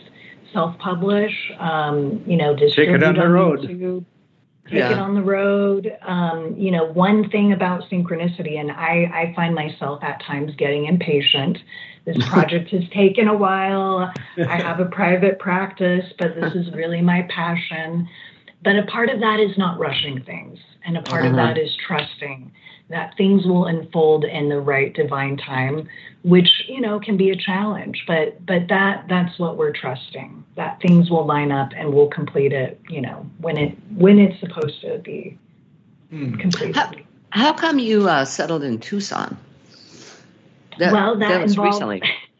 self-publish. 0.54 1.52
Um, 1.58 2.24
you 2.26 2.38
know, 2.38 2.56
distribute 2.56 3.00
Take 3.00 3.02
it 3.02 3.04
on 3.06 3.14
the 3.16 3.28
road. 3.28 3.60
YouTube. 3.60 4.06
take 4.64 4.78
yeah. 4.78 4.92
it 4.92 4.98
on 4.98 5.14
the 5.14 5.22
road. 5.22 5.94
Um, 6.00 6.54
you 6.56 6.70
know, 6.70 6.86
one 6.86 7.28
thing 7.28 7.52
about 7.52 7.82
synchronicity, 7.90 8.58
and 8.58 8.70
I, 8.72 9.10
I 9.12 9.32
find 9.36 9.54
myself 9.54 10.02
at 10.02 10.22
times 10.22 10.54
getting 10.56 10.86
impatient. 10.86 11.58
This 12.06 12.16
project 12.30 12.70
has 12.70 12.88
taken 12.88 13.28
a 13.28 13.36
while. 13.36 14.10
I 14.38 14.56
have 14.56 14.80
a 14.80 14.86
private 15.00 15.38
practice, 15.38 16.06
but 16.18 16.34
this 16.34 16.54
is 16.54 16.72
really 16.72 17.02
my 17.02 17.28
passion. 17.28 18.08
But 18.62 18.76
a 18.76 18.84
part 18.84 19.10
of 19.10 19.20
that 19.20 19.38
is 19.38 19.58
not 19.58 19.78
rushing 19.78 20.22
things, 20.22 20.58
and 20.86 20.96
a 20.96 21.02
part 21.02 21.26
uh-huh. 21.26 21.30
of 21.32 21.36
that 21.36 21.58
is 21.58 21.76
trusting 21.86 22.52
that 22.88 23.16
things 23.16 23.46
will 23.46 23.66
unfold 23.66 24.24
in 24.24 24.48
the 24.48 24.60
right 24.60 24.94
divine 24.94 25.36
time 25.36 25.88
which 26.24 26.48
you 26.66 26.80
know 26.80 26.98
can 26.98 27.16
be 27.16 27.30
a 27.30 27.36
challenge. 27.36 28.02
But 28.06 28.44
but 28.44 28.66
that 28.68 29.06
that's 29.08 29.38
what 29.38 29.56
we're 29.56 29.72
trusting 29.72 30.42
that 30.56 30.80
things 30.80 31.10
will 31.10 31.26
line 31.26 31.52
up 31.52 31.70
and 31.76 31.92
we'll 31.92 32.08
complete 32.08 32.52
it 32.52 32.80
you 32.88 33.00
know 33.00 33.28
when 33.38 33.56
it 33.56 33.76
when 33.94 34.18
it's 34.18 34.40
supposed 34.40 34.80
to 34.80 34.98
be 34.98 35.38
hmm. 36.10 36.34
completed. 36.36 36.76
How, 36.76 36.92
how, 37.30 37.52
come 37.52 37.78
you 37.78 38.08
uh, 38.08 38.24
settled 38.24 38.62
in 38.62 38.78
tucson? 38.78 39.36
That, 40.78 40.92
well 40.92 41.16
that, 41.18 41.28
that 41.28 41.42
was 41.42 41.52
involved, 41.52 41.74
recently 41.74 42.02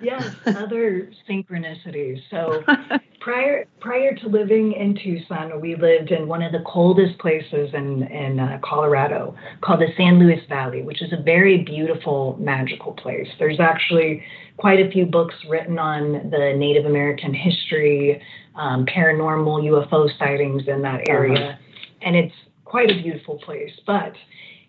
yes 0.00 0.34
other 0.46 1.10
synchronicities 1.28 2.20
so 2.30 2.62
prior 3.20 3.66
prior 3.80 4.14
to 4.16 4.28
living 4.28 4.72
in 4.72 4.94
Tucson, 4.94 5.60
we 5.60 5.76
lived 5.76 6.10
in 6.10 6.26
one 6.26 6.42
of 6.42 6.52
the 6.52 6.62
coldest 6.66 7.18
places 7.18 7.70
in 7.74 8.02
in 8.04 8.40
uh, 8.40 8.58
Colorado 8.64 9.36
called 9.60 9.80
the 9.80 9.88
San 9.96 10.18
Luis 10.18 10.40
Valley, 10.48 10.82
which 10.82 11.02
is 11.02 11.12
a 11.12 11.22
very 11.22 11.58
beautiful, 11.58 12.36
magical 12.40 12.92
place. 12.92 13.28
There's 13.38 13.60
actually 13.60 14.22
quite 14.56 14.80
a 14.80 14.90
few 14.90 15.06
books 15.06 15.34
written 15.48 15.78
on 15.78 16.30
the 16.30 16.54
Native 16.56 16.86
American 16.86 17.32
history, 17.32 18.20
um, 18.56 18.86
paranormal 18.86 19.62
UFO 19.64 20.08
sightings 20.18 20.62
in 20.66 20.82
that 20.82 21.08
area, 21.08 21.50
uh-huh. 21.50 21.58
and 22.02 22.16
it's 22.16 22.34
quite 22.64 22.90
a 22.90 23.02
beautiful 23.02 23.38
place, 23.38 23.72
but 23.86 24.14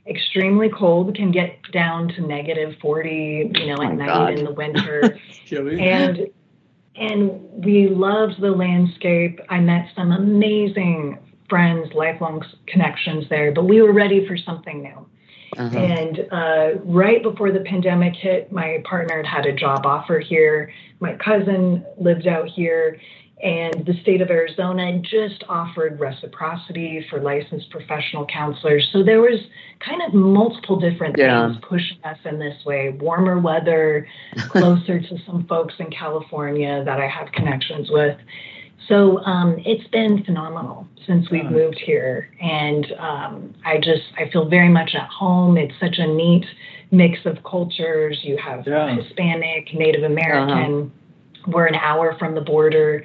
extremely 0.08 0.70
cold 0.70 1.16
can 1.16 1.32
get 1.32 1.60
down 1.72 2.08
to 2.08 2.22
negative 2.22 2.76
40 2.82 3.52
you 3.54 3.68
know 3.68 3.82
at 3.82 3.92
oh 3.92 3.96
night 3.96 4.08
God. 4.08 4.34
in 4.34 4.46
the 4.46 4.52
winter 4.52 5.20
and 5.52 6.28
and 6.96 7.42
we 7.66 7.88
loved 7.88 8.42
the 8.42 8.52
landscape. 8.52 9.40
I 9.50 9.60
met 9.60 9.88
some 9.96 10.12
amazing 10.12 11.18
friends, 11.50 11.94
lifelong 11.94 12.44
connections 12.68 13.26
there, 13.30 13.52
but 13.52 13.66
we 13.66 13.82
were 13.82 13.94
ready 13.94 14.28
for 14.28 14.38
something 14.38 14.84
new. 14.84 15.08
Uh-huh. 15.58 15.78
And 15.78 16.28
uh, 16.32 16.80
right 16.84 17.22
before 17.22 17.52
the 17.52 17.60
pandemic 17.62 18.16
hit, 18.16 18.52
my 18.52 18.82
partner 18.86 19.18
had 19.18 19.26
had 19.26 19.46
a 19.46 19.54
job 19.54 19.86
offer 19.86 20.20
here. 20.20 20.72
My 21.00 21.16
cousin 21.16 21.86
lived 21.98 22.28
out 22.28 22.48
here, 22.48 23.00
and 23.44 23.86
the 23.86 23.94
state 24.02 24.22
of 24.22 24.30
Arizona 24.30 25.00
just 25.00 25.44
offered 25.50 26.00
reciprocity 26.00 27.06
for 27.10 27.20
licensed 27.20 27.70
professional 27.72 28.26
counselors. 28.28 28.88
So 28.94 29.04
there 29.04 29.22
was 29.22 29.40
kind 29.80 30.02
of 30.04 30.14
multiple 30.14 30.80
different 30.80 31.16
yeah. 31.18 31.48
things 31.48 31.64
pushing 31.68 31.98
us 32.04 32.18
in 32.26 32.38
this 32.38 32.64
way. 32.66 32.90
Warmer 32.90 33.40
weather, 33.40 34.08
closer 34.50 35.00
to 35.00 35.18
some 35.26 35.48
folks 35.48 35.74
in 35.80 35.90
California 35.90 36.84
that 36.84 37.00
I 37.00 37.08
have 37.08 37.32
connections 37.32 37.90
with. 37.90 38.18
So 38.88 39.20
um, 39.26 39.56
it's 39.60 39.88
been 39.90 40.24
phenomenal 40.24 40.88
since 41.08 41.30
we've 41.30 41.50
moved 41.50 41.80
here, 41.84 42.30
and 42.42 42.86
um, 43.00 43.56
I 43.66 43.78
just 43.78 44.04
I 44.18 44.30
feel 44.32 44.50
very 44.50 44.70
much 44.70 44.96
at 44.96 45.08
home. 45.08 45.58
It's 45.58 45.74
such 45.80 45.98
a 45.98 46.08
neat 46.08 46.46
mix 46.92 47.20
of 47.26 47.38
cultures. 47.44 48.20
You 48.24 48.38
have 48.38 48.68
yeah. 48.68 48.96
Hispanic, 48.96 49.74
Native 49.74 50.04
American. 50.04 50.92
Uh-huh. 50.92 51.52
We're 51.52 51.68
an 51.68 51.76
hour 51.76 52.16
from 52.20 52.36
the 52.36 52.42
border, 52.42 53.04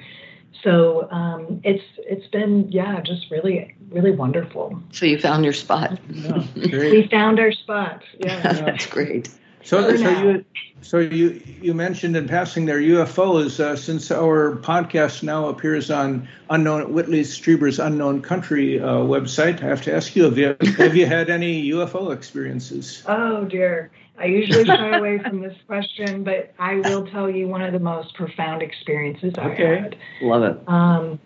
so 0.63 1.09
um, 1.11 1.61
it's 1.63 1.83
it's 1.97 2.27
been 2.27 2.71
yeah 2.71 3.01
just 3.01 3.29
really 3.31 3.75
really 3.89 4.11
wonderful 4.11 4.81
so 4.91 5.05
you 5.05 5.19
found 5.19 5.43
your 5.43 5.53
spot 5.53 5.99
yeah, 6.09 6.43
we 6.55 7.07
found 7.07 7.39
our 7.39 7.51
spot 7.51 8.03
yeah, 8.19 8.41
that's 8.53 8.85
great 8.85 9.29
so 9.63 9.95
so 9.97 10.09
you 10.09 10.45
so 10.81 10.99
you 10.99 11.41
you 11.61 11.73
mentioned 11.73 12.15
in 12.15 12.27
passing 12.27 12.65
there 12.65 12.79
UFOs 12.79 13.59
uh, 13.59 13.75
since 13.75 14.11
our 14.11 14.55
podcast 14.57 15.23
now 15.23 15.47
appears 15.47 15.91
on 15.91 16.27
unknown 16.49 16.93
Whitley 16.93 17.21
Strieber's 17.21 17.79
Unknown 17.79 18.21
Country 18.21 18.79
uh, 18.79 18.97
website. 18.99 19.61
I 19.61 19.67
have 19.67 19.81
to 19.83 19.93
ask 19.93 20.15
you 20.15 20.23
have 20.23 20.37
you 20.37 20.55
have 20.77 20.95
you 20.95 21.05
had 21.05 21.29
any 21.29 21.69
UFO 21.71 22.13
experiences? 22.13 23.03
Oh 23.07 23.43
dear. 23.45 23.91
I 24.17 24.25
usually 24.25 24.65
shy 24.65 24.97
away 24.97 25.19
from 25.19 25.41
this 25.41 25.55
question, 25.67 26.23
but 26.23 26.53
I 26.59 26.75
will 26.75 27.07
tell 27.07 27.29
you 27.29 27.47
one 27.47 27.61
of 27.61 27.73
the 27.73 27.79
most 27.79 28.13
profound 28.15 28.61
experiences 28.61 29.33
I 29.37 29.49
okay. 29.49 29.79
had. 29.81 29.95
Love 30.21 30.43
it. 30.43 30.57
Um, 30.67 31.19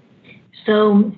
so, 0.66 1.12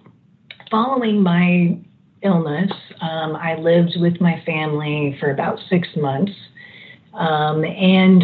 following 0.70 1.22
my 1.22 1.78
illness, 2.22 2.72
um, 3.02 3.36
I 3.36 3.56
lived 3.56 3.98
with 4.00 4.20
my 4.22 4.42
family 4.46 5.18
for 5.20 5.32
about 5.32 5.60
six 5.70 5.88
months. 5.96 6.32
Um, 7.14 7.64
and, 7.64 8.24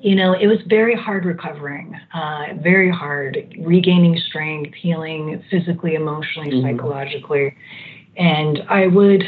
you 0.00 0.14
know, 0.16 0.32
it 0.32 0.46
was 0.46 0.58
very 0.66 0.94
hard 0.96 1.24
recovering, 1.24 1.94
uh, 2.12 2.54
very 2.60 2.90
hard 2.90 3.54
regaining 3.60 4.18
strength, 4.28 4.74
healing 4.74 5.42
physically, 5.50 5.94
emotionally, 5.94 6.50
mm-hmm. 6.50 6.66
psychologically. 6.66 7.54
And 8.16 8.62
I 8.68 8.86
would 8.86 9.24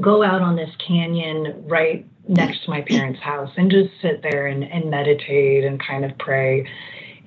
go 0.00 0.22
out 0.22 0.40
on 0.40 0.56
this 0.56 0.70
canyon 0.86 1.64
right 1.66 2.06
next 2.28 2.64
to 2.64 2.70
my 2.70 2.80
parents' 2.82 3.20
house 3.20 3.50
and 3.56 3.70
just 3.70 3.90
sit 4.00 4.22
there 4.22 4.46
and, 4.46 4.64
and 4.64 4.90
meditate 4.90 5.64
and 5.64 5.80
kind 5.84 6.04
of 6.04 6.16
pray. 6.18 6.66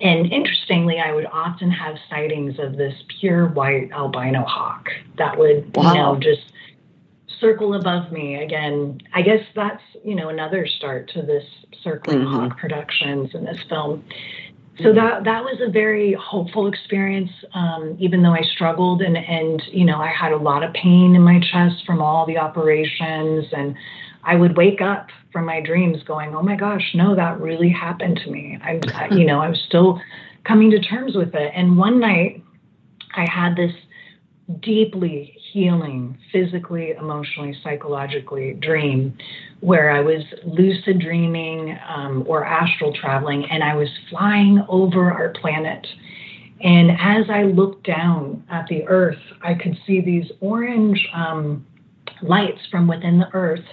And 0.01 0.31
interestingly, 0.31 0.99
I 0.99 1.13
would 1.13 1.25
often 1.27 1.71
have 1.71 1.95
sightings 2.09 2.59
of 2.59 2.77
this 2.77 2.93
pure 3.19 3.47
white 3.47 3.91
albino 3.91 4.43
hawk 4.43 4.89
that 5.17 5.37
would, 5.37 5.75
wow. 5.75 5.93
you 5.93 5.99
know, 5.99 6.19
just 6.19 6.51
circle 7.39 7.75
above 7.75 8.11
me 8.11 8.35
again. 8.43 8.99
I 9.13 9.21
guess 9.21 9.41
that's, 9.55 9.81
you 10.03 10.15
know, 10.15 10.29
another 10.29 10.67
start 10.67 11.09
to 11.13 11.21
this 11.21 11.45
circling 11.83 12.19
mm-hmm. 12.19 12.35
hawk 12.35 12.57
productions 12.57 13.33
in 13.33 13.45
this 13.45 13.59
film. 13.69 14.03
So 14.83 14.91
that 14.93 15.23
that 15.23 15.43
was 15.43 15.61
a 15.65 15.71
very 15.71 16.13
hopeful 16.13 16.67
experience, 16.67 17.31
um, 17.53 17.95
even 17.97 18.21
though 18.21 18.33
I 18.33 18.41
struggled 18.41 19.01
and 19.01 19.15
and 19.15 19.61
you 19.71 19.85
know 19.85 19.99
I 19.99 20.07
had 20.09 20.33
a 20.33 20.37
lot 20.37 20.63
of 20.63 20.73
pain 20.73 21.15
in 21.15 21.21
my 21.21 21.39
chest 21.39 21.85
from 21.85 22.01
all 22.01 22.25
the 22.25 22.37
operations, 22.37 23.45
and 23.53 23.75
I 24.23 24.35
would 24.35 24.57
wake 24.57 24.81
up 24.81 25.07
from 25.31 25.45
my 25.45 25.61
dreams 25.61 26.03
going, 26.03 26.35
"Oh 26.35 26.41
my 26.41 26.57
gosh, 26.57 26.91
no, 26.93 27.15
that 27.15 27.39
really 27.39 27.69
happened 27.69 28.19
to 28.25 28.31
me." 28.31 28.59
i'm 28.63 28.81
you 29.17 29.25
know 29.25 29.39
I 29.39 29.49
was 29.49 29.61
still 29.65 30.01
coming 30.43 30.71
to 30.71 30.79
terms 30.79 31.15
with 31.15 31.33
it, 31.33 31.51
and 31.55 31.77
one 31.77 32.01
night 32.01 32.43
I 33.15 33.25
had 33.29 33.55
this 33.55 33.73
deeply 34.59 35.34
healing, 35.55 36.17
physically, 36.33 36.91
emotionally, 36.99 37.57
psychologically 37.63 38.55
dream 38.55 39.17
where 39.61 39.89
I 39.89 40.01
was 40.01 40.21
lucid 40.43 40.99
dreaming 40.99 41.77
um, 41.87 42.25
or 42.27 42.43
astral 42.43 42.91
traveling, 42.93 43.45
and 43.49 43.63
I 43.63 43.73
was 43.73 43.87
flying 44.09 44.61
over 44.67 45.09
our 45.09 45.29
planet. 45.29 45.87
And 46.59 46.91
as 46.91 47.29
I 47.29 47.43
looked 47.43 47.87
down 47.87 48.43
at 48.51 48.67
the 48.67 48.85
earth, 48.89 49.21
I 49.41 49.53
could 49.53 49.77
see 49.87 50.01
these 50.01 50.29
orange 50.41 50.99
um, 51.15 51.65
lights 52.21 52.59
from 52.69 52.89
within 52.89 53.19
the 53.19 53.29
earth 53.33 53.63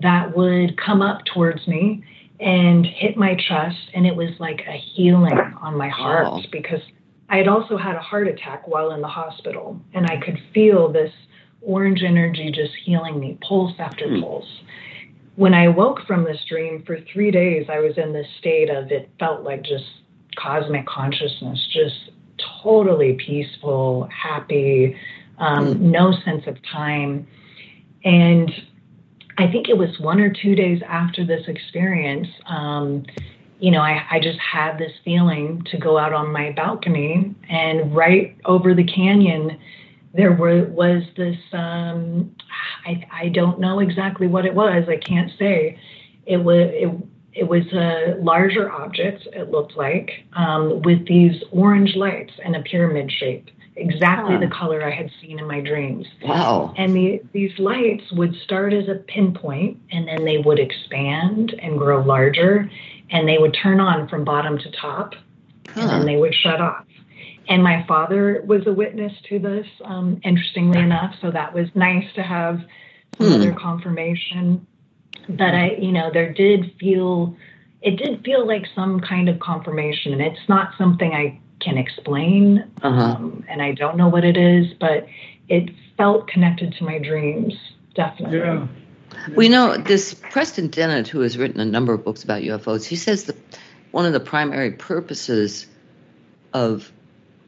that 0.00 0.34
would 0.34 0.80
come 0.80 1.02
up 1.02 1.20
towards 1.34 1.66
me 1.68 2.02
and 2.40 2.86
hit 2.86 3.18
my 3.18 3.34
chest. 3.34 3.76
And 3.92 4.06
it 4.06 4.16
was 4.16 4.30
like 4.38 4.62
a 4.66 4.82
healing 4.94 5.38
on 5.60 5.76
my 5.76 5.90
heart 5.90 6.46
because 6.50 6.80
I 7.28 7.36
had 7.36 7.48
also 7.48 7.76
had 7.76 7.94
a 7.94 8.00
heart 8.00 8.26
attack 8.26 8.66
while 8.66 8.92
in 8.92 9.00
the 9.00 9.08
hospital, 9.08 9.80
and 9.94 10.06
I 10.06 10.16
could 10.18 10.38
feel 10.54 10.90
this 10.90 11.12
orange 11.60 12.02
energy 12.02 12.50
just 12.50 12.72
healing 12.84 13.20
me, 13.20 13.38
pulse 13.46 13.74
after 13.78 14.06
mm. 14.06 14.22
pulse. 14.22 14.48
When 15.36 15.54
I 15.54 15.68
woke 15.68 16.00
from 16.06 16.24
this 16.24 16.38
dream 16.48 16.82
for 16.86 16.98
three 17.12 17.30
days, 17.30 17.66
I 17.68 17.80
was 17.80 17.96
in 17.96 18.12
this 18.12 18.26
state 18.38 18.70
of 18.70 18.90
it 18.90 19.10
felt 19.18 19.42
like 19.42 19.62
just 19.62 19.84
cosmic 20.36 20.86
consciousness, 20.86 21.58
just 21.72 22.10
totally 22.62 23.14
peaceful, 23.14 24.08
happy, 24.10 24.96
um, 25.38 25.74
mm. 25.74 25.80
no 25.80 26.12
sense 26.24 26.44
of 26.46 26.56
time. 26.72 27.26
And 28.04 28.50
I 29.36 29.50
think 29.50 29.68
it 29.68 29.76
was 29.76 29.90
one 30.00 30.20
or 30.20 30.32
two 30.32 30.54
days 30.54 30.80
after 30.86 31.24
this 31.24 31.46
experience, 31.46 32.28
um, 32.46 33.04
you 33.60 33.70
know, 33.70 33.80
I, 33.80 34.06
I 34.10 34.20
just 34.20 34.38
had 34.38 34.78
this 34.78 34.92
feeling 35.04 35.62
to 35.70 35.78
go 35.78 35.98
out 35.98 36.12
on 36.12 36.32
my 36.32 36.52
balcony 36.52 37.34
and 37.48 37.94
right 37.94 38.36
over 38.44 38.74
the 38.74 38.84
canyon, 38.84 39.58
there 40.14 40.32
were, 40.32 40.64
was 40.66 41.02
this, 41.16 41.36
um, 41.52 42.34
I, 42.86 43.04
I 43.12 43.28
don't 43.28 43.60
know 43.60 43.80
exactly 43.80 44.26
what 44.26 44.46
it 44.46 44.54
was. 44.54 44.84
I 44.88 44.96
can't 44.96 45.30
say. 45.38 45.78
It 46.26 46.38
was, 46.38 46.70
it, 46.72 46.90
it 47.32 47.48
was 47.48 47.64
a 47.72 48.16
larger 48.20 48.70
object, 48.70 49.26
it 49.32 49.50
looked 49.50 49.76
like, 49.76 50.24
um, 50.32 50.82
with 50.82 51.06
these 51.06 51.42
orange 51.52 51.94
lights 51.94 52.32
and 52.44 52.56
a 52.56 52.62
pyramid 52.62 53.12
shape, 53.12 53.50
exactly 53.76 54.34
huh. 54.34 54.40
the 54.40 54.48
color 54.48 54.82
I 54.84 54.90
had 54.90 55.10
seen 55.20 55.38
in 55.38 55.46
my 55.46 55.60
dreams. 55.60 56.06
Wow. 56.22 56.74
And 56.76 56.96
the, 56.96 57.22
these 57.32 57.56
lights 57.58 58.10
would 58.12 58.34
start 58.42 58.72
as 58.72 58.88
a 58.88 58.96
pinpoint 58.96 59.78
and 59.92 60.08
then 60.08 60.24
they 60.24 60.38
would 60.38 60.58
expand 60.58 61.54
and 61.62 61.78
grow 61.78 62.02
larger 62.02 62.68
and 63.10 63.28
they 63.28 63.38
would 63.38 63.56
turn 63.62 63.80
on 63.80 64.08
from 64.08 64.24
bottom 64.24 64.58
to 64.58 64.70
top 64.72 65.14
huh. 65.68 65.80
and 65.80 65.90
then 65.90 66.06
they 66.06 66.16
would 66.16 66.34
shut 66.34 66.60
off. 66.60 66.84
and 67.48 67.62
my 67.62 67.84
father 67.88 68.42
was 68.46 68.66
a 68.66 68.72
witness 68.72 69.12
to 69.28 69.38
this, 69.38 69.66
um, 69.84 70.20
interestingly 70.22 70.80
enough. 70.80 71.14
So 71.22 71.30
that 71.30 71.54
was 71.54 71.66
nice 71.74 72.04
to 72.14 72.22
have 72.22 72.60
some 73.16 73.26
Hmm. 73.28 73.32
other 73.34 73.52
confirmation. 73.54 74.66
But 75.30 75.54
I, 75.54 75.76
you 75.80 75.92
know, 75.92 76.10
there 76.12 76.32
did 76.32 76.72
feel, 76.78 77.34
it 77.80 77.96
did 77.96 78.22
feel 78.24 78.46
like 78.46 78.64
some 78.74 79.00
kind 79.00 79.28
of 79.30 79.40
confirmation. 79.40 80.12
And 80.12 80.20
it's 80.22 80.48
not 80.48 80.72
something 80.76 81.12
I 81.12 81.38
can 81.60 81.78
explain. 81.78 82.64
Uh-huh. 82.82 83.02
Um, 83.02 83.44
and 83.48 83.62
I 83.62 83.72
don't 83.72 83.96
know 83.96 84.08
what 84.08 84.24
it 84.24 84.36
is, 84.36 84.66
but 84.78 85.06
it 85.48 85.70
felt 85.96 86.28
connected 86.28 86.74
to 86.78 86.84
my 86.84 86.98
dreams, 86.98 87.54
definitely. 87.94 88.38
Yeah. 88.38 88.66
We 89.34 89.48
know 89.48 89.76
this 89.76 90.14
Preston 90.14 90.68
Dennett, 90.68 91.08
who 91.08 91.20
has 91.20 91.36
written 91.38 91.60
a 91.60 91.64
number 91.64 91.92
of 91.92 92.04
books 92.04 92.24
about 92.24 92.42
UFOs. 92.42 92.84
He 92.84 92.96
says 92.96 93.24
that 93.24 93.36
one 93.90 94.06
of 94.06 94.12
the 94.12 94.20
primary 94.20 94.72
purposes 94.72 95.66
of 96.52 96.90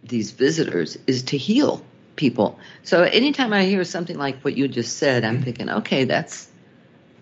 these 0.03 0.31
visitors 0.31 0.99
is 1.07 1.23
to 1.25 1.37
heal 1.37 1.83
people. 2.17 2.59
So 2.83 3.03
anytime 3.03 3.53
I 3.53 3.65
hear 3.65 3.85
something 3.85 4.17
like 4.17 4.41
what 4.43 4.57
you 4.57 4.69
just 4.69 4.99
said, 4.99 5.25
I'm 5.25 5.43
thinking, 5.43 5.69
okay, 5.71 6.05
that's 6.05 6.49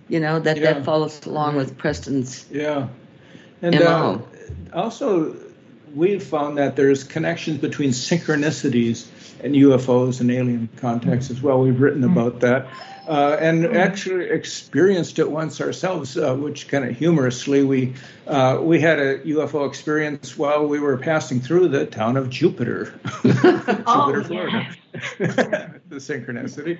you 0.09 0.20
know 0.20 0.41
that 0.41 0.57
Yeah. 0.57 0.72
that 0.74 0.84
follows 0.84 1.24
along 1.26 1.57
with 1.57 1.76
Preston's. 1.76 2.47
Yeah. 2.51 2.89
And 3.61 3.74
uh, 3.74 4.18
also, 4.72 5.36
we've 5.95 6.22
found 6.22 6.59
that 6.59 6.76
there's 6.76 7.05
connections 7.05 7.59
between 7.59 7.91
synchronicities 7.91 9.07
and 9.43 9.55
UFOs 9.55 10.20
and 10.20 10.30
alien 10.30 10.68
contacts 10.76 11.30
as 11.30 11.43
well. 11.43 11.61
We've 11.61 11.80
written 11.80 12.05
about 12.05 12.41
that. 12.41 12.68
Uh, 13.09 13.39
and 13.41 13.65
actually 13.75 14.27
experienced 14.29 15.19
it 15.19 15.31
once 15.31 15.63
ourselves, 15.63 16.19
uh, 16.19 16.35
which 16.35 16.69
kind 16.69 16.85
of 16.85 16.95
humorously 16.95 17.65
we 17.65 17.95
uh, 18.27 18.59
we 18.61 18.79
had 18.79 18.99
a 18.99 19.19
UFO 19.21 19.67
experience 19.67 20.37
while 20.37 20.67
we 20.67 20.79
were 20.79 20.99
passing 20.99 21.41
through 21.41 21.69
the 21.69 21.87
town 21.87 22.19
of 22.19 22.29
Jupiter, 22.29 22.93
Oh, 23.25 24.13
Jupiter, 24.13 24.25
Florida. 24.25 24.77
the 25.89 25.97
synchronicity. 25.97 26.79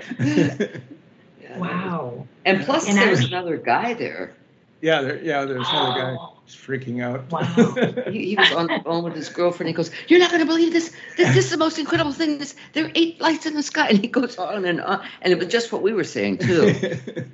Wow. 1.57 2.27
And 2.45 2.63
plus, 2.65 2.87
And 2.87 2.99
there 2.99 3.09
was 3.11 3.25
another 3.25 3.57
guy 3.57 3.95
there. 3.95 4.35
yeah, 4.83 5.01
there, 5.01 5.23
yeah. 5.25 5.47
There's 5.47 5.67
another 5.69 5.99
guy 6.01 6.17
Oh. 6.49 6.53
who's 6.53 6.57
freaking 6.57 7.03
out. 7.03 7.31
Wow. 7.31 7.75
He, 8.13 8.31
he 8.31 8.37
was 8.37 8.53
on 8.53 8.67
the 8.69 8.81
phone 8.85 9.05
with 9.05 9.15
his 9.15 9.29
girlfriend. 9.29 9.69
He 9.69 9.75
goes, 9.75 9.91
"You're 10.09 10.19
not 10.19 10.31
going 10.31 10.41
to 10.41 10.47
believe 10.47 10.73
this. 10.73 10.95
This, 11.17 11.35
this 11.35 11.45
is 11.47 11.51
the 11.51 11.57
most 11.59 11.79
incredible 11.79 12.13
thing. 12.13 12.39
This, 12.39 12.55
there 12.73 12.87
are 12.87 12.93
eight 12.95 13.21
lights 13.21 13.47
in 13.47 13.55
the 13.55 13.63
sky." 13.63 13.89
And 13.89 13.99
he 13.99 14.09
goes 14.09 14.39
on 14.39 14.65
and 14.65 14.81
on, 14.81 15.05
and 15.23 15.33
it 15.33 15.39
was 15.39 15.49
just 15.49 15.73
what 15.73 15.83
we 15.83 15.93
were 15.93 16.05
saying 16.05 16.39
too. 16.39 16.75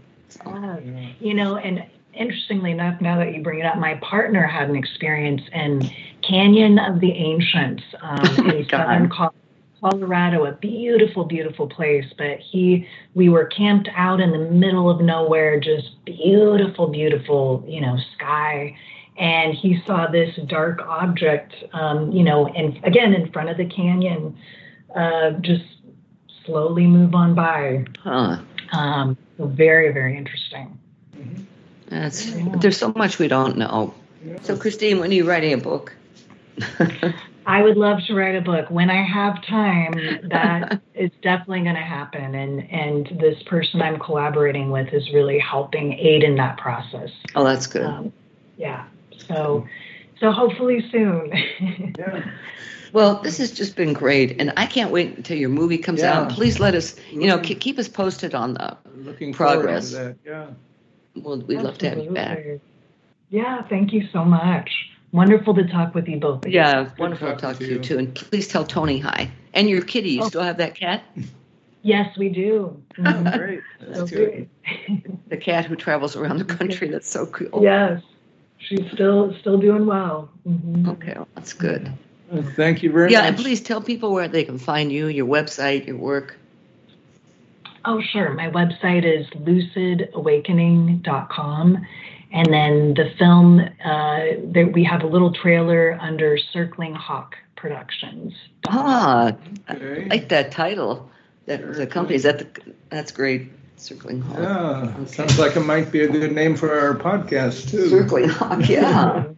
Yes. 0.46 1.12
You 1.20 1.34
know, 1.34 1.56
and 1.56 1.84
interestingly 2.12 2.72
enough, 2.72 3.00
now 3.00 3.18
that 3.18 3.34
you 3.34 3.42
bring 3.42 3.60
it 3.60 3.66
up, 3.66 3.78
my 3.78 3.94
partner 3.96 4.46
had 4.46 4.68
an 4.68 4.76
experience 4.76 5.42
in 5.52 5.88
Canyon 6.22 6.78
of 6.78 7.00
the 7.00 7.12
Ancients 7.12 7.82
um, 8.00 8.50
in 8.50 8.68
southern 8.68 9.08
Col- 9.10 9.34
Colorado, 9.80 10.44
a 10.44 10.52
beautiful, 10.52 11.24
beautiful 11.24 11.68
place. 11.68 12.06
But 12.18 12.40
he, 12.40 12.88
we 13.14 13.28
were 13.28 13.44
camped 13.46 13.88
out 13.94 14.20
in 14.20 14.32
the 14.32 14.38
middle 14.38 14.90
of 14.90 15.00
nowhere, 15.00 15.60
just 15.60 16.04
beautiful, 16.04 16.88
beautiful, 16.88 17.64
you 17.68 17.80
know, 17.80 17.98
sky. 18.16 18.76
And 19.16 19.54
he 19.54 19.80
saw 19.86 20.08
this 20.08 20.34
dark 20.46 20.80
object, 20.80 21.54
um, 21.72 22.10
you 22.10 22.24
know, 22.24 22.46
and 22.48 22.84
again 22.84 23.14
in 23.14 23.30
front 23.30 23.48
of 23.48 23.56
the 23.56 23.66
canyon, 23.66 24.36
uh, 24.94 25.32
just 25.40 25.64
slowly 26.44 26.86
move 26.86 27.14
on 27.14 27.34
by. 27.34 27.84
Huh? 28.02 28.38
Um, 28.72 29.16
so 29.36 29.46
very, 29.46 29.92
very 29.92 30.16
interesting. 30.16 30.78
That's. 31.88 32.32
There's 32.58 32.76
so 32.76 32.92
much 32.96 33.18
we 33.18 33.28
don't 33.28 33.56
know. 33.56 33.94
So, 34.42 34.56
Christine, 34.56 35.00
when 35.00 35.10
are 35.10 35.14
you 35.14 35.28
writing 35.28 35.52
a 35.52 35.58
book? 35.58 35.94
I 37.46 37.62
would 37.62 37.76
love 37.76 37.98
to 38.06 38.14
write 38.14 38.34
a 38.34 38.40
book 38.40 38.70
when 38.70 38.88
I 38.88 39.02
have 39.02 39.44
time. 39.44 39.92
That 40.30 40.80
is 40.94 41.10
definitely 41.22 41.62
going 41.62 41.74
to 41.74 41.82
happen, 41.82 42.34
and 42.34 42.70
and 42.70 43.20
this 43.20 43.42
person 43.44 43.82
I'm 43.82 43.98
collaborating 43.98 44.70
with 44.70 44.92
is 44.94 45.12
really 45.12 45.38
helping 45.38 45.92
aid 45.92 46.22
in 46.22 46.36
that 46.36 46.56
process. 46.56 47.10
oh, 47.34 47.44
that's 47.44 47.66
good. 47.66 47.84
Um, 47.84 48.12
yeah. 48.56 48.86
So 49.28 49.66
so 50.20 50.30
hopefully 50.32 50.84
soon. 50.90 51.32
Yeah. 51.98 52.30
Well, 52.92 53.20
this 53.22 53.38
has 53.38 53.50
just 53.50 53.74
been 53.74 53.92
great, 53.92 54.40
and 54.40 54.52
I 54.56 54.66
can't 54.66 54.92
wait 54.92 55.16
until 55.16 55.36
your 55.36 55.48
movie 55.48 55.78
comes 55.78 56.00
Yeah. 56.00 56.20
out. 56.20 56.30
Please 56.30 56.60
let 56.60 56.76
us, 56.76 56.94
you 57.10 57.26
know, 57.26 57.38
ke- 57.38 57.58
keep 57.58 57.76
us 57.80 57.88
posted 57.88 58.36
on 58.36 58.54
the. 58.54 58.76
Looking 58.98 59.32
Progress. 59.32 59.90
To 59.90 59.96
that. 59.96 60.16
Yeah. 60.24 60.46
Well, 61.16 61.38
we'd 61.40 61.60
love 61.60 61.76
to 61.78 61.88
have 61.88 61.98
you 61.98 62.10
back. 62.10 62.38
Yeah. 63.30 63.62
Thank 63.68 63.92
you 63.92 64.06
so 64.12 64.24
much. 64.24 64.70
Wonderful 65.10 65.54
to 65.54 65.66
talk 65.66 65.94
with 65.94 66.06
you 66.08 66.18
both. 66.20 66.44
again. 66.44 66.52
Yeah, 66.52 66.90
wonderful 66.98 67.30
to 67.30 67.36
talk 67.36 67.54
to 67.58 67.64
to 67.64 67.66
you 67.68 67.76
you. 67.76 67.82
too. 67.82 67.98
And 67.98 68.14
please 68.14 68.46
tell 68.48 68.64
Tony 68.64 68.98
hi. 68.98 69.30
And 69.52 69.68
your 69.68 69.82
kitty, 69.82 70.10
you 70.10 70.22
Oh. 70.22 70.28
still 70.28 70.42
have 70.42 70.58
that 70.58 70.74
cat? 70.76 71.02
Yes, 71.82 72.16
we 72.16 72.28
do. 72.28 72.80
Mhm. 72.96 73.36
Great. 73.38 73.60
So 73.80 73.86
That's 73.90 74.10
good. 74.10 74.48
good. 74.86 75.18
The 75.28 75.36
cat 75.36 75.64
who 75.66 75.74
travels 75.76 76.14
around 76.16 76.38
the 76.38 76.44
country. 76.44 76.88
That's 76.88 77.08
so 77.08 77.26
cool. 77.26 77.62
Yes, 77.62 78.02
she's 78.68 78.84
still 78.92 79.34
still 79.40 79.58
doing 79.58 79.86
well. 79.86 80.28
Mhm. 80.46 80.88
Okay, 80.88 81.12
well, 81.16 81.28
that's 81.34 81.52
good. 81.52 81.90
Uh, 82.32 82.42
Thank 82.56 82.82
you 82.82 82.90
very 82.90 83.12
Yeah, 83.12 83.18
much. 83.18 83.24
Yeah, 83.24 83.28
and 83.28 83.36
please 83.36 83.60
tell 83.60 83.80
people 83.80 84.12
where 84.12 84.28
they 84.28 84.44
can 84.44 84.58
find 84.58 84.90
you, 84.90 85.06
your 85.08 85.26
website, 85.26 85.86
your 85.86 85.96
work. 85.96 86.38
Oh, 87.84 88.00
sure. 88.00 88.32
My 88.32 88.50
website 88.50 89.04
is 89.04 89.26
lucidawakening.com. 89.30 91.86
And 92.32 92.52
then 92.52 92.94
the 92.94 93.10
film, 93.18 93.60
uh, 93.60 94.20
there, 94.42 94.66
we 94.66 94.82
have 94.84 95.02
a 95.02 95.06
little 95.06 95.32
trailer 95.32 95.98
under 96.00 96.38
Circling 96.38 96.94
Hawk 96.94 97.36
Productions. 97.56 98.32
Ah, 98.68 99.36
I 99.68 99.74
like 100.08 100.30
that 100.30 100.50
title. 100.50 101.10
That 101.46 101.74
the 101.74 101.86
company 101.86 102.16
is 102.16 102.22
that 102.22 102.38
the, 102.38 102.46
that's 102.88 103.12
great. 103.12 103.52
Circling 103.76 104.20
Hawk. 104.22 104.38
Yeah, 104.38 105.04
sounds 105.06 105.38
like 105.38 105.56
it 105.56 105.60
might 105.60 105.90
be 105.90 106.02
a 106.02 106.08
good 106.08 106.32
name 106.32 106.56
for 106.56 106.78
our 106.78 106.94
podcast 106.94 107.70
too. 107.70 107.88
Circling 107.88 108.28
Hawk. 108.28 108.68
Yeah. 108.68 109.24